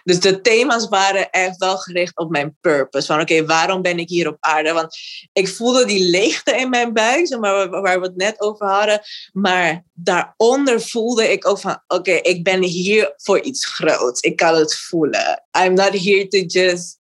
Dus 0.05 0.21
de 0.21 0.41
thema's 0.41 0.89
waren 0.89 1.31
echt 1.31 1.57
wel 1.57 1.77
gericht 1.77 2.19
op 2.19 2.31
mijn 2.31 2.57
purpose. 2.61 3.07
Van 3.07 3.21
oké, 3.21 3.45
waarom 3.45 3.83
ben 3.83 3.99
ik 3.99 4.09
hier 4.09 4.29
op 4.29 4.37
aarde? 4.41 4.73
Want 4.73 4.97
ik 5.33 5.49
voelde 5.49 5.85
die 5.85 6.11
leegte 6.11 6.57
in 6.57 6.71
mijn 6.71 6.93
buik, 6.93 7.27
zeg 7.27 7.39
maar, 7.39 7.71
waar 7.71 8.01
we 8.01 8.07
het 8.07 8.17
net 8.17 8.41
over 8.41 8.67
hadden. 8.67 9.01
Maar 9.33 9.85
daaronder 9.93 10.81
voelde 10.81 11.33
ik 11.33 11.47
ook 11.47 11.59
van 11.59 11.83
oké, 11.87 12.13
ik 12.13 12.45
ben 12.45 12.63
hier 12.63 13.13
voor 13.17 13.41
iets 13.41 13.67
groots. 13.67 14.21
Ik 14.21 14.37
kan 14.37 14.55
het 14.55 14.75
voelen. 14.75 15.45
I'm 15.65 15.75
not 15.75 16.05
here 16.05 16.29
to 16.29 16.39
just 16.39 16.99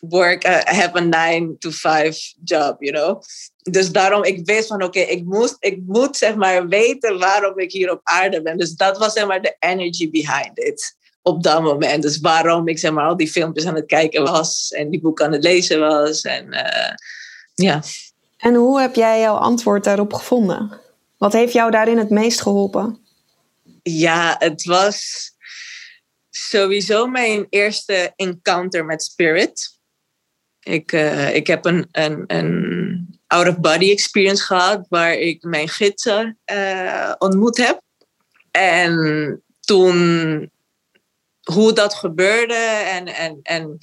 work, 0.00 0.46
uh, 0.46 0.60
have 0.64 0.96
a 0.96 1.00
nine 1.00 1.58
to 1.58 1.70
five 1.70 2.34
job, 2.44 2.76
you 2.78 2.92
know. 2.92 3.22
Dus 3.62 3.92
daarom, 3.92 4.24
ik 4.24 4.46
wist 4.46 4.68
van 4.68 4.82
oké, 4.82 5.00
ik, 5.00 5.24
moest, 5.24 5.56
ik 5.58 5.78
moet 5.86 6.16
zeg 6.16 6.34
maar 6.34 6.68
weten 6.68 7.18
waarom 7.18 7.58
ik 7.58 7.72
hier 7.72 7.90
op 7.90 8.00
aarde 8.02 8.42
ben. 8.42 8.58
Dus 8.58 8.74
dat 8.74 8.98
was 8.98 9.12
zeg 9.12 9.26
maar 9.26 9.42
de 9.42 9.56
energy 9.58 10.10
behind 10.10 10.58
it 10.58 11.02
op 11.24 11.42
dat 11.42 11.62
moment. 11.62 12.02
Dus 12.02 12.20
waarom 12.20 12.68
ik 12.68 12.78
zeg 12.78 12.92
maar 12.92 13.06
al 13.06 13.16
die 13.16 13.30
filmpjes 13.30 13.66
aan 13.66 13.74
het 13.74 13.86
kijken 13.86 14.22
was 14.22 14.70
en 14.70 14.90
die 14.90 15.00
boek 15.00 15.22
aan 15.22 15.32
het 15.32 15.42
lezen 15.42 15.80
was. 15.80 16.22
En 16.22 16.46
uh, 16.52 16.94
ja. 17.54 17.82
En 18.36 18.54
hoe 18.54 18.80
heb 18.80 18.94
jij 18.94 19.20
jouw 19.20 19.36
antwoord 19.36 19.84
daarop 19.84 20.12
gevonden? 20.12 20.80
Wat 21.18 21.32
heeft 21.32 21.52
jou 21.52 21.70
daarin 21.70 21.98
het 21.98 22.10
meest 22.10 22.40
geholpen? 22.40 22.98
Ja, 23.82 24.36
het 24.38 24.64
was 24.64 25.30
sowieso 26.30 27.06
mijn 27.06 27.46
eerste 27.50 28.12
encounter 28.16 28.84
met 28.84 29.02
spirit. 29.02 29.78
Ik, 30.60 30.92
uh, 30.92 31.34
ik 31.34 31.46
heb 31.46 31.64
een, 31.64 31.88
een, 31.92 32.24
een 32.26 33.18
out-of-body 33.26 33.90
experience 33.90 34.44
gehad 34.44 34.86
waar 34.88 35.14
ik 35.14 35.42
mijn 35.42 35.68
gidsen 35.68 36.38
uh, 36.52 37.12
ontmoet 37.18 37.56
heb. 37.56 37.80
En 38.50 39.42
toen 39.60 40.50
hoe 41.44 41.72
dat 41.72 41.94
gebeurde 41.94 42.54
en, 42.90 43.06
en, 43.06 43.38
en 43.42 43.78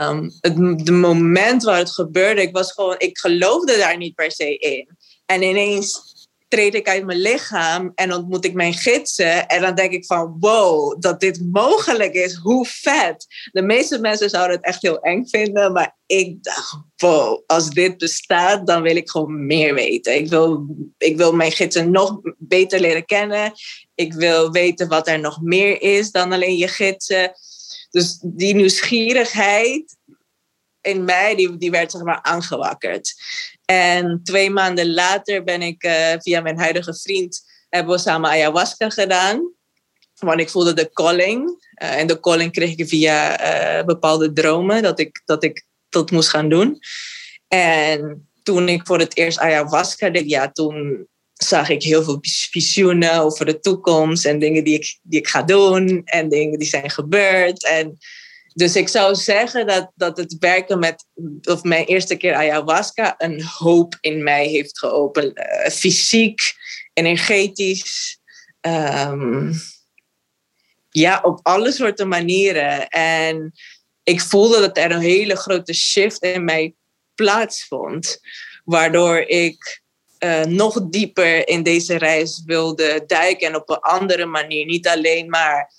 um, 0.00 0.30
het 0.40 0.86
de 0.86 0.92
moment 0.92 1.62
waar 1.62 1.78
het 1.78 1.90
gebeurde, 1.90 2.42
ik 2.42 2.52
was 2.52 2.72
gewoon, 2.72 2.94
ik 2.98 3.18
geloofde 3.18 3.76
daar 3.76 3.96
niet 3.96 4.14
per 4.14 4.32
se 4.32 4.56
in. 4.56 4.96
En 5.26 5.42
ineens 5.42 6.10
treed 6.50 6.74
ik 6.74 6.88
uit 6.88 7.04
mijn 7.04 7.18
lichaam 7.18 7.92
en 7.94 8.14
ontmoet 8.14 8.44
ik 8.44 8.54
mijn 8.54 8.72
gidsen. 8.72 9.46
En 9.46 9.60
dan 9.60 9.74
denk 9.74 9.92
ik 9.92 10.06
van, 10.06 10.36
wow, 10.40 11.00
dat 11.00 11.20
dit 11.20 11.40
mogelijk 11.52 12.14
is. 12.14 12.34
Hoe 12.34 12.66
vet. 12.66 13.26
De 13.52 13.62
meeste 13.62 14.00
mensen 14.00 14.30
zouden 14.30 14.56
het 14.56 14.64
echt 14.64 14.82
heel 14.82 15.00
eng 15.00 15.26
vinden. 15.26 15.72
Maar 15.72 15.96
ik 16.06 16.42
dacht, 16.42 16.76
wow, 16.96 17.42
als 17.46 17.70
dit 17.70 17.98
bestaat, 17.98 18.66
dan 18.66 18.82
wil 18.82 18.96
ik 18.96 19.10
gewoon 19.10 19.46
meer 19.46 19.74
weten. 19.74 20.14
Ik 20.14 20.28
wil, 20.28 20.66
ik 20.98 21.16
wil 21.16 21.32
mijn 21.32 21.52
gidsen 21.52 21.90
nog 21.90 22.20
beter 22.38 22.80
leren 22.80 23.04
kennen. 23.04 23.52
Ik 24.00 24.12
wil 24.12 24.50
weten 24.50 24.88
wat 24.88 25.08
er 25.08 25.20
nog 25.20 25.40
meer 25.40 25.82
is 25.82 26.10
dan 26.10 26.32
alleen 26.32 26.56
je 26.56 26.68
gidsen. 26.68 27.32
Dus 27.90 28.18
die 28.22 28.54
nieuwsgierigheid 28.54 29.96
in 30.80 31.04
mij, 31.04 31.34
die, 31.34 31.56
die 31.56 31.70
werd 31.70 31.90
zeg 31.90 32.02
maar 32.02 32.22
aangewakkerd. 32.22 33.14
En 33.64 34.20
twee 34.24 34.50
maanden 34.50 34.92
later 34.92 35.44
ben 35.44 35.62
ik 35.62 35.84
uh, 35.84 36.12
via 36.18 36.40
mijn 36.40 36.58
huidige 36.58 36.94
vriend, 36.94 37.42
hebben 37.68 37.94
we 37.94 38.00
samen 38.00 38.30
ayahuasca 38.30 38.90
gedaan. 38.90 39.52
Want 40.18 40.40
ik 40.40 40.50
voelde 40.50 40.72
de 40.72 40.90
calling. 40.92 41.48
Uh, 41.82 41.98
en 41.98 42.06
de 42.06 42.20
calling 42.20 42.52
kreeg 42.52 42.76
ik 42.76 42.88
via 42.88 43.18
uh, 43.78 43.84
bepaalde 43.84 44.32
dromen 44.32 44.82
dat 44.82 44.98
ik, 44.98 45.22
dat 45.24 45.44
ik 45.44 45.66
dat 45.88 46.10
moest 46.10 46.28
gaan 46.28 46.48
doen. 46.48 46.78
En 47.48 48.28
toen 48.42 48.68
ik 48.68 48.86
voor 48.86 48.98
het 48.98 49.16
eerst 49.16 49.38
ayahuasca 49.38 50.10
deed, 50.10 50.30
ja, 50.30 50.50
toen 50.50 51.08
zag 51.42 51.68
ik 51.68 51.82
heel 51.82 52.02
veel 52.02 52.18
visioenen 52.50 53.20
over 53.20 53.46
de 53.46 53.60
toekomst 53.60 54.24
en 54.24 54.38
dingen 54.38 54.64
die 54.64 54.74
ik, 54.74 54.98
die 55.02 55.18
ik 55.18 55.28
ga 55.28 55.42
doen 55.42 56.02
en 56.04 56.28
dingen 56.28 56.58
die 56.58 56.68
zijn 56.68 56.90
gebeurd. 56.90 57.64
En 57.64 57.98
dus 58.54 58.76
ik 58.76 58.88
zou 58.88 59.14
zeggen 59.14 59.66
dat, 59.66 59.90
dat 59.94 60.16
het 60.16 60.36
werken 60.38 60.78
met, 60.78 61.06
of 61.42 61.62
mijn 61.62 61.84
eerste 61.84 62.16
keer 62.16 62.34
ayahuasca, 62.34 63.14
een 63.18 63.42
hoop 63.42 63.96
in 64.00 64.22
mij 64.22 64.46
heeft 64.46 64.78
geopend. 64.78 65.38
Uh, 65.38 65.68
fysiek, 65.70 66.40
energetisch. 66.92 68.18
Um, 68.60 69.52
ja, 70.90 71.20
op 71.22 71.40
alle 71.42 71.72
soorten 71.72 72.08
manieren. 72.08 72.88
En 72.88 73.52
ik 74.02 74.20
voelde 74.20 74.60
dat 74.60 74.76
er 74.76 74.90
een 74.90 75.00
hele 75.00 75.36
grote 75.36 75.74
shift 75.74 76.22
in 76.22 76.44
mij 76.44 76.74
plaatsvond. 77.14 78.20
Waardoor 78.64 79.18
ik 79.18 79.79
uh, 80.24 80.44
nog 80.44 80.88
dieper 80.88 81.48
in 81.48 81.62
deze 81.62 81.98
reis 81.98 82.42
wilde 82.46 83.02
duiken 83.06 83.46
en 83.46 83.56
op 83.56 83.70
een 83.70 83.80
andere 83.80 84.26
manier. 84.26 84.66
Niet 84.66 84.88
alleen 84.88 85.28
maar 85.28 85.72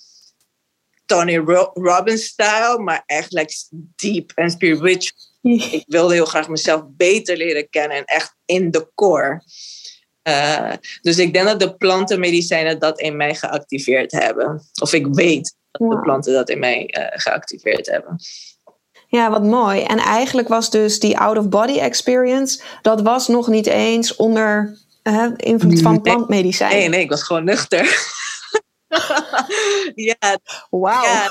Tony 1.05 1.37
Robbins 1.73 2.25
style, 2.25 2.79
maar 2.79 3.03
echt 3.05 3.31
like 3.31 3.53
deep 3.95 4.31
en 4.35 4.51
spiritual. 4.51 5.11
Ik 5.71 5.83
wilde 5.87 6.13
heel 6.13 6.25
graag 6.25 6.49
mezelf 6.49 6.83
beter 6.87 7.37
leren 7.37 7.69
kennen 7.69 7.97
en 7.97 8.05
echt 8.05 8.35
in 8.45 8.71
de 8.71 8.91
core. 8.95 9.43
Uh, 10.23 10.73
dus 11.01 11.17
ik 11.17 11.33
denk 11.33 11.45
dat 11.45 11.59
de 11.59 11.75
plantenmedicijnen 11.75 12.79
dat 12.79 12.99
in 12.99 13.17
mij 13.17 13.35
geactiveerd 13.35 14.11
hebben. 14.11 14.61
Of 14.81 14.93
ik 14.93 15.07
weet 15.07 15.55
dat 15.71 15.91
de 15.91 15.99
planten 15.99 16.33
dat 16.33 16.49
in 16.49 16.59
mij 16.59 16.95
uh, 16.97 17.05
geactiveerd 17.09 17.87
hebben. 17.87 18.15
Ja, 19.11 19.29
wat 19.29 19.43
mooi. 19.43 19.81
En 19.81 19.97
eigenlijk 19.97 20.47
was 20.47 20.69
dus 20.69 20.99
die 20.99 21.17
out-of-body 21.17 21.79
experience, 21.79 22.61
dat 22.81 23.01
was 23.01 23.27
nog 23.27 23.47
niet 23.47 23.67
eens 23.67 24.15
onder 24.15 24.77
uh, 25.03 25.27
invloed 25.35 25.81
van 25.81 26.01
plantmedicijn? 26.01 26.71
Nee, 26.71 26.89
nee, 26.89 27.01
ik 27.01 27.09
was 27.09 27.23
gewoon 27.23 27.43
nuchter. 27.43 27.83
ja, 30.19 30.39
Wauw. 30.69 31.03
Ja, 31.03 31.27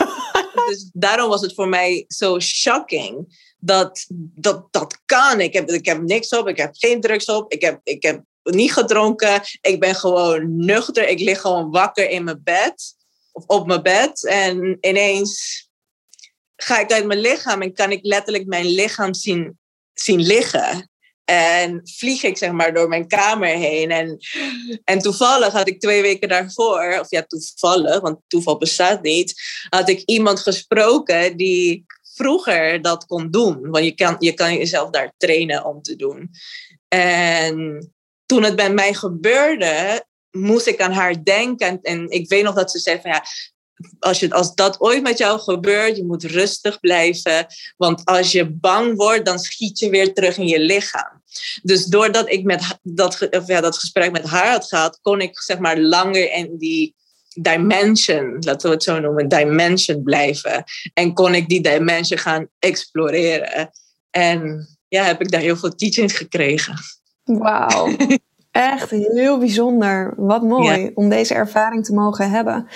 dus 0.68 0.90
daarom 0.92 1.28
was 1.28 1.40
het 1.40 1.54
voor 1.54 1.68
mij 1.68 2.04
zo 2.08 2.40
shocking. 2.40 3.38
Dat, 3.58 4.06
dat 4.34 4.66
dat 4.70 5.00
kan. 5.06 5.40
Ik 5.40 5.52
heb, 5.52 5.70
ik 5.70 5.86
heb 5.86 6.02
niks 6.02 6.28
op, 6.28 6.48
ik 6.48 6.56
heb 6.56 6.70
geen 6.72 7.00
drugs 7.00 7.24
op, 7.24 7.52
ik 7.52 7.62
heb, 7.62 7.80
ik 7.82 8.02
heb 8.02 8.22
niet 8.42 8.72
gedronken. 8.72 9.42
Ik 9.60 9.80
ben 9.80 9.94
gewoon 9.94 10.56
nuchter. 10.56 11.08
Ik 11.08 11.20
lig 11.20 11.40
gewoon 11.40 11.70
wakker 11.70 12.10
in 12.10 12.24
mijn 12.24 12.40
bed. 12.44 12.94
Of 13.32 13.44
op 13.46 13.66
mijn 13.66 13.82
bed. 13.82 14.26
En 14.26 14.78
ineens 14.80 15.68
ga 16.62 16.80
ik 16.80 16.92
uit 16.92 17.06
mijn 17.06 17.20
lichaam 17.20 17.62
en 17.62 17.74
kan 17.74 17.90
ik 17.90 17.98
letterlijk 18.02 18.46
mijn 18.46 18.66
lichaam 18.66 19.14
zien, 19.14 19.58
zien 19.92 20.20
liggen. 20.20 20.90
En 21.24 21.80
vlieg 21.84 22.22
ik 22.22 22.36
zeg 22.36 22.52
maar 22.52 22.74
door 22.74 22.88
mijn 22.88 23.06
kamer 23.06 23.48
heen. 23.48 23.90
En, 23.90 24.18
en 24.84 24.98
toevallig 24.98 25.52
had 25.52 25.68
ik 25.68 25.80
twee 25.80 26.02
weken 26.02 26.28
daarvoor, 26.28 26.98
of 27.00 27.10
ja, 27.10 27.22
toevallig, 27.22 28.00
want 28.00 28.18
toeval 28.26 28.58
bestaat 28.58 29.02
niet, 29.02 29.42
had 29.68 29.88
ik 29.88 30.02
iemand 30.04 30.40
gesproken 30.40 31.36
die 31.36 31.84
vroeger 32.14 32.82
dat 32.82 33.06
kon 33.06 33.30
doen. 33.30 33.70
Want 33.70 33.84
je 33.84 33.94
kan, 33.94 34.16
je 34.18 34.34
kan 34.34 34.54
jezelf 34.54 34.90
daar 34.90 35.12
trainen 35.16 35.64
om 35.64 35.82
te 35.82 35.96
doen. 35.96 36.30
En 36.88 37.88
toen 38.26 38.42
het 38.42 38.56
bij 38.56 38.72
mij 38.72 38.94
gebeurde, 38.94 40.04
moest 40.30 40.66
ik 40.66 40.80
aan 40.80 40.92
haar 40.92 41.24
denken. 41.24 41.66
En, 41.66 41.78
en 41.82 42.10
ik 42.10 42.28
weet 42.28 42.42
nog 42.42 42.54
dat 42.54 42.70
ze 42.70 42.78
zei 42.78 43.00
van 43.00 43.10
ja, 43.10 43.24
als, 43.98 44.20
je, 44.20 44.30
als 44.30 44.54
dat 44.54 44.80
ooit 44.80 45.02
met 45.02 45.18
jou 45.18 45.40
gebeurt, 45.40 45.96
je 45.96 46.04
moet 46.04 46.24
rustig 46.24 46.80
blijven. 46.80 47.46
Want 47.76 48.04
als 48.04 48.32
je 48.32 48.50
bang 48.50 48.96
wordt, 48.96 49.24
dan 49.24 49.38
schiet 49.38 49.78
je 49.78 49.90
weer 49.90 50.14
terug 50.14 50.36
in 50.36 50.46
je 50.46 50.60
lichaam. 50.60 51.22
Dus 51.62 51.84
doordat 51.84 52.30
ik 52.30 52.44
met 52.44 52.78
dat, 52.82 53.28
of 53.30 53.46
ja, 53.46 53.60
dat 53.60 53.78
gesprek 53.78 54.12
met 54.12 54.24
haar 54.24 54.50
had 54.50 54.66
gehad, 54.68 54.98
kon 55.02 55.20
ik 55.20 55.40
zeg 55.40 55.58
maar 55.58 55.78
langer 55.78 56.32
in 56.32 56.58
die 56.58 56.94
dimension, 57.34 58.36
laten 58.40 58.68
we 58.68 58.74
het 58.74 58.82
zo 58.82 59.00
noemen, 59.00 59.28
dimension 59.28 60.02
blijven. 60.02 60.64
En 60.94 61.14
kon 61.14 61.34
ik 61.34 61.48
die 61.48 61.62
dimension 61.62 62.18
gaan 62.18 62.48
exploreren. 62.58 63.70
En 64.10 64.68
ja, 64.88 65.04
heb 65.04 65.20
ik 65.20 65.30
daar 65.30 65.40
heel 65.40 65.56
veel 65.56 65.74
teachings 65.74 66.12
gekregen. 66.12 66.74
Wauw. 67.24 67.96
Echt 68.50 68.90
heel 68.90 69.38
bijzonder. 69.38 70.12
Wat 70.16 70.42
mooi 70.42 70.90
om 70.94 71.08
deze 71.08 71.34
ervaring 71.34 71.84
te 71.84 71.94
mogen 71.94 72.30
hebben. 72.30 72.68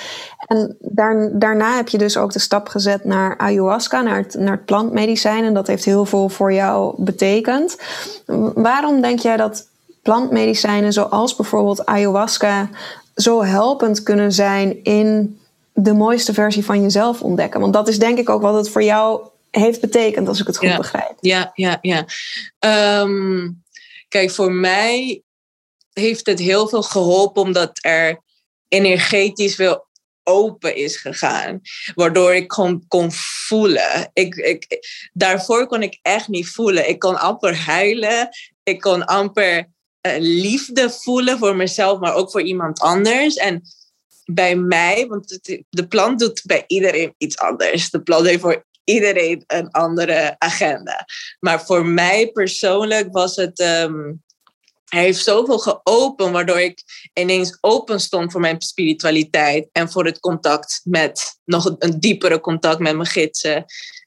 En 0.47 0.77
daar, 0.81 1.31
daarna 1.33 1.77
heb 1.77 1.89
je 1.89 1.99
dus 1.99 2.17
ook 2.17 2.33
de 2.33 2.39
stap 2.39 2.69
gezet 2.69 3.05
naar 3.05 3.39
ayahuasca, 3.39 4.03
naar 4.03 4.17
het, 4.17 4.35
naar 4.35 4.53
het 4.53 4.65
plantmedicijn. 4.65 5.45
En 5.45 5.55
dat 5.55 5.67
heeft 5.67 5.85
heel 5.85 6.05
veel 6.05 6.29
voor 6.29 6.53
jou 6.53 6.95
betekend. 7.03 7.79
Waarom 8.55 9.01
denk 9.01 9.19
jij 9.19 9.37
dat 9.37 9.69
plantmedicijnen 10.03 10.93
zoals 10.93 11.37
bijvoorbeeld 11.37 11.87
ayahuasca 11.87 12.69
zo 13.15 13.45
helpend 13.45 14.03
kunnen 14.03 14.33
zijn 14.33 14.85
in 14.85 15.41
de 15.73 15.93
mooiste 15.93 16.35
versie 16.35 16.65
van 16.65 16.83
jezelf 16.83 17.23
ontdekken? 17.23 17.61
Want 17.61 17.73
dat 17.73 17.89
is 17.89 17.99
denk 17.99 18.19
ik 18.19 18.29
ook 18.29 18.43
wat 18.43 18.55
het 18.55 18.71
voor 18.71 18.83
jou 18.83 19.21
heeft 19.51 19.81
betekend, 19.81 20.29
als 20.29 20.41
ik 20.41 20.47
het 20.47 20.57
goed 20.57 20.77
begrijp. 20.77 21.15
Ja, 21.21 21.51
ja, 21.55 21.79
ja. 21.81 22.05
Um, 23.01 23.63
kijk, 24.09 24.31
voor 24.31 24.53
mij 24.53 25.23
heeft 25.95 26.27
het 26.27 26.39
heel 26.39 26.69
veel 26.69 26.83
geholpen 26.83 27.43
omdat 27.43 27.79
er 27.81 28.23
energetisch 28.69 29.55
veel 29.55 29.87
open 30.23 30.77
is 30.77 30.97
gegaan. 30.97 31.61
Waardoor 31.95 32.35
ik 32.35 32.49
kon, 32.49 32.85
kon 32.89 33.13
voelen. 33.13 34.11
Ik, 34.13 34.35
ik, 34.35 34.79
daarvoor 35.13 35.67
kon 35.67 35.83
ik 35.83 35.99
echt 36.03 36.29
niet 36.29 36.49
voelen. 36.49 36.89
Ik 36.89 36.99
kon 36.99 37.21
amper 37.21 37.57
huilen. 37.57 38.29
Ik 38.63 38.81
kon 38.81 39.05
amper 39.05 39.57
uh, 40.07 40.13
liefde 40.19 40.91
voelen 40.91 41.39
voor 41.39 41.57
mezelf, 41.57 41.99
maar 42.01 42.15
ook 42.15 42.31
voor 42.31 42.43
iemand 42.43 42.81
anders. 42.81 43.35
En 43.35 43.63
bij 44.25 44.57
mij, 44.57 45.07
want 45.07 45.39
de 45.71 45.87
plant 45.89 46.19
doet 46.19 46.43
bij 46.45 46.65
iedereen 46.67 47.15
iets 47.19 47.39
anders. 47.39 47.91
De 47.91 48.03
plant 48.03 48.27
heeft 48.27 48.41
voor 48.41 48.65
iedereen 48.85 49.45
een 49.47 49.71
andere 49.71 50.35
agenda. 50.39 51.05
Maar 51.41 51.65
voor 51.65 51.87
mij 51.87 52.31
persoonlijk 52.33 53.13
was 53.13 53.37
het. 53.37 53.61
Um, 53.61 54.23
hij 54.95 55.03
heeft 55.03 55.25
zoveel 55.25 55.59
geopend, 55.59 56.33
waardoor 56.33 56.61
ik 56.61 56.83
ineens 57.13 57.59
open 57.61 58.01
stond 58.01 58.33
voor 58.33 58.41
mijn 58.41 58.61
spiritualiteit 58.61 59.69
en 59.73 59.91
voor 59.91 60.05
het 60.05 60.21
contact 60.21 60.81
met, 60.85 61.41
nog 61.45 61.75
een 61.79 62.01
diepere 62.01 62.41
contact 62.41 62.79
met 62.79 62.95
mijn 62.95 63.09
gidsen. 63.09 63.65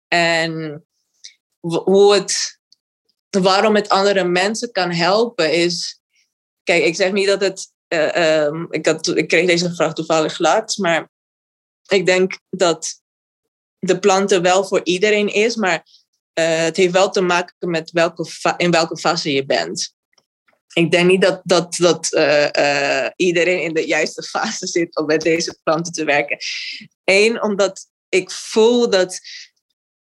En 0.08 0.84
hoe 1.60 2.13
het, 2.13 2.60
waarom 3.30 3.76
het 3.76 3.89
andere 3.89 4.23
mensen 4.23 4.71
kan 4.71 4.91
helpen 4.91 5.54
is, 5.54 6.02
kijk, 6.63 6.84
ik 6.84 6.95
zeg 6.95 7.12
niet 7.12 7.28
dat 7.28 7.41
het, 7.41 7.71
uh, 7.88 8.45
um, 8.45 8.67
ik, 8.69 8.88
ik 8.88 9.28
kreeg 9.28 9.47
deze 9.47 9.76
vraag 9.76 9.93
toevallig 9.93 10.39
laatst, 10.39 10.78
maar 10.78 11.10
ik 11.88 12.06
denk 12.06 12.39
dat 12.50 13.02
de 13.80 14.00
planten 14.00 14.41
wel 14.41 14.65
voor 14.65 14.82
iedereen 14.84 15.28
is, 15.28 15.56
maar 15.56 15.86
uh, 16.39 16.58
het 16.58 16.78
heeft 16.78 16.93
wel 16.93 17.10
te 17.10 17.21
maken 17.21 17.69
met 17.69 17.91
welke 17.91 18.26
in 18.58 18.71
welke 18.71 18.97
fase 18.97 19.32
je 19.32 19.45
bent 19.45 19.95
ik 20.78 20.92
denk 20.92 21.10
niet 21.10 21.22
dat, 21.22 21.42
dat, 21.44 21.76
dat 21.76 22.13
uh, 22.13 22.48
uh, 22.52 23.08
iedereen 23.16 23.62
in 23.62 23.74
de 23.74 23.86
juiste 23.86 24.24
fase 24.24 24.68
zit 24.68 24.98
om 24.98 25.06
met 25.06 25.22
deze 25.22 25.60
planten 25.63 25.94
te 25.94 26.04
werken. 26.04 26.38
Eén, 27.04 27.44
omdat 27.44 27.86
ik 28.10 28.32
voel 28.32 28.90
dat 28.90 29.20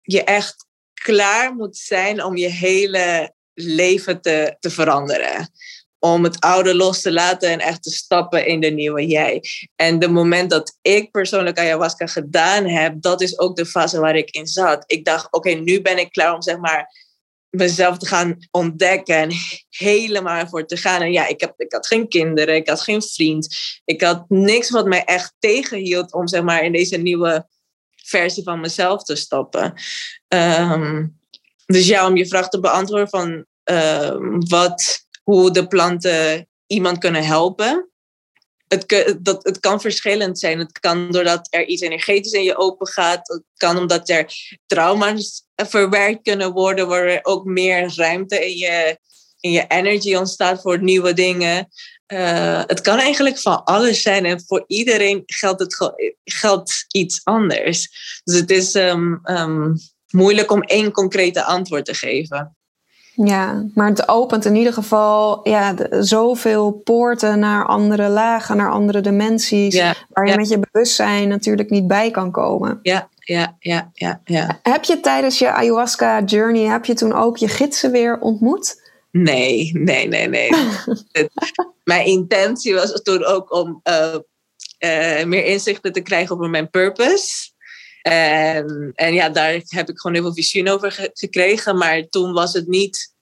je 0.01 0.23
echt 0.23 0.65
klaar 0.93 1.55
moet 1.55 1.77
zijn 1.77 2.23
om 2.23 2.37
je 2.37 2.47
hele 2.47 3.33
leven 3.53 4.21
te, 4.21 4.55
te 4.59 4.69
veranderen. 4.69 5.49
Om 5.99 6.23
het 6.23 6.39
oude 6.39 6.75
los 6.75 7.01
te 7.01 7.11
laten 7.11 7.49
en 7.49 7.59
echt 7.59 7.83
te 7.83 7.91
stappen 7.91 8.45
in 8.45 8.59
de 8.59 8.69
nieuwe 8.69 9.05
jij. 9.07 9.43
En 9.75 9.99
de 9.99 10.07
moment 10.07 10.49
dat 10.49 10.77
ik 10.81 11.11
persoonlijk 11.11 11.59
ayahuasca 11.59 12.07
gedaan 12.07 12.67
heb, 12.67 13.01
dat 13.01 13.21
is 13.21 13.39
ook 13.39 13.55
de 13.55 13.65
fase 13.65 13.99
waar 13.99 14.15
ik 14.15 14.29
in 14.29 14.47
zat. 14.47 14.83
Ik 14.87 15.05
dacht, 15.05 15.31
oké, 15.31 15.49
nu 15.49 15.81
ben 15.81 15.97
ik 15.97 16.11
klaar 16.11 16.33
om 16.33 16.41
zeg 16.41 16.57
maar 16.57 17.04
mezelf 17.55 17.97
te 17.97 18.07
gaan 18.07 18.37
ontdekken 18.51 19.15
en 19.15 19.31
helemaal 19.69 20.47
voor 20.47 20.65
te 20.65 20.77
gaan. 20.77 21.01
En 21.01 21.11
ja, 21.11 21.27
ik, 21.27 21.39
heb, 21.39 21.53
ik 21.57 21.71
had 21.71 21.87
geen 21.87 22.07
kinderen, 22.07 22.55
ik 22.55 22.69
had 22.69 22.81
geen 22.81 23.01
vriend. 23.01 23.57
Ik 23.85 24.01
had 24.01 24.25
niks 24.29 24.69
wat 24.69 24.85
mij 24.85 25.03
echt 25.03 25.35
tegenhield 25.39 26.13
om 26.13 26.27
zeg 26.27 26.43
maar 26.43 26.63
in 26.63 26.71
deze 26.71 26.97
nieuwe 26.97 27.47
versie 27.95 28.43
van 28.43 28.59
mezelf 28.59 29.03
te 29.03 29.15
stappen. 29.15 29.73
Ehm, 30.27 31.07
dus 31.65 31.87
ja, 31.87 32.07
om 32.07 32.17
je 32.17 32.27
vraag 32.27 32.49
te 32.49 32.59
beantwoorden 32.59 33.09
van 33.09 33.45
ehm, 33.63 34.39
wat, 34.39 35.05
hoe 35.23 35.51
de 35.51 35.67
planten 35.67 36.47
iemand 36.67 36.97
kunnen 36.97 37.25
helpen 37.25 37.89
het, 38.75 39.17
dat, 39.19 39.43
het 39.43 39.59
kan 39.59 39.81
verschillend 39.81 40.39
zijn. 40.39 40.59
Het 40.59 40.79
kan 40.79 41.11
doordat 41.11 41.47
er 41.49 41.65
iets 41.65 41.81
energetisch 41.81 42.31
in 42.31 42.43
je 42.43 42.57
open 42.57 42.87
gaat. 42.87 43.27
Het 43.27 43.43
kan 43.57 43.77
omdat 43.77 44.09
er 44.09 44.33
trauma's 44.65 45.45
verwerkt 45.55 46.21
kunnen 46.21 46.51
worden, 46.51 46.87
waar 46.87 47.19
ook 47.21 47.45
meer 47.45 47.93
ruimte 47.95 48.45
in 48.45 48.57
je, 48.57 48.99
in 49.39 49.51
je 49.51 49.65
energy 49.67 50.15
ontstaat 50.15 50.61
voor 50.61 50.83
nieuwe 50.83 51.13
dingen. 51.13 51.67
Uh, 52.13 52.63
het 52.65 52.81
kan 52.81 52.99
eigenlijk 52.99 53.39
van 53.39 53.63
alles 53.63 54.01
zijn 54.01 54.25
en 54.25 54.43
voor 54.45 54.63
iedereen 54.67 55.23
geldt, 55.25 55.59
het, 55.59 55.93
geldt 56.23 56.85
iets 56.91 57.21
anders. 57.23 57.89
Dus 58.23 58.39
het 58.39 58.51
is 58.51 58.75
um, 58.75 59.19
um, 59.23 59.75
moeilijk 60.09 60.51
om 60.51 60.61
één 60.61 60.91
concrete 60.91 61.43
antwoord 61.43 61.85
te 61.85 61.93
geven. 61.93 62.55
Ja, 63.15 63.65
maar 63.73 63.87
het 63.89 64.07
opent 64.07 64.45
in 64.45 64.55
ieder 64.55 64.73
geval 64.73 65.49
ja, 65.49 65.75
zoveel 65.99 66.71
poorten 66.71 67.39
naar 67.39 67.65
andere 67.65 68.09
lagen, 68.09 68.57
naar 68.57 68.71
andere 68.71 69.01
dimensies, 69.01 69.81
waar 70.09 70.27
je 70.27 70.35
met 70.35 70.49
je 70.49 70.59
bewustzijn 70.59 71.27
natuurlijk 71.27 71.69
niet 71.69 71.87
bij 71.87 72.11
kan 72.11 72.31
komen. 72.31 72.79
Ja, 72.81 73.09
ja, 73.19 73.55
ja, 73.59 73.91
ja, 73.93 74.21
ja. 74.25 74.59
Heb 74.63 74.83
je 74.83 74.99
tijdens 74.99 75.39
je 75.39 75.51
ayahuasca 75.51 76.23
journey, 76.23 76.63
heb 76.63 76.85
je 76.85 76.93
toen 76.93 77.13
ook 77.13 77.37
je 77.37 77.47
gidsen 77.47 77.91
weer 77.91 78.19
ontmoet? 78.19 78.83
Nee, 79.11 79.71
nee, 79.73 80.07
nee, 80.07 80.27
nee. 80.27 80.49
mijn 81.83 82.05
intentie 82.05 82.73
was 82.73 83.01
toen 83.01 83.25
ook 83.25 83.53
om 83.53 83.81
uh, 83.83 84.15
uh, 84.79 85.25
meer 85.25 85.45
inzichten 85.45 85.93
te 85.93 86.01
krijgen 86.01 86.35
over 86.35 86.49
mijn 86.49 86.69
purpose. 86.69 87.53
En, 88.07 88.91
en 88.95 89.13
ja, 89.13 89.29
daar 89.29 89.61
heb 89.65 89.89
ik 89.89 89.99
gewoon 89.99 90.15
heel 90.15 90.25
veel 90.25 90.33
visioen 90.33 90.67
over 90.67 91.11
gekregen. 91.13 91.77
Maar 91.77 92.07
toen 92.09 92.33
was 92.33 92.53
het 92.53 92.67
niet. 92.67 93.13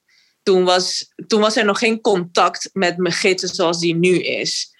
Toen 0.42 0.64
was, 0.64 1.12
toen 1.26 1.40
was 1.40 1.56
er 1.56 1.64
nog 1.64 1.78
geen 1.78 2.00
contact 2.00 2.70
met 2.72 2.96
mijn 2.96 3.14
gidsen 3.14 3.48
zoals 3.48 3.80
die 3.80 3.94
nu 3.94 4.18
is. 4.18 4.72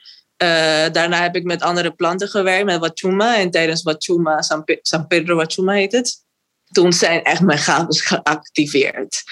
Uh, 0.43 0.49
daarna 0.93 1.23
heb 1.23 1.37
ik 1.37 1.45
met 1.45 1.63
andere 1.63 1.95
planten 1.95 2.29
gewerkt, 2.29 2.65
met 2.65 2.81
Wachuma. 2.81 3.37
En 3.39 3.51
tijdens 3.51 3.83
Wachuma, 3.83 4.43
San, 4.83 5.07
Pedro 5.09 5.37
Wachuma 5.37 5.73
heet 5.73 5.93
het. 5.93 6.23
Toen 6.73 6.93
zijn 6.93 7.23
echt 7.23 7.41
mijn 7.41 7.59
gaven 7.59 7.95
geactiveerd. 7.95 9.23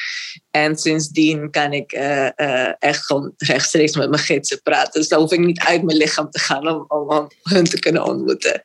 En 0.50 0.76
sindsdien 0.76 1.50
kan 1.50 1.72
ik 1.72 1.92
uh, 1.92 2.28
uh, 2.36 2.72
echt 2.78 3.06
gewoon 3.06 3.32
rechtstreeks 3.36 3.96
met 3.96 4.10
mijn 4.10 4.22
gidsen 4.22 4.62
praten. 4.62 5.00
Dus 5.00 5.08
dan 5.08 5.20
hoef 5.20 5.32
ik 5.32 5.40
niet 5.40 5.60
uit 5.60 5.82
mijn 5.82 5.98
lichaam 5.98 6.30
te 6.30 6.38
gaan 6.38 6.68
om, 6.68 6.84
om, 6.88 7.10
om 7.10 7.28
hun 7.42 7.64
te 7.64 7.78
kunnen 7.78 8.04
ontmoeten. 8.04 8.62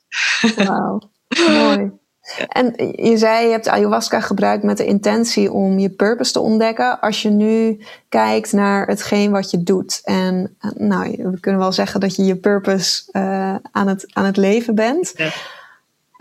Wauw. 0.56 1.16
Mooi. 1.48 1.92
En 2.48 2.74
je 2.96 3.18
zei, 3.18 3.46
je 3.46 3.52
hebt 3.52 3.68
ayahuasca 3.68 4.20
gebruikt 4.20 4.64
met 4.64 4.78
de 4.78 4.86
intentie 4.86 5.52
om 5.52 5.80
je 5.80 5.90
purpose 5.90 6.32
te 6.32 6.40
ontdekken. 6.40 7.00
Als 7.00 7.22
je 7.22 7.30
nu 7.30 7.80
kijkt 8.10 8.52
naar 8.52 8.88
hetgeen 8.88 9.32
wat 9.32 9.52
je 9.52 9.64
doet. 9.64 10.02
En 10.04 10.56
eh, 10.60 10.72
nou, 10.72 11.30
we 11.32 11.40
kunnen 11.40 11.62
wel 11.62 11.72
zeggen 11.72 12.00
dat 12.00 12.16
je 12.16 12.24
je 12.24 12.36
purpose 12.36 13.04
uh, 13.12 13.56
aan, 13.72 13.88
het, 13.88 14.06
aan 14.14 14.26
het 14.26 14.38
leven 14.38 14.76
bent. 14.76 15.14
Ja. 15.16 15.30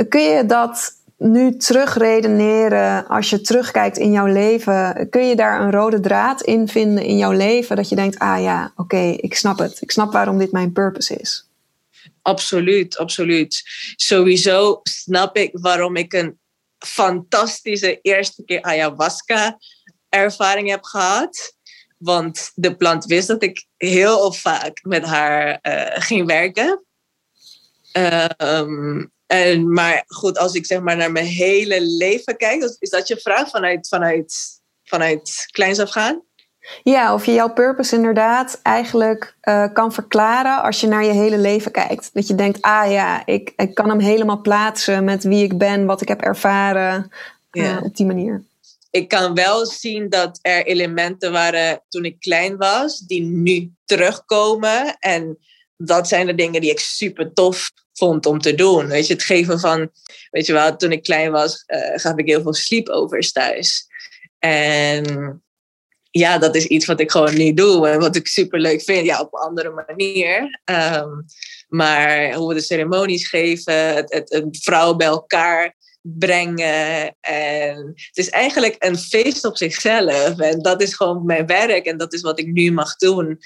Kun 0.08 0.22
je 0.22 0.46
dat 0.46 0.92
nu 1.18 1.56
terugredeneren, 1.56 3.06
als 3.08 3.30
je 3.30 3.40
terugkijkt 3.40 3.96
in 3.96 4.12
jouw 4.12 4.26
leven, 4.26 5.06
kun 5.10 5.28
je 5.28 5.36
daar 5.36 5.60
een 5.60 5.70
rode 5.70 6.00
draad 6.00 6.42
in 6.42 6.68
vinden 6.68 7.04
in 7.04 7.16
jouw 7.16 7.32
leven? 7.32 7.76
Dat 7.76 7.88
je 7.88 7.96
denkt, 7.96 8.18
ah 8.18 8.42
ja, 8.42 8.72
oké, 8.76 8.96
ik 8.96 9.34
snap 9.34 9.58
het. 9.58 9.78
Ik 9.80 9.90
snap 9.90 10.12
waarom 10.12 10.38
dit 10.38 10.52
mijn 10.52 10.72
purpose 10.72 11.14
is. 11.14 11.45
Absoluut, 12.26 12.96
absoluut. 12.96 13.62
Sowieso 13.96 14.80
snap 14.82 15.36
ik 15.36 15.50
waarom 15.52 15.96
ik 15.96 16.12
een 16.12 16.38
fantastische 16.78 18.00
eerste 18.00 18.44
keer 18.44 18.62
ayahuasca 18.62 19.58
ervaring 20.08 20.68
heb 20.68 20.84
gehad. 20.84 21.54
Want 21.98 22.50
de 22.54 22.76
plant 22.76 23.04
wist 23.04 23.28
dat 23.28 23.42
ik 23.42 23.66
heel 23.76 24.32
vaak 24.32 24.82
met 24.82 25.04
haar 25.04 25.58
uh, 25.62 25.86
ging 25.88 26.26
werken. 26.26 26.84
Um, 28.42 29.12
en, 29.26 29.72
maar 29.72 30.04
goed, 30.06 30.38
als 30.38 30.54
ik 30.54 30.66
zeg 30.66 30.80
maar 30.80 30.96
naar 30.96 31.12
mijn 31.12 31.26
hele 31.26 31.80
leven 31.80 32.36
kijk, 32.36 32.62
is 32.78 32.90
dat 32.90 33.08
je 33.08 33.20
vraag 33.20 33.50
vanuit, 33.50 33.88
vanuit, 33.88 34.60
vanuit 34.84 35.46
kleins 35.50 35.78
af 35.78 35.90
gaan? 35.90 36.25
Ja, 36.82 37.14
of 37.14 37.26
je 37.26 37.32
jouw 37.32 37.52
purpose 37.52 37.96
inderdaad 37.96 38.60
eigenlijk 38.62 39.36
uh, 39.42 39.66
kan 39.72 39.92
verklaren 39.92 40.62
als 40.62 40.80
je 40.80 40.86
naar 40.86 41.04
je 41.04 41.12
hele 41.12 41.38
leven 41.38 41.72
kijkt. 41.72 42.10
Dat 42.12 42.26
je 42.26 42.34
denkt, 42.34 42.62
ah 42.62 42.90
ja, 42.90 43.26
ik, 43.26 43.52
ik 43.56 43.74
kan 43.74 43.88
hem 43.88 43.98
helemaal 43.98 44.40
plaatsen 44.40 45.04
met 45.04 45.24
wie 45.24 45.44
ik 45.44 45.58
ben, 45.58 45.86
wat 45.86 46.00
ik 46.00 46.08
heb 46.08 46.20
ervaren 46.20 47.10
uh, 47.52 47.80
op 47.82 47.96
die 47.96 48.06
manier. 48.06 48.44
Ik 48.90 49.08
kan 49.08 49.34
wel 49.34 49.66
zien 49.66 50.08
dat 50.08 50.38
er 50.42 50.66
elementen 50.66 51.32
waren 51.32 51.82
toen 51.88 52.04
ik 52.04 52.20
klein 52.20 52.56
was, 52.56 52.98
die 52.98 53.22
nu 53.22 53.72
terugkomen. 53.84 54.96
En 54.98 55.38
dat 55.76 56.08
zijn 56.08 56.26
de 56.26 56.34
dingen 56.34 56.60
die 56.60 56.70
ik 56.70 56.80
super 56.80 57.32
tof 57.32 57.70
vond 57.92 58.26
om 58.26 58.40
te 58.40 58.54
doen. 58.54 58.86
Weet 58.86 59.06
je, 59.06 59.12
het 59.12 59.22
geven 59.22 59.60
van, 59.60 59.90
weet 60.30 60.46
je 60.46 60.52
wel, 60.52 60.76
toen 60.76 60.92
ik 60.92 61.02
klein 61.02 61.30
was, 61.30 61.64
uh, 61.66 61.78
gaf 61.94 62.16
ik 62.16 62.26
heel 62.26 62.42
veel 62.42 62.54
sleepovers 62.54 63.32
thuis. 63.32 63.86
En 64.38 65.42
ja, 66.18 66.38
dat 66.38 66.54
is 66.54 66.66
iets 66.66 66.86
wat 66.86 67.00
ik 67.00 67.10
gewoon 67.10 67.34
niet 67.34 67.56
doe 67.56 67.88
en 67.88 67.98
wat 67.98 68.16
ik 68.16 68.26
super 68.26 68.60
leuk 68.60 68.82
vind. 68.82 69.06
Ja, 69.06 69.20
op 69.20 69.34
een 69.34 69.40
andere 69.40 69.70
manier. 69.70 70.60
Um, 70.64 71.24
maar 71.68 72.34
hoe 72.34 72.48
we 72.48 72.54
de 72.54 72.60
ceremonies 72.60 73.28
geven, 73.28 73.94
het, 73.94 74.10
het, 74.10 74.44
vrouwen 74.50 74.96
bij 74.96 75.06
elkaar 75.06 75.74
brengen. 76.00 77.16
En 77.20 77.92
het 77.94 78.16
is 78.16 78.30
eigenlijk 78.30 78.76
een 78.78 78.98
feest 78.98 79.44
op 79.44 79.56
zichzelf. 79.56 80.38
En 80.38 80.62
dat 80.62 80.82
is 80.82 80.94
gewoon 80.94 81.24
mijn 81.24 81.46
werk 81.46 81.86
en 81.86 81.96
dat 81.96 82.12
is 82.12 82.20
wat 82.20 82.38
ik 82.38 82.46
nu 82.46 82.72
mag 82.72 82.96
doen. 82.96 83.38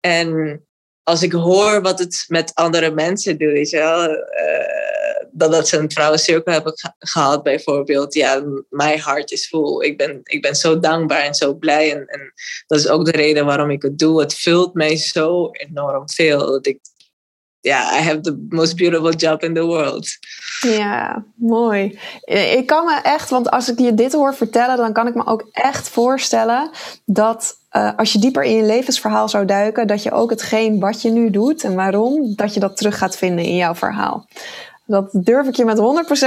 En 0.00 0.60
als 1.02 1.22
ik 1.22 1.32
hoor 1.32 1.82
wat 1.82 1.98
het 1.98 2.24
met 2.28 2.54
andere 2.54 2.90
mensen 2.90 3.38
doet, 3.38 3.52
weet 3.52 3.70
wel, 3.70 4.10
uh, 4.10 5.01
dat, 5.30 5.52
dat 5.52 5.68
ze 5.68 5.76
een 5.76 5.90
vrouwencirkel 5.90 6.52
hebben 6.52 6.72
gehad 6.98 7.42
bijvoorbeeld, 7.42 8.14
ja, 8.14 8.42
mijn 8.68 9.00
hart 9.00 9.30
is 9.30 9.48
vol. 9.48 9.82
Ik 9.82 9.96
ben, 9.96 10.20
ik 10.22 10.42
ben 10.42 10.54
zo 10.54 10.80
dankbaar 10.80 11.20
en 11.20 11.34
zo 11.34 11.54
blij 11.54 11.92
en, 11.92 12.06
en 12.06 12.32
dat 12.66 12.78
is 12.78 12.88
ook 12.88 13.04
de 13.04 13.10
reden 13.10 13.44
waarom 13.44 13.70
ik 13.70 13.82
het 13.82 13.98
doe. 13.98 14.20
Het 14.20 14.34
vult 14.34 14.74
mij 14.74 14.96
zo 14.96 15.48
enorm 15.52 16.10
veel 16.10 16.38
dat 16.38 16.74
ja, 17.62 17.98
I 17.98 18.02
have 18.02 18.20
the 18.20 18.46
most 18.48 18.76
beautiful 18.76 19.12
job 19.12 19.42
in 19.42 19.54
the 19.54 19.64
world. 19.64 20.08
Ja, 20.60 21.24
mooi. 21.34 21.98
Ik 22.58 22.66
kan 22.66 22.84
me 22.84 23.00
echt, 23.02 23.30
want 23.30 23.50
als 23.50 23.68
ik 23.68 23.78
je 23.78 23.94
dit 23.94 24.12
hoor 24.12 24.34
vertellen, 24.34 24.76
dan 24.76 24.92
kan 24.92 25.06
ik 25.06 25.14
me 25.14 25.26
ook 25.26 25.48
echt 25.52 25.88
voorstellen 25.88 26.70
dat 27.04 27.56
uh, 27.72 27.90
als 27.96 28.12
je 28.12 28.18
dieper 28.18 28.42
in 28.42 28.56
je 28.56 28.62
levensverhaal 28.62 29.28
zou 29.28 29.44
duiken, 29.44 29.86
dat 29.86 30.02
je 30.02 30.10
ook 30.10 30.30
hetgeen 30.30 30.80
wat 30.80 31.02
je 31.02 31.10
nu 31.10 31.30
doet 31.30 31.64
en 31.64 31.74
waarom, 31.74 32.36
dat 32.36 32.54
je 32.54 32.60
dat 32.60 32.76
terug 32.76 32.98
gaat 32.98 33.16
vinden 33.16 33.44
in 33.44 33.56
jouw 33.56 33.74
verhaal. 33.74 34.26
Dat 34.86 35.08
durf 35.12 35.46
ik 35.46 35.54
je 35.54 35.64
met 35.64 35.78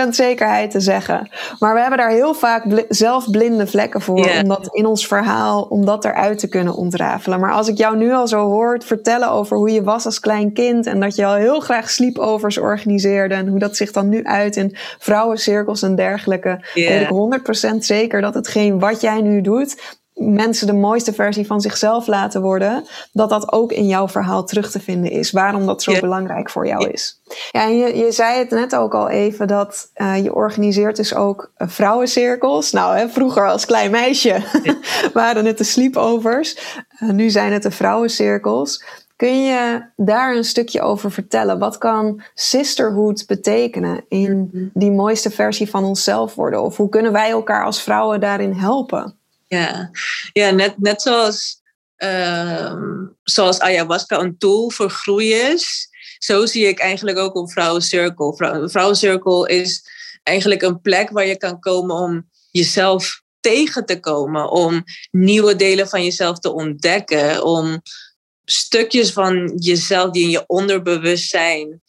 100% 0.05 0.09
zekerheid 0.09 0.71
te 0.71 0.79
zeggen. 0.79 1.29
Maar 1.59 1.73
we 1.73 1.79
hebben 1.79 1.97
daar 1.97 2.09
heel 2.09 2.33
vaak 2.33 2.67
bl 2.67 2.81
zelf 2.89 3.29
blinde 3.29 3.67
vlekken 3.67 4.01
voor. 4.01 4.19
Yeah. 4.19 4.41
Om 4.41 4.47
dat 4.47 4.67
in 4.71 4.85
ons 4.85 5.07
verhaal, 5.07 5.61
om 5.61 5.85
dat 5.85 6.05
eruit 6.05 6.39
te 6.39 6.47
kunnen 6.47 6.75
ontrafelen. 6.75 7.39
Maar 7.39 7.51
als 7.51 7.67
ik 7.67 7.77
jou 7.77 7.97
nu 7.97 8.13
al 8.13 8.27
zo 8.27 8.45
hoor 8.45 8.81
vertellen 8.85 9.29
over 9.29 9.57
hoe 9.57 9.71
je 9.71 9.83
was 9.83 10.05
als 10.05 10.19
klein 10.19 10.53
kind. 10.53 10.85
En 10.85 10.99
dat 10.99 11.15
je 11.15 11.25
al 11.25 11.35
heel 11.35 11.59
graag 11.59 11.89
sleepovers 11.89 12.57
organiseerde. 12.57 13.35
En 13.35 13.47
hoe 13.47 13.59
dat 13.59 13.75
zich 13.75 13.91
dan 13.91 14.09
nu 14.09 14.23
uit 14.23 14.55
in 14.55 14.75
vrouwencirkels 14.99 15.81
en 15.81 15.95
dergelijke. 15.95 16.65
Yeah. 16.73 16.89
Weet 16.89 17.01
ik 17.01 17.73
100% 17.73 17.75
zeker 17.77 18.21
dat 18.21 18.33
hetgeen 18.33 18.79
wat 18.79 19.01
jij 19.01 19.21
nu 19.21 19.41
doet 19.41 20.03
mensen 20.15 20.67
de 20.67 20.73
mooiste 20.73 21.13
versie 21.13 21.45
van 21.45 21.61
zichzelf 21.61 22.07
laten 22.07 22.41
worden, 22.41 22.85
dat 23.11 23.29
dat 23.29 23.51
ook 23.51 23.71
in 23.71 23.87
jouw 23.87 24.07
verhaal 24.07 24.45
terug 24.45 24.71
te 24.71 24.79
vinden 24.79 25.11
is. 25.11 25.31
Waarom 25.31 25.65
dat 25.65 25.83
zo 25.83 25.99
belangrijk 25.99 26.49
voor 26.49 26.67
jou 26.67 26.89
is. 26.89 27.21
Ja, 27.51 27.63
en 27.63 27.77
je, 27.77 27.97
je 27.97 28.11
zei 28.11 28.37
het 28.37 28.49
net 28.49 28.75
ook 28.75 28.93
al 28.93 29.09
even 29.09 29.47
dat 29.47 29.89
uh, 29.95 30.23
je 30.23 30.35
organiseert 30.35 30.95
dus 30.95 31.15
ook 31.15 31.51
uh, 31.57 31.67
vrouwencirkels. 31.67 32.71
Nou, 32.71 32.97
hè, 32.97 33.09
vroeger 33.09 33.49
als 33.49 33.65
klein 33.65 33.91
meisje 33.91 34.43
waren 35.13 35.45
het 35.45 35.57
de 35.57 35.63
sleepovers. 35.63 36.77
Uh, 36.99 37.09
nu 37.09 37.29
zijn 37.29 37.53
het 37.53 37.63
de 37.63 37.71
vrouwencirkels. 37.71 38.83
Kun 39.15 39.43
je 39.43 39.85
daar 39.95 40.35
een 40.35 40.43
stukje 40.43 40.81
over 40.81 41.11
vertellen? 41.11 41.59
Wat 41.59 41.77
kan 41.77 42.21
sisterhood 42.33 43.23
betekenen 43.27 44.05
in 44.09 44.49
mhm. 44.51 44.65
die 44.73 44.91
mooiste 44.91 45.29
versie 45.29 45.69
van 45.69 45.83
onszelf 45.83 46.35
worden? 46.35 46.61
Of 46.61 46.77
hoe 46.77 46.89
kunnen 46.89 47.11
wij 47.11 47.29
elkaar 47.29 47.65
als 47.65 47.81
vrouwen 47.81 48.19
daarin 48.19 48.53
helpen? 48.53 49.19
Ja, 49.55 49.91
ja 50.33 50.51
net, 50.51 50.77
net 50.77 51.01
zoals, 51.01 51.61
uh, 51.97 52.73
zoals 53.23 53.59
ayahuasca 53.59 54.19
een 54.19 54.37
tool 54.37 54.69
voor 54.69 54.89
groei 54.89 55.33
is, 55.33 55.87
zo 56.17 56.45
zie 56.45 56.67
ik 56.67 56.79
eigenlijk 56.79 57.17
ook 57.17 57.35
een 57.35 57.49
vrouwencirkel. 57.49 58.33
Vrouwencirkel 58.69 59.45
is 59.45 59.83
eigenlijk 60.23 60.61
een 60.61 60.81
plek 60.81 61.09
waar 61.09 61.25
je 61.25 61.37
kan 61.37 61.59
komen 61.59 61.95
om 61.95 62.29
jezelf 62.51 63.23
tegen 63.39 63.85
te 63.85 63.99
komen, 63.99 64.51
om 64.51 64.83
nieuwe 65.11 65.55
delen 65.55 65.87
van 65.87 66.03
jezelf 66.03 66.39
te 66.39 66.53
ontdekken, 66.53 67.43
om 67.43 67.81
stukjes 68.45 69.11
van 69.11 69.53
jezelf 69.55 70.11
die 70.11 70.23
in 70.23 70.29
je 70.29 70.43
onderbewustzijn 70.47 71.81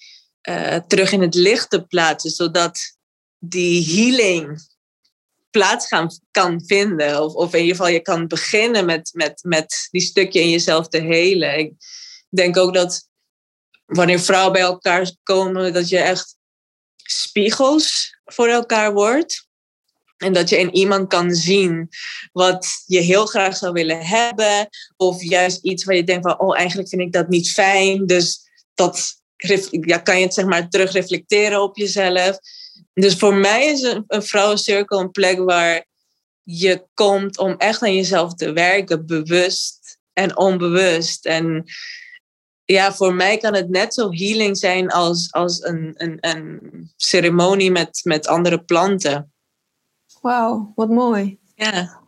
uh, 0.49 0.77
terug 0.87 1.13
in 1.13 1.21
het 1.21 1.35
licht 1.35 1.71
te 1.71 1.83
plaatsen, 1.83 2.31
zodat 2.31 2.79
die 3.39 3.85
healing 3.95 4.61
plaats 5.57 5.89
gaan, 5.89 6.11
kan 6.31 6.63
vinden. 6.67 7.23
Of, 7.23 7.35
of 7.35 7.53
in 7.53 7.61
ieder 7.61 7.77
geval 7.77 7.91
je 7.93 8.01
kan 8.01 8.27
beginnen 8.27 8.85
met, 8.85 9.11
met, 9.13 9.39
met 9.43 9.89
die 9.91 10.01
stukje 10.01 10.41
in 10.41 10.51
jezelf 10.51 10.89
te 10.89 10.99
helen. 10.99 11.59
Ik 11.59 11.73
denk 12.29 12.57
ook 12.57 12.75
dat 12.75 13.09
wanneer 13.85 14.21
vrouwen 14.21 14.53
bij 14.53 14.63
elkaar 14.63 15.11
komen, 15.23 15.73
dat 15.73 15.89
je 15.89 15.99
echt 15.99 16.37
spiegels 16.97 18.17
voor 18.25 18.49
elkaar 18.49 18.93
wordt. 18.93 19.49
En 20.17 20.33
dat 20.33 20.49
je 20.49 20.59
in 20.59 20.75
iemand 20.75 21.09
kan 21.09 21.35
zien 21.35 21.89
wat 22.33 22.67
je 22.87 23.01
heel 23.01 23.27
graag 23.27 23.57
zou 23.57 23.73
willen 23.73 24.07
hebben. 24.07 24.69
Of 24.97 25.23
juist 25.23 25.63
iets 25.63 25.85
waar 25.85 25.97
je 25.97 26.05
denkt 26.05 26.29
van, 26.29 26.41
oh 26.41 26.59
eigenlijk 26.59 26.89
vind 26.89 27.03
ik 27.03 27.13
dat 27.13 27.29
niet 27.29 27.51
fijn. 27.51 28.07
Dus 28.07 28.41
dat 28.75 29.15
ja, 29.71 29.99
kan 29.99 30.19
je 30.19 30.25
het 30.25 30.35
zeg 30.35 30.45
maar 30.45 30.69
terug 30.69 30.93
reflecteren 30.93 31.63
op 31.63 31.77
jezelf. 31.77 32.39
Dus 32.95 33.17
voor 33.17 33.35
mij 33.35 33.67
is 33.67 33.83
een, 33.83 34.05
een 34.07 34.23
vrouwencirkel 34.23 35.01
een 35.01 35.11
plek 35.11 35.39
waar 35.39 35.85
je 36.43 36.87
komt 36.95 37.39
om 37.39 37.55
echt 37.57 37.83
aan 37.83 37.95
jezelf 37.95 38.35
te 38.35 38.53
werken, 38.53 39.07
bewust 39.07 39.99
en 40.13 40.37
onbewust. 40.37 41.27
En 41.27 41.65
ja, 42.65 42.93
voor 42.93 43.15
mij 43.15 43.37
kan 43.37 43.55
het 43.55 43.69
net 43.69 43.95
zo 43.95 44.11
healing 44.11 44.57
zijn 44.57 44.91
als, 44.91 45.33
als 45.33 45.63
een, 45.63 45.95
een, 45.97 46.19
een 46.21 46.61
ceremonie 46.97 47.71
met, 47.71 48.01
met 48.05 48.27
andere 48.27 48.63
planten. 48.63 49.33
Wauw, 50.21 50.73
wat 50.75 50.89
mooi. 50.89 51.39
Ja. 51.55 52.01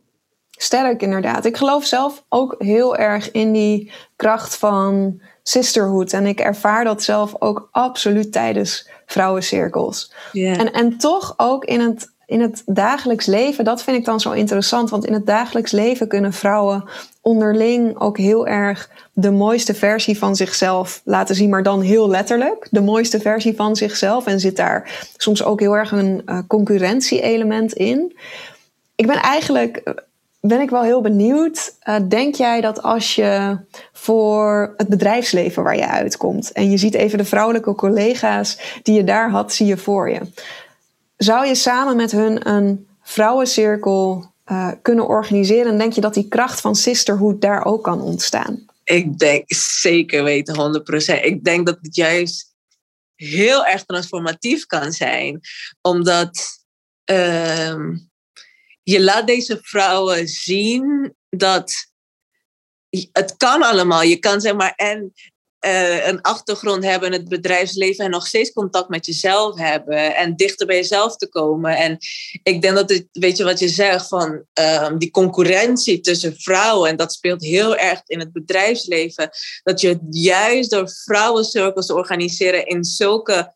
Sterk 0.51 1.03
inderdaad. 1.03 1.45
Ik 1.45 1.57
geloof 1.57 1.85
zelf 1.85 2.25
ook 2.29 2.55
heel 2.59 2.97
erg 2.97 3.31
in 3.31 3.53
die 3.53 3.93
kracht 4.17 4.57
van 4.57 5.21
sisterhood. 5.43 6.13
En 6.13 6.27
ik 6.27 6.41
ervaar 6.41 6.85
dat 6.85 7.03
zelf 7.03 7.35
ook 7.39 7.69
absoluut 7.71 8.33
tijdens 8.33 8.89
vrouwencirkels. 9.09 10.13
Yeah. 10.33 10.61
En, 10.61 10.73
en 10.73 10.99
toch 10.99 11.35
ook 11.37 11.65
in 11.65 11.81
het, 11.81 12.13
in 12.27 12.41
het 12.41 12.63
dagelijks 12.67 13.27
leven, 13.27 13.65
dat 13.65 13.83
vind 13.83 13.97
ik 13.97 14.05
dan 14.05 14.21
zo 14.21 14.31
interessant. 14.31 14.91
Want 14.91 15.07
in 15.07 15.13
het 15.13 15.27
dagelijks 15.27 15.73
leven 15.73 16.09
kunnen 16.09 16.33
vrouwen 16.33 16.85
onderling 17.21 17.99
ook 18.01 18.19
heel 18.19 18.47
erg 18.47 18.91
de 19.13 19.31
mooiste 19.31 19.75
versie 19.75 20.19
van 20.19 20.37
zichzelf 20.37 21.01
laten 21.05 21.35
zien, 21.35 21.51
maar 21.51 21.63
dan 21.63 21.81
heel 21.81 22.09
letterlijk. 22.09 22.69
De 22.71 22.81
mooiste 22.81 23.21
versie 23.21 23.57
van 23.57 23.77
zichzelf. 23.77 24.27
En 24.27 24.41
zit 24.41 24.57
daar 24.57 25.07
soms 25.17 25.45
ook 25.45 25.61
heel 25.61 25.77
erg 25.77 25.93
een 25.93 26.23
uh, 26.27 26.39
concurrentie-element 26.47 27.73
in. 27.73 28.17
Ik 28.95 29.07
ben 29.07 29.17
eigenlijk 29.17 30.07
ben 30.41 30.61
ik 30.61 30.71
wel 30.71 30.83
heel 30.83 31.01
benieuwd. 31.01 31.77
Uh, 31.89 31.97
denk 32.09 32.35
jij 32.35 32.61
dat 32.61 32.83
als 32.83 33.15
je 33.15 33.59
voor 33.93 34.75
het 34.77 34.89
bedrijfsleven 34.89 35.63
waar 35.63 35.77
je 35.77 35.89
uitkomt 35.89 36.53
en 36.53 36.71
je 36.71 36.77
ziet 36.77 36.95
even 36.95 37.19
de 37.19 37.25
vrouwelijke 37.25 37.75
collega's 37.75 38.79
die 38.83 38.95
je 38.95 39.05
daar 39.05 39.31
had, 39.31 39.53
zie 39.53 39.67
je 39.67 39.77
voor 39.77 40.11
je. 40.11 40.21
zou 41.17 41.47
je 41.47 41.55
samen 41.55 41.97
met 41.97 42.11
hun 42.11 42.49
een 42.49 42.87
vrouwencirkel 43.03 44.33
uh, 44.47 44.71
kunnen 44.83 45.09
organiseren? 45.09 45.73
En 45.73 45.79
denk 45.79 45.93
je 45.93 46.01
dat 46.01 46.15
die 46.15 46.29
kracht 46.29 46.61
van 46.61 46.75
sisterhood 46.75 47.41
daar 47.41 47.65
ook 47.65 47.85
kan 47.85 48.01
ontstaan? 48.01 48.67
Ik 48.85 49.19
denk 49.19 49.45
zeker 49.55 50.25
weten, 50.25 50.83
100%. 51.19 51.23
Ik 51.23 51.45
denk 51.45 51.67
dat 51.67 51.79
het 51.83 51.97
juist 51.97 52.55
heel 53.15 53.67
erg 53.67 53.85
transformatief 53.85 54.67
kan 54.67 54.93
zijn. 54.93 55.41
Omdat 55.81 56.47
uh, 57.11 57.75
je 58.91 59.01
laat 59.01 59.27
deze 59.27 59.59
vrouwen 59.63 60.29
zien 60.29 61.15
dat 61.31 61.73
het 63.13 63.37
kan 63.37 63.63
allemaal. 63.63 64.03
Je 64.03 64.17
kan 64.17 64.41
zeg 64.41 64.55
maar 64.55 64.73
en 64.77 65.13
uh, 65.67 66.07
een 66.07 66.21
achtergrond 66.21 66.85
hebben 66.85 67.13
in 67.13 67.19
het 67.19 67.29
bedrijfsleven 67.29 68.05
en 68.05 68.11
nog 68.11 68.27
steeds 68.27 68.53
contact 68.53 68.89
met 68.89 69.07
jezelf 69.07 69.59
hebben 69.59 70.17
en 70.17 70.37
dichter 70.37 70.67
bij 70.67 70.77
jezelf 70.77 71.17
te 71.17 71.29
komen. 71.29 71.77
En 71.77 71.99
ik 72.43 72.63
denk 72.63 72.75
dat 72.75 72.91
het, 72.91 73.07
weet 73.13 73.37
je 73.37 73.45
wat 73.45 73.59
je 73.59 73.69
zegt, 73.69 74.09
van 74.09 74.45
um, 74.61 74.99
die 74.99 75.11
concurrentie 75.11 76.01
tussen 76.01 76.37
vrouwen, 76.37 76.91
en 76.91 76.97
dat 76.97 77.13
speelt 77.13 77.43
heel 77.43 77.77
erg 77.77 78.03
in 78.07 78.19
het 78.19 78.33
bedrijfsleven, 78.33 79.31
dat 79.63 79.81
je 79.81 79.99
juist 80.11 80.71
door 80.71 80.91
vrouwencirkels 80.91 81.87
te 81.87 81.95
organiseren 81.95 82.67
in 82.67 82.85
zulke 82.85 83.55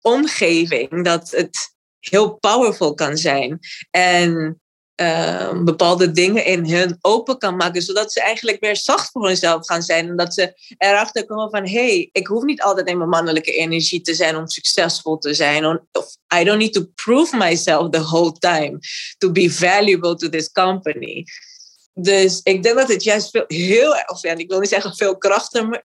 omgeving, 0.00 1.04
dat 1.04 1.30
het 1.30 1.74
heel 2.10 2.34
powerful 2.34 2.94
kan 2.94 3.16
zijn. 3.16 3.58
En 3.90 4.60
uh, 5.00 5.62
bepaalde 5.62 6.10
dingen 6.10 6.44
in 6.44 6.70
hun 6.70 6.98
open 7.00 7.38
kan 7.38 7.56
maken, 7.56 7.82
zodat 7.82 8.12
ze 8.12 8.20
eigenlijk 8.20 8.60
meer 8.60 8.76
zacht 8.76 9.10
voor 9.10 9.26
hunzelf 9.26 9.66
gaan 9.66 9.82
zijn. 9.82 10.08
En 10.08 10.16
dat 10.16 10.34
ze 10.34 10.74
erachter 10.78 11.26
komen 11.26 11.50
van, 11.50 11.68
hey, 11.68 12.08
ik 12.12 12.26
hoef 12.26 12.42
niet 12.42 12.62
altijd 12.62 12.88
in 12.88 12.98
mijn 12.98 13.08
mannelijke 13.08 13.52
energie 13.52 14.00
te 14.00 14.14
zijn 14.14 14.36
om 14.36 14.48
succesvol 14.48 15.18
te 15.18 15.34
zijn. 15.34 15.66
Of 15.92 16.16
I 16.40 16.44
don't 16.44 16.58
need 16.58 16.72
to 16.72 16.84
prove 16.94 17.36
myself 17.36 17.90
the 17.90 18.02
whole 18.02 18.32
time 18.32 18.78
to 19.18 19.30
be 19.30 19.50
valuable 19.50 20.14
to 20.14 20.28
this 20.28 20.52
company. 20.52 21.24
Dus 21.94 22.40
ik 22.42 22.62
denk 22.62 22.76
dat 22.76 22.88
het 22.88 23.02
juist 23.02 23.30
veel, 23.30 23.44
heel, 23.46 23.94
of 24.06 24.22
ja, 24.22 24.32
ik 24.32 24.48
wil 24.48 24.60
niet 24.60 24.68
zeggen 24.68 24.96
veel 24.96 25.18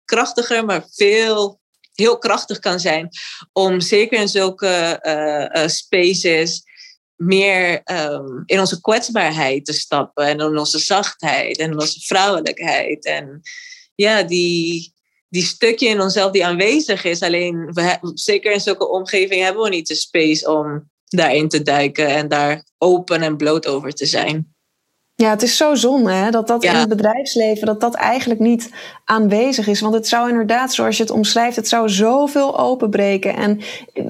krachtiger 0.05 0.65
maar 0.65 0.87
veel 0.91 1.61
heel 1.95 2.19
krachtig 2.19 2.59
kan 2.59 2.81
zijn 2.81 3.09
om 3.53 3.81
zeker 3.81 4.21
in 4.21 4.29
zulke 4.29 5.01
uh, 5.03 5.63
uh, 5.63 5.69
spaces 5.69 6.63
meer 7.17 7.83
um, 7.85 8.43
in 8.47 8.61
onze 8.61 8.81
kwetsbaarheid 8.81 9.65
te 9.65 9.73
stappen 9.73 10.27
en 10.27 10.41
in 10.41 10.59
onze 10.59 10.79
zachtheid 10.79 11.59
en 11.59 11.81
onze 11.81 12.01
vrouwelijkheid. 12.01 13.05
En 13.05 13.41
ja, 13.95 14.23
die, 14.23 14.95
die 15.29 15.43
stukje 15.43 15.89
in 15.89 16.01
onszelf 16.01 16.33
die 16.33 16.47
aanwezig 16.47 17.05
is. 17.05 17.23
Alleen, 17.23 17.73
we, 17.73 17.99
zeker 18.15 18.53
in 18.53 18.61
zulke 18.61 18.89
omgevingen 18.89 19.45
hebben 19.45 19.63
we 19.63 19.69
niet 19.69 19.87
de 19.87 19.95
space 19.95 20.51
om 20.51 20.91
daarin 21.05 21.49
te 21.49 21.63
duiken 21.63 22.07
en 22.07 22.29
daar 22.29 22.65
open 22.79 23.23
en 23.23 23.37
bloot 23.37 23.67
over 23.67 23.93
te 23.93 24.07
zijn. 24.07 24.54
Ja, 25.17 25.31
het 25.31 25.43
is 25.43 25.57
zo 25.57 25.75
zonde 25.75 26.13
hè, 26.13 26.31
dat 26.31 26.47
dat 26.47 26.65
in 26.65 26.75
het 26.75 26.89
bedrijfsleven 26.89 27.67
dat 27.67 27.81
dat 27.81 27.95
eigenlijk 27.95 28.41
niet 28.41 28.71
aanwezig 29.05 29.67
is. 29.67 29.81
Want 29.81 29.95
het 29.95 30.09
zou 30.09 30.29
inderdaad, 30.29 30.75
zoals 30.75 30.97
je 30.97 31.03
het 31.03 31.13
omschrijft, 31.13 31.57
het 31.57 31.69
zou 31.69 31.89
zoveel 31.89 32.59
openbreken. 32.59 33.37
En 33.37 33.61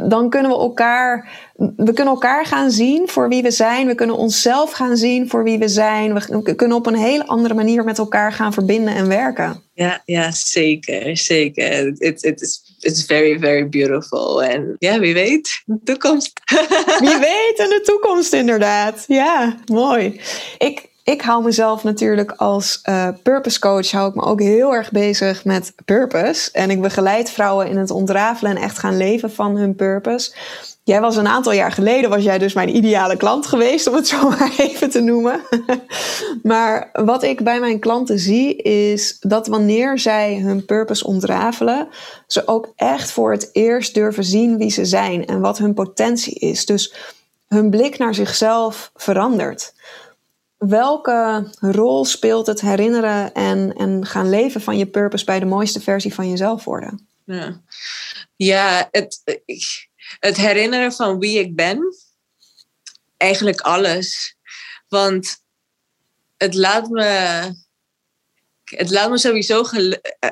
dan 0.09 0.31
kunnen 0.31 0.51
we 0.51 0.57
elkaar, 0.57 1.29
we 1.57 1.93
kunnen 1.93 2.15
elkaar 2.15 2.47
gaan 2.47 2.71
zien 2.71 3.09
voor 3.09 3.29
wie 3.29 3.43
we 3.43 3.51
zijn. 3.51 3.87
We 3.87 3.95
kunnen 3.95 4.17
onszelf 4.17 4.73
gaan 4.73 4.97
zien 4.97 5.29
voor 5.29 5.45
wie 5.45 5.59
we 5.59 5.69
zijn. 5.69 6.15
We 6.15 6.55
kunnen 6.55 6.77
op 6.77 6.87
een 6.87 6.97
hele 6.97 7.27
andere 7.27 7.55
manier 7.55 7.85
met 7.85 7.99
elkaar 7.99 8.33
gaan 8.33 8.53
verbinden 8.53 8.95
en 8.95 9.09
werken. 9.09 9.63
Ja, 9.75 10.03
ja 10.05 10.31
zeker, 10.31 11.17
zeker. 11.17 11.87
It, 11.99 12.23
it 12.23 12.41
is 12.41 12.65
it's 12.85 13.05
very, 13.05 13.39
very 13.39 13.69
beautiful. 13.69 14.43
En 14.43 14.77
ja, 14.79 14.99
wie 14.99 15.15
weet, 15.15 15.63
de 15.65 15.81
toekomst. 15.85 16.41
wie 17.01 17.19
weet, 17.19 17.55
in 17.57 17.69
de 17.69 17.81
toekomst 17.85 18.33
inderdaad. 18.33 19.05
Ja, 19.07 19.59
mooi. 19.67 20.21
Ik, 20.59 20.93
ik 21.05 21.23
hou 21.23 21.45
mezelf 21.45 21.85
natuurlijk 21.85 22.33
als 22.33 22.81
uh, 22.89 23.09
purpose 23.23 23.59
coach, 23.59 23.91
hou 23.91 24.09
ik 24.09 24.15
me 24.15 24.23
ook 24.23 24.41
heel 24.41 24.75
erg 24.75 24.91
bezig 24.91 25.45
met 25.45 25.75
purpose. 25.85 26.51
En 26.53 26.71
ik 26.71 26.81
begeleid 26.81 27.31
vrouwen 27.31 27.69
in 27.69 27.77
het 27.77 27.91
ontrafelen 27.91 28.57
en 28.57 28.63
echt 28.63 28.79
gaan 28.79 28.97
leven 28.97 29.33
van 29.33 29.57
hun 29.57 29.75
purpose. 29.75 30.35
Jij 30.83 31.01
was 31.01 31.17
een 31.17 31.27
aantal 31.27 31.53
jaar 31.53 31.73
geleden, 31.73 32.11
was 32.11 32.23
jij 32.23 32.39
dus 32.39 32.53
mijn 32.53 32.77
ideale 32.77 33.17
klant 33.17 33.47
geweest, 33.47 33.87
om 33.87 33.95
het 33.95 34.09
zo 34.09 34.29
maar 34.29 34.53
even 34.57 34.91
te 34.91 35.01
noemen. 35.01 35.41
maar 36.43 36.91
wat 36.93 37.23
ik 37.23 37.45
bij 37.45 37.61
mijn 37.61 37.79
klanten 37.79 38.19
zie, 38.19 38.57
is 38.57 39.17
dat 39.21 39.47
wanneer 39.47 39.99
zij 39.99 40.37
hun 40.37 40.65
purpose 40.65 41.07
ontrafelen, 41.07 41.89
ze 42.27 42.49
ook 42.49 42.73
echt 42.77 43.11
voor 43.11 43.33
het 43.33 43.49
eerst 43.53 43.95
durven 43.95 44.25
zien 44.25 44.59
wie 44.59 44.71
ze 44.71 44.85
zijn 44.85 45.27
en 45.27 45.41
wat 45.41 45.59
hun 45.59 45.75
potentie 45.75 46.35
is. 46.35 46.67
Dus 46.67 46.95
hun 47.49 47.71
blik 47.71 47.99
naar 47.99 48.15
zichzelf 48.15 48.91
verandert 48.95 49.75
welke 50.69 51.51
rol 51.61 52.05
speelt 52.05 52.47
het 52.47 52.61
herinneren 52.61 53.33
en, 53.33 53.75
en 53.77 54.07
gaan 54.07 54.29
leven 54.29 54.61
van 54.61 54.79
je 54.79 54.87
purpose 54.87 55.25
bij 55.25 55.41
de 55.41 55.47
mooiste 55.47 55.81
versie 55.81 56.15
van 56.15 56.31
jezelf 56.31 56.65
worden? 56.65 57.09
Ja, 57.25 57.63
ja 58.37 58.89
het, 58.91 59.43
het 60.19 60.37
herinneren 60.37 60.93
van 60.93 61.19
wie 61.19 61.39
ik 61.39 61.57
ben. 61.57 61.95
Eigenlijk 63.17 63.61
alles. 63.61 64.37
Want 64.89 65.43
het 66.37 66.55
laat 66.55 66.89
me, 66.89 67.05
het 68.65 68.91
laat 68.91 69.11
me 69.11 69.19
sowieso 69.19 69.65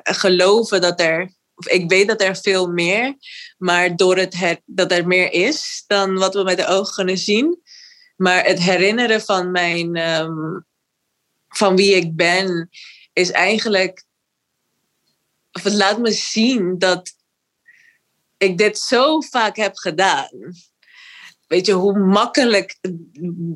geloven 0.03 0.81
dat 0.81 1.01
er, 1.01 1.33
ik 1.57 1.89
weet 1.89 2.09
dat 2.09 2.21
er 2.21 2.37
veel 2.37 2.67
meer, 2.67 3.15
maar 3.59 3.97
door 3.97 4.17
het 4.17 4.61
dat 4.65 4.93
er 4.93 5.07
meer 5.07 5.33
is 5.33 5.85
dan 5.87 6.19
wat 6.19 6.35
we 6.35 6.43
met 6.43 6.57
de 6.57 6.67
ogen 6.67 6.95
kunnen 6.95 7.19
zien, 7.19 7.63
maar 8.23 8.45
het 8.45 8.59
herinneren 8.59 9.21
van 9.21 9.51
mijn, 9.51 9.97
ehm, 9.97 10.61
van 11.49 11.77
wie 11.77 11.95
ik 11.95 12.17
ben, 12.17 12.69
is 13.13 13.31
eigenlijk, 13.31 14.05
of 15.53 15.63
het 15.63 15.73
laat 15.73 15.99
me 15.99 16.11
zien 16.11 16.79
dat 16.79 17.15
ik 18.37 18.59
dit 18.59 18.79
zo 18.79 19.21
vaak 19.21 19.57
heb 19.57 19.77
gedaan. 19.77 20.31
Weet 21.47 21.67
je, 21.67 21.73
hoe 21.73 21.99
makkelijk 21.99 22.79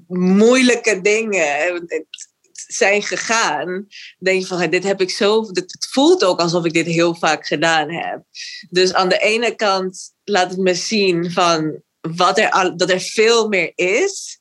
moeilijke 0.06 1.00
dingen 1.00 1.86
zijn 2.52 3.02
gegaan. 3.02 3.86
Denk 4.18 4.40
je 4.40 4.46
van, 4.46 4.70
dit 4.70 4.84
heb 4.84 5.00
ik 5.00 5.10
zo. 5.10 5.46
Het 5.46 5.86
voelt 5.90 6.24
ook 6.24 6.40
alsof 6.40 6.64
ik 6.64 6.72
dit 6.72 6.86
heel 6.86 7.14
vaak 7.14 7.46
gedaan 7.46 7.90
heb. 7.90 8.24
Dus 8.70 8.94
aan 8.94 9.08
de 9.08 9.18
ene 9.18 9.54
kant 9.54 10.14
laat 10.24 10.50
het 10.50 10.58
me 10.58 10.74
zien 10.74 11.30
van 11.30 11.82
wat 12.00 12.38
er, 12.38 12.76
dat 12.76 12.90
er 12.90 13.00
veel 13.00 13.48
meer 13.48 13.72
is. 13.74 14.40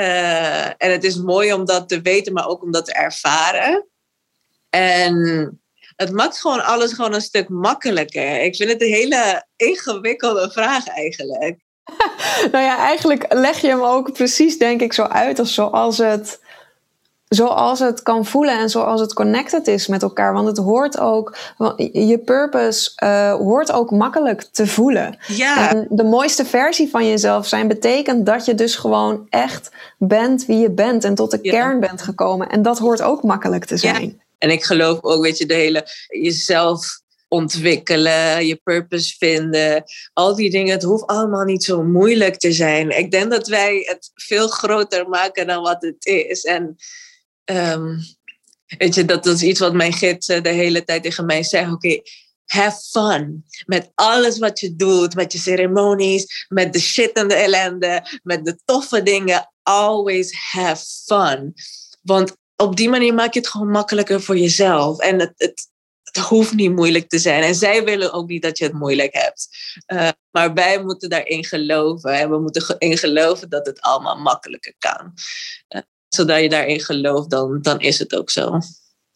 Uh, 0.00 0.66
en 0.66 0.90
het 0.90 1.04
is 1.04 1.16
mooi 1.16 1.52
om 1.52 1.64
dat 1.64 1.88
te 1.88 2.00
weten, 2.00 2.32
maar 2.32 2.46
ook 2.46 2.62
om 2.62 2.72
dat 2.72 2.84
te 2.84 2.92
ervaren. 2.92 3.88
En 4.70 5.14
het 5.96 6.12
maakt 6.12 6.40
gewoon 6.40 6.64
alles 6.64 6.92
gewoon 6.92 7.14
een 7.14 7.20
stuk 7.20 7.48
makkelijker. 7.48 8.42
Ik 8.42 8.56
vind 8.56 8.70
het 8.70 8.82
een 8.82 8.92
hele 8.92 9.46
ingewikkelde 9.56 10.50
vraag 10.50 10.86
eigenlijk. 10.86 11.58
nou 12.52 12.64
ja, 12.64 12.78
eigenlijk 12.78 13.34
leg 13.34 13.60
je 13.60 13.68
hem 13.68 13.82
ook 13.82 14.12
precies, 14.12 14.58
denk 14.58 14.80
ik, 14.80 14.92
zo 14.92 15.02
uit 15.02 15.38
als 15.38 15.54
zoals 15.54 15.98
het 15.98 16.40
zoals 17.28 17.78
het 17.78 18.02
kan 18.02 18.26
voelen 18.26 18.58
en 18.58 18.70
zoals 18.70 19.00
het 19.00 19.12
connected 19.12 19.66
is 19.66 19.86
met 19.86 20.02
elkaar. 20.02 20.32
Want 20.32 20.46
het 20.46 20.56
hoort 20.56 20.98
ook, 20.98 21.36
je 21.92 22.20
purpose 22.24 22.90
uh, 23.04 23.34
hoort 23.34 23.72
ook 23.72 23.90
makkelijk 23.90 24.42
te 24.42 24.66
voelen. 24.66 25.18
Ja. 25.26 25.70
En 25.70 25.86
de 25.90 26.04
mooiste 26.04 26.44
versie 26.44 26.90
van 26.90 27.08
jezelf 27.08 27.46
zijn 27.46 27.68
betekent 27.68 28.26
dat 28.26 28.44
je 28.44 28.54
dus 28.54 28.76
gewoon 28.76 29.26
echt 29.28 29.70
bent 29.98 30.46
wie 30.46 30.58
je 30.58 30.70
bent 30.70 31.04
en 31.04 31.14
tot 31.14 31.30
de 31.30 31.40
kern 31.40 31.80
bent 31.80 32.02
gekomen. 32.02 32.48
En 32.48 32.62
dat 32.62 32.78
hoort 32.78 33.02
ook 33.02 33.22
makkelijk 33.22 33.64
te 33.64 33.76
zijn. 33.76 34.02
Ja. 34.02 34.24
En 34.38 34.50
ik 34.50 34.64
geloof 34.64 34.98
ook, 35.02 35.22
weet 35.22 35.38
je, 35.38 35.46
de 35.46 35.54
hele 35.54 35.86
jezelf 36.06 37.00
ontwikkelen, 37.28 38.46
je 38.46 38.56
purpose 38.56 39.14
vinden, 39.18 39.84
al 40.12 40.34
die 40.34 40.50
dingen. 40.50 40.72
Het 40.72 40.82
hoeft 40.82 41.06
allemaal 41.06 41.44
niet 41.44 41.64
zo 41.64 41.82
moeilijk 41.82 42.36
te 42.36 42.52
zijn. 42.52 42.98
Ik 42.98 43.10
denk 43.10 43.30
dat 43.30 43.48
wij 43.48 43.82
het 43.84 44.10
veel 44.14 44.48
groter 44.48 45.08
maken 45.08 45.46
dan 45.46 45.62
wat 45.62 45.82
het 45.82 46.06
is. 46.06 46.44
En 46.44 46.76
um, 47.50 47.98
weet 48.78 48.94
je, 48.94 49.04
dat, 49.04 49.26
is 49.26 49.42
iets 49.42 49.60
wat 49.60 49.72
mijn 49.72 49.92
gids 49.92 50.26
de 50.26 50.48
hele 50.48 50.84
tijd 50.84 51.02
tegen 51.02 51.26
mij 51.26 51.42
zegt. 51.42 51.72
Oké, 51.72 52.00
have 52.44 52.80
fun. 52.90 53.44
Met 53.66 53.90
alles 53.94 54.38
wat 54.38 54.60
je 54.60 54.76
doet, 54.76 55.14
met 55.14 55.32
je 55.32 55.38
ceremonies, 55.38 56.46
met 56.48 56.72
de 56.72 56.78
shit 56.78 57.12
en 57.12 57.28
de 57.28 57.34
ellende, 57.34 58.20
met 58.22 58.44
de 58.44 58.58
toffe 58.64 59.02
dingen. 59.02 59.52
Always 59.62 60.32
have 60.32 60.84
fun. 61.06 61.54
Want 62.02 62.36
op 62.56 62.76
die 62.76 62.88
manier 62.88 63.14
maak 63.14 63.32
je 63.32 63.38
het 63.38 63.48
gewoon 63.48 63.70
makkelijker 63.70 64.22
voor 64.22 64.38
jezelf. 64.38 64.98
En 64.98 65.20
het, 65.20 65.32
het, 65.36 65.68
hoeft 66.28 66.54
niet 66.54 66.72
moeilijk 66.72 67.08
te 67.08 67.18
zijn. 67.18 67.42
En 67.42 67.54
zij 67.54 67.84
willen 67.84 68.12
ook 68.12 68.28
niet 68.28 68.42
dat 68.42 68.58
je 68.58 68.64
het 68.64 68.72
moeilijk 68.72 69.14
hebt. 69.14 69.48
Uh, 69.86 70.08
maar 70.30 70.54
wij 70.54 70.82
moeten 70.82 71.08
daarin 71.08 71.44
geloven. 71.44 72.12
En 72.12 72.30
we 72.30 72.38
moeten 72.38 72.76
erin 72.78 72.98
geloven 72.98 73.48
dat 73.48 73.66
het 73.66 73.80
allemaal 73.80 74.16
makkelijker 74.16 74.74
kan. 74.78 75.14
Uh, 75.68 75.82
zodat 76.08 76.40
je 76.40 76.48
daarin 76.48 76.80
gelooft, 76.80 77.30
dan, 77.30 77.58
dan 77.62 77.80
is 77.80 77.98
het 77.98 78.16
ook 78.16 78.30
zo. 78.30 78.58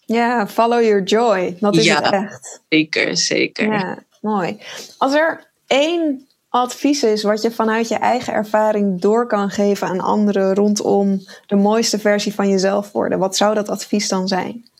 Ja, 0.04 0.48
follow 0.48 0.82
your 0.82 1.02
joy. 1.02 1.56
Dat 1.60 1.76
is 1.76 1.88
het 1.88 2.10
echt. 2.10 2.62
Zeker, 2.68 3.16
zeker. 3.16 3.72
Ja, 3.72 4.04
mooi. 4.20 4.58
Als 4.98 5.14
er 5.14 5.52
één 5.66 6.28
advies 6.48 7.02
is 7.02 7.22
wat 7.22 7.42
je 7.42 7.50
vanuit 7.50 7.88
je 7.88 7.94
eigen 7.94 8.32
ervaring 8.32 9.00
door 9.00 9.26
kan 9.26 9.50
geven 9.50 9.86
aan 9.86 10.00
anderen 10.00 10.54
rondom 10.54 11.26
de 11.46 11.56
mooiste 11.56 11.98
versie 11.98 12.34
van 12.34 12.48
jezelf 12.48 12.92
worden, 12.92 13.18
wat 13.18 13.36
zou 13.36 13.54
dat 13.54 13.68
advies 13.68 14.08
dan 14.08 14.28
zijn? 14.28 14.70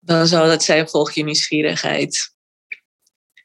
Dan 0.00 0.26
zou 0.26 0.48
dat 0.48 0.62
zijn: 0.62 0.88
volg 0.88 1.12
je 1.12 1.24
nieuwsgierigheid. 1.24 2.34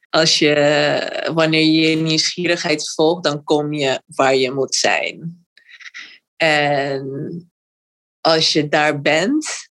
Als 0.09 0.39
je, 0.39 1.31
wanneer 1.33 1.61
je 1.61 1.89
je 1.89 1.95
nieuwsgierigheid 1.95 2.93
volgt, 2.93 3.23
dan 3.23 3.43
kom 3.43 3.73
je 3.73 4.01
waar 4.05 4.35
je 4.35 4.51
moet 4.51 4.75
zijn. 4.75 5.44
En 6.37 7.51
als 8.21 8.53
je 8.53 8.67
daar 8.67 9.01
bent, 9.01 9.69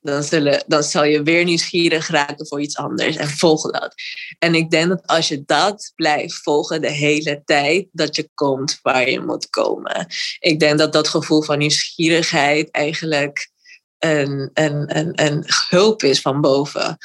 dan, 0.00 0.22
zullen, 0.22 0.64
dan 0.66 0.82
zal 0.82 1.04
je 1.04 1.22
weer 1.22 1.44
nieuwsgierig 1.44 2.08
raken 2.08 2.46
voor 2.46 2.60
iets 2.60 2.76
anders 2.76 3.16
en 3.16 3.28
volg 3.28 3.70
dat. 3.70 3.94
En 4.38 4.54
ik 4.54 4.70
denk 4.70 4.88
dat 4.88 5.06
als 5.06 5.28
je 5.28 5.42
dat 5.46 5.92
blijft 5.94 6.34
volgen 6.34 6.80
de 6.80 6.90
hele 6.90 7.42
tijd, 7.44 7.88
dat 7.92 8.16
je 8.16 8.28
komt 8.34 8.78
waar 8.82 9.10
je 9.10 9.20
moet 9.20 9.50
komen. 9.50 10.06
Ik 10.38 10.60
denk 10.60 10.78
dat 10.78 10.92
dat 10.92 11.08
gevoel 11.08 11.42
van 11.42 11.58
nieuwsgierigheid 11.58 12.70
eigenlijk 12.70 13.50
een, 13.98 14.50
een, 14.54 14.96
een, 14.96 15.24
een 15.24 15.44
hulp 15.68 16.02
is 16.02 16.20
van 16.20 16.40
boven 16.40 16.96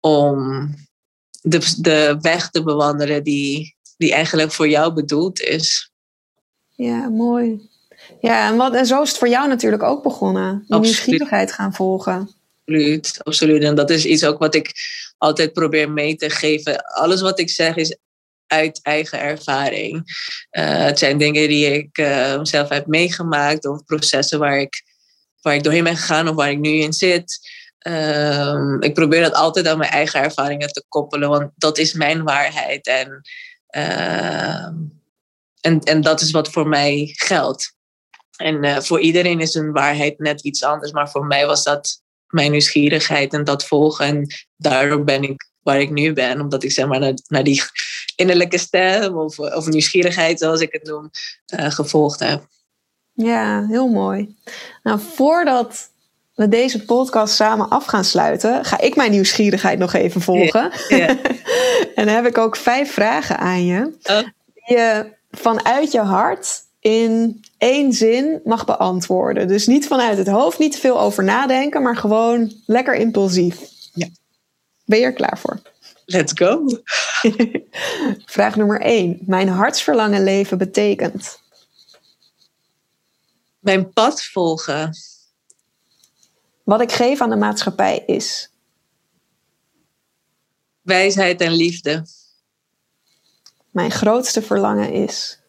om 0.00 0.68
de, 1.40 1.74
de 1.80 2.18
weg 2.20 2.50
te 2.50 2.62
bewandelen 2.62 3.24
die, 3.24 3.76
die 3.96 4.12
eigenlijk 4.12 4.52
voor 4.52 4.68
jou 4.68 4.92
bedoeld 4.92 5.40
is. 5.40 5.90
Ja, 6.74 7.08
mooi. 7.08 7.69
Ja, 8.20 8.48
en, 8.48 8.56
wat, 8.56 8.74
en 8.74 8.86
zo 8.86 9.02
is 9.02 9.08
het 9.08 9.18
voor 9.18 9.28
jou 9.28 9.48
natuurlijk 9.48 9.82
ook 9.82 10.02
begonnen. 10.02 10.64
Die 10.68 10.78
nieuwsgierigheid 10.78 11.52
gaan 11.52 11.74
volgen. 11.74 12.30
Absoluut, 12.64 13.20
absoluut. 13.22 13.62
En 13.62 13.74
dat 13.74 13.90
is 13.90 14.04
iets 14.04 14.24
ook 14.24 14.38
wat 14.38 14.54
ik 14.54 14.72
altijd 15.18 15.52
probeer 15.52 15.90
mee 15.90 16.16
te 16.16 16.30
geven. 16.30 16.84
Alles 16.84 17.20
wat 17.20 17.38
ik 17.38 17.50
zeg 17.50 17.76
is 17.76 17.96
uit 18.46 18.80
eigen 18.82 19.20
ervaring. 19.20 19.94
Uh, 20.50 20.76
het 20.84 20.98
zijn 20.98 21.18
dingen 21.18 21.48
die 21.48 21.66
ik 21.66 21.98
uh, 21.98 22.38
zelf 22.42 22.68
heb 22.68 22.86
meegemaakt 22.86 23.66
of 23.66 23.84
processen 23.84 24.38
waar 24.38 24.58
ik, 24.58 24.82
waar 25.40 25.54
ik 25.54 25.62
doorheen 25.62 25.84
ben 25.84 25.96
gegaan 25.96 26.28
of 26.28 26.34
waar 26.34 26.50
ik 26.50 26.58
nu 26.58 26.70
in 26.70 26.92
zit. 26.92 27.38
Uh, 27.86 28.76
ik 28.78 28.94
probeer 28.94 29.22
dat 29.22 29.34
altijd 29.34 29.66
aan 29.66 29.78
mijn 29.78 29.90
eigen 29.90 30.20
ervaringen 30.20 30.68
te 30.68 30.84
koppelen, 30.88 31.28
want 31.28 31.50
dat 31.56 31.78
is 31.78 31.92
mijn 31.92 32.22
waarheid. 32.22 32.86
En, 32.86 33.20
ehm, 33.66 34.74
en, 35.60 35.80
en 35.80 36.00
dat 36.00 36.20
is 36.20 36.30
wat 36.30 36.50
voor 36.50 36.68
mij 36.68 37.10
geldt. 37.12 37.78
En 38.40 38.64
uh, 38.64 38.78
voor 38.78 39.00
iedereen 39.00 39.40
is 39.40 39.54
een 39.54 39.72
waarheid 39.72 40.18
net 40.18 40.40
iets 40.40 40.64
anders, 40.64 40.92
maar 40.92 41.10
voor 41.10 41.26
mij 41.26 41.46
was 41.46 41.64
dat 41.64 42.02
mijn 42.26 42.50
nieuwsgierigheid 42.50 43.32
en 43.32 43.44
dat 43.44 43.64
volgen. 43.64 44.06
En 44.06 44.26
daardoor 44.56 45.04
ben 45.04 45.22
ik 45.22 45.48
waar 45.62 45.80
ik 45.80 45.90
nu 45.90 46.12
ben, 46.12 46.40
omdat 46.40 46.62
ik 46.62 46.72
zeg 46.72 46.86
maar 46.86 47.00
naar, 47.00 47.14
naar 47.28 47.44
die 47.44 47.62
innerlijke 48.16 48.58
stem 48.58 49.18
of, 49.18 49.38
of 49.38 49.66
nieuwsgierigheid, 49.66 50.38
zoals 50.38 50.60
ik 50.60 50.72
het 50.72 50.84
noem, 50.84 51.10
uh, 51.54 51.70
gevolgd 51.70 52.20
heb. 52.20 52.46
Ja, 53.12 53.66
heel 53.66 53.88
mooi. 53.88 54.36
Nou, 54.82 55.00
voordat 55.14 55.90
we 56.34 56.48
deze 56.48 56.84
podcast 56.84 57.34
samen 57.34 57.68
af 57.68 57.84
gaan 57.84 58.04
sluiten, 58.04 58.64
ga 58.64 58.80
ik 58.80 58.96
mijn 58.96 59.10
nieuwsgierigheid 59.10 59.78
nog 59.78 59.92
even 59.92 60.20
volgen. 60.20 60.72
Yeah, 60.88 61.10
en 61.94 62.06
dan 62.06 62.14
heb 62.14 62.26
ik 62.26 62.38
ook 62.38 62.56
vijf 62.56 62.92
vragen 62.92 63.38
aan 63.38 63.64
je. 63.64 63.98
Oh. 64.02 64.18
Die 64.54 64.76
je 64.76 65.12
vanuit 65.30 65.92
je 65.92 66.00
hart 66.00 66.62
in 66.80 67.40
één 67.60 67.92
zin 67.92 68.40
mag 68.44 68.64
beantwoorden. 68.64 69.48
Dus 69.48 69.66
niet 69.66 69.86
vanuit 69.86 70.18
het 70.18 70.28
hoofd, 70.28 70.58
niet 70.58 70.72
te 70.72 70.78
veel 70.78 71.00
over 71.00 71.24
nadenken, 71.24 71.82
maar 71.82 71.96
gewoon 71.96 72.52
lekker 72.66 72.94
impulsief. 72.94 73.58
Ja. 73.92 74.08
Ben 74.84 74.98
je 74.98 75.04
er 75.04 75.12
klaar 75.12 75.38
voor? 75.38 75.62
Let's 76.04 76.32
go. 76.34 76.64
Vraag 78.34 78.56
nummer 78.56 78.80
één. 78.80 79.18
Mijn 79.26 79.48
hartsverlangen 79.48 80.24
leven 80.24 80.58
betekent? 80.58 81.40
Mijn 83.58 83.92
pad 83.92 84.22
volgen. 84.22 84.96
Wat 86.64 86.80
ik 86.80 86.92
geef 86.92 87.20
aan 87.20 87.30
de 87.30 87.36
maatschappij 87.36 88.02
is? 88.06 88.50
Wijsheid 90.82 91.40
en 91.40 91.52
liefde. 91.52 92.06
Mijn 93.70 93.90
grootste 93.90 94.42
verlangen 94.42 94.92
is? 94.92 95.39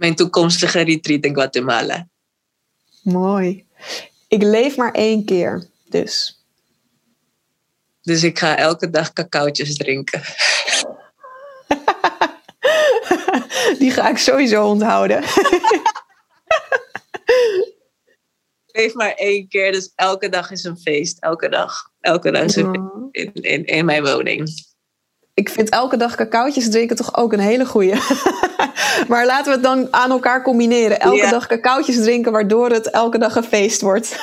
Mijn 0.00 0.14
toekomstige 0.14 0.80
retreat 0.80 1.24
in 1.24 1.34
Guatemala. 1.34 2.08
Mooi. 3.02 3.66
Ik 4.28 4.42
leef 4.42 4.76
maar 4.76 4.92
één 4.92 5.24
keer, 5.24 5.68
dus. 5.88 6.44
Dus 8.02 8.22
ik 8.22 8.38
ga 8.38 8.56
elke 8.56 8.90
dag 8.90 9.12
cacaotjes 9.12 9.76
drinken. 9.76 10.20
Die 13.78 13.90
ga 13.90 14.08
ik 14.08 14.18
sowieso 14.18 14.66
onthouden. 14.66 15.22
ik 18.66 18.68
leef 18.72 18.94
maar 18.94 19.12
één 19.12 19.48
keer, 19.48 19.72
dus 19.72 19.92
elke 19.94 20.28
dag 20.28 20.50
is 20.50 20.64
een 20.64 20.78
feest. 20.78 21.18
Elke 21.18 21.48
dag. 21.48 21.90
Elke 22.00 22.30
dag 22.30 22.42
is 22.42 22.56
een 22.56 22.74
feest 22.74 22.90
in, 23.10 23.32
in, 23.32 23.64
in 23.64 23.84
mijn 23.84 24.02
woning 24.02 24.48
ik 25.40 25.48
vind 25.48 25.68
elke 25.68 25.96
dag 25.96 26.14
cacaotjes 26.14 26.70
drinken 26.70 26.96
toch 26.96 27.16
ook 27.16 27.32
een 27.32 27.40
hele 27.40 27.66
goeie. 27.66 27.94
maar 29.10 29.26
laten 29.26 29.44
we 29.44 29.50
het 29.50 29.62
dan 29.62 29.88
aan 29.90 30.10
elkaar 30.10 30.42
combineren. 30.42 31.00
Elke 31.00 31.30
dag 31.30 31.46
cacaotjes 31.46 31.96
drinken, 31.96 32.32
waardoor 32.32 32.70
het 32.70 32.90
elke 32.90 33.18
dag 33.18 33.36
een 33.36 33.44
feest 33.44 33.80
wordt. 33.80 34.18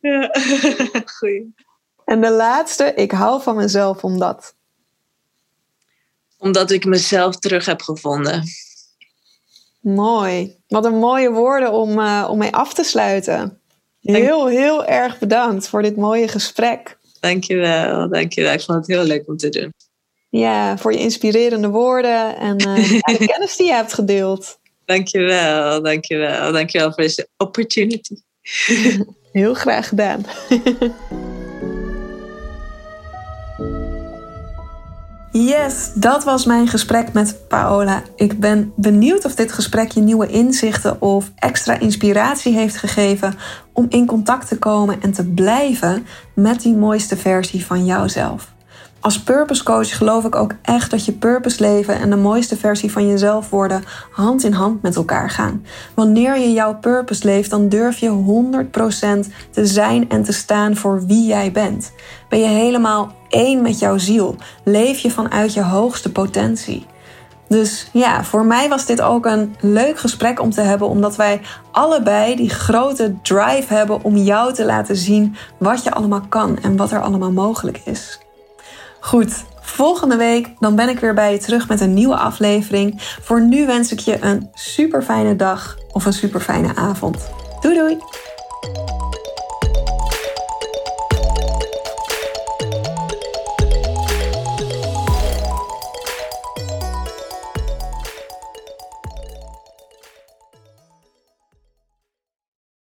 ja, 0.00 0.30
goeie. 1.18 1.54
En 2.04 2.20
de 2.20 2.30
laatste, 2.30 2.94
ik 2.94 3.10
hou 3.10 3.42
van 3.42 3.56
mezelf 3.56 4.04
omdat. 4.04 4.54
Omdat 6.38 6.70
ik 6.70 6.84
mezelf 6.84 7.36
terug 7.36 7.66
heb 7.66 7.82
gevonden. 7.82 8.44
Mooi. 9.80 10.56
Wat 10.68 10.84
een 10.84 10.98
mooie 10.98 11.30
woorden 11.30 11.72
om, 11.72 11.98
uh, 11.98 12.26
om 12.30 12.38
mee 12.38 12.54
af 12.54 12.74
te 12.74 12.82
sluiten. 12.82 13.60
Heel, 14.00 14.46
heel 14.46 14.84
erg 14.84 15.18
bedankt 15.18 15.68
voor 15.68 15.82
dit 15.82 15.96
mooie 15.96 16.28
gesprek. 16.28 16.95
Dankjewel, 17.26 18.08
dankjewel. 18.08 18.52
Ik 18.52 18.60
vond 18.60 18.78
het 18.78 18.86
heel 18.86 19.04
leuk 19.04 19.28
om 19.28 19.36
te 19.36 19.48
doen. 19.48 19.72
Ja, 20.28 20.78
voor 20.78 20.92
je 20.92 20.98
inspirerende 20.98 21.68
woorden 21.68 22.36
en 22.36 22.60
uh, 22.68 22.76
de 23.18 23.26
kennis 23.26 23.56
die 23.56 23.66
je 23.66 23.72
hebt 23.72 23.92
gedeeld. 23.92 24.58
Dankjewel, 24.84 25.82
dankjewel. 25.82 26.52
Dankjewel 26.52 26.92
voor 26.92 27.02
deze 27.02 27.28
opportunity. 27.36 28.16
heel 29.32 29.54
graag 29.54 29.88
gedaan. 29.88 30.24
Yes, 35.44 35.90
dat 35.94 36.24
was 36.24 36.44
mijn 36.44 36.68
gesprek 36.68 37.12
met 37.12 37.48
Paola. 37.48 38.02
Ik 38.14 38.40
ben 38.40 38.72
benieuwd 38.76 39.24
of 39.24 39.34
dit 39.34 39.52
gesprek 39.52 39.90
je 39.90 40.00
nieuwe 40.00 40.28
inzichten 40.28 41.00
of 41.00 41.30
extra 41.38 41.78
inspiratie 41.78 42.52
heeft 42.54 42.76
gegeven 42.76 43.34
om 43.72 43.86
in 43.88 44.06
contact 44.06 44.48
te 44.48 44.58
komen 44.58 45.02
en 45.02 45.12
te 45.12 45.24
blijven 45.24 46.06
met 46.34 46.60
die 46.60 46.74
mooiste 46.74 47.16
versie 47.16 47.66
van 47.66 47.84
jouzelf. 47.84 48.54
Als 49.06 49.20
purpose 49.22 49.64
coach 49.64 49.96
geloof 49.96 50.24
ik 50.24 50.34
ook 50.34 50.52
echt 50.62 50.90
dat 50.90 51.04
je 51.04 51.12
purpose 51.12 51.60
leven 51.60 51.94
en 52.00 52.10
de 52.10 52.16
mooiste 52.16 52.56
versie 52.56 52.92
van 52.92 53.06
jezelf 53.06 53.50
worden 53.50 53.84
hand 54.10 54.44
in 54.44 54.52
hand 54.52 54.82
met 54.82 54.96
elkaar 54.96 55.30
gaan. 55.30 55.64
Wanneer 55.94 56.38
je 56.38 56.52
jouw 56.52 56.78
purpose 56.78 57.24
leeft, 57.24 57.50
dan 57.50 57.68
durf 57.68 57.98
je 57.98 58.08
100% 59.26 59.32
te 59.50 59.66
zijn 59.66 60.08
en 60.08 60.22
te 60.22 60.32
staan 60.32 60.76
voor 60.76 61.06
wie 61.06 61.26
jij 61.26 61.52
bent. 61.52 61.92
Ben 62.28 62.38
je 62.38 62.46
helemaal 62.46 63.12
één 63.28 63.62
met 63.62 63.78
jouw 63.78 63.98
ziel. 63.98 64.36
Leef 64.64 64.98
je 64.98 65.10
vanuit 65.10 65.54
je 65.54 65.62
hoogste 65.62 66.12
potentie. 66.12 66.86
Dus 67.48 67.88
ja, 67.92 68.24
voor 68.24 68.44
mij 68.44 68.68
was 68.68 68.86
dit 68.86 69.00
ook 69.00 69.26
een 69.26 69.56
leuk 69.60 69.98
gesprek 69.98 70.40
om 70.40 70.50
te 70.50 70.60
hebben, 70.60 70.88
omdat 70.88 71.16
wij 71.16 71.40
allebei 71.70 72.36
die 72.36 72.50
grote 72.50 73.14
drive 73.22 73.74
hebben 73.74 74.04
om 74.04 74.16
jou 74.16 74.52
te 74.52 74.64
laten 74.64 74.96
zien 74.96 75.36
wat 75.58 75.84
je 75.84 75.92
allemaal 75.92 76.26
kan 76.28 76.58
en 76.62 76.76
wat 76.76 76.90
er 76.90 77.00
allemaal 77.00 77.32
mogelijk 77.32 77.80
is. 77.84 78.24
Goed, 79.06 79.44
volgende 79.60 80.16
week 80.16 80.48
dan 80.58 80.76
ben 80.76 80.88
ik 80.88 81.00
weer 81.00 81.14
bij 81.14 81.32
je 81.32 81.38
terug 81.38 81.68
met 81.68 81.80
een 81.80 81.94
nieuwe 81.94 82.16
aflevering. 82.16 82.94
Voor 82.98 83.40
nu 83.40 83.66
wens 83.66 83.92
ik 83.92 83.98
je 83.98 84.22
een 84.22 84.50
super 84.54 85.02
fijne 85.02 85.36
dag 85.36 85.76
of 85.92 86.04
een 86.04 86.12
super 86.12 86.40
fijne 86.40 86.74
avond. 86.74 87.30
Doei 87.60 87.74
doei! 87.74 87.98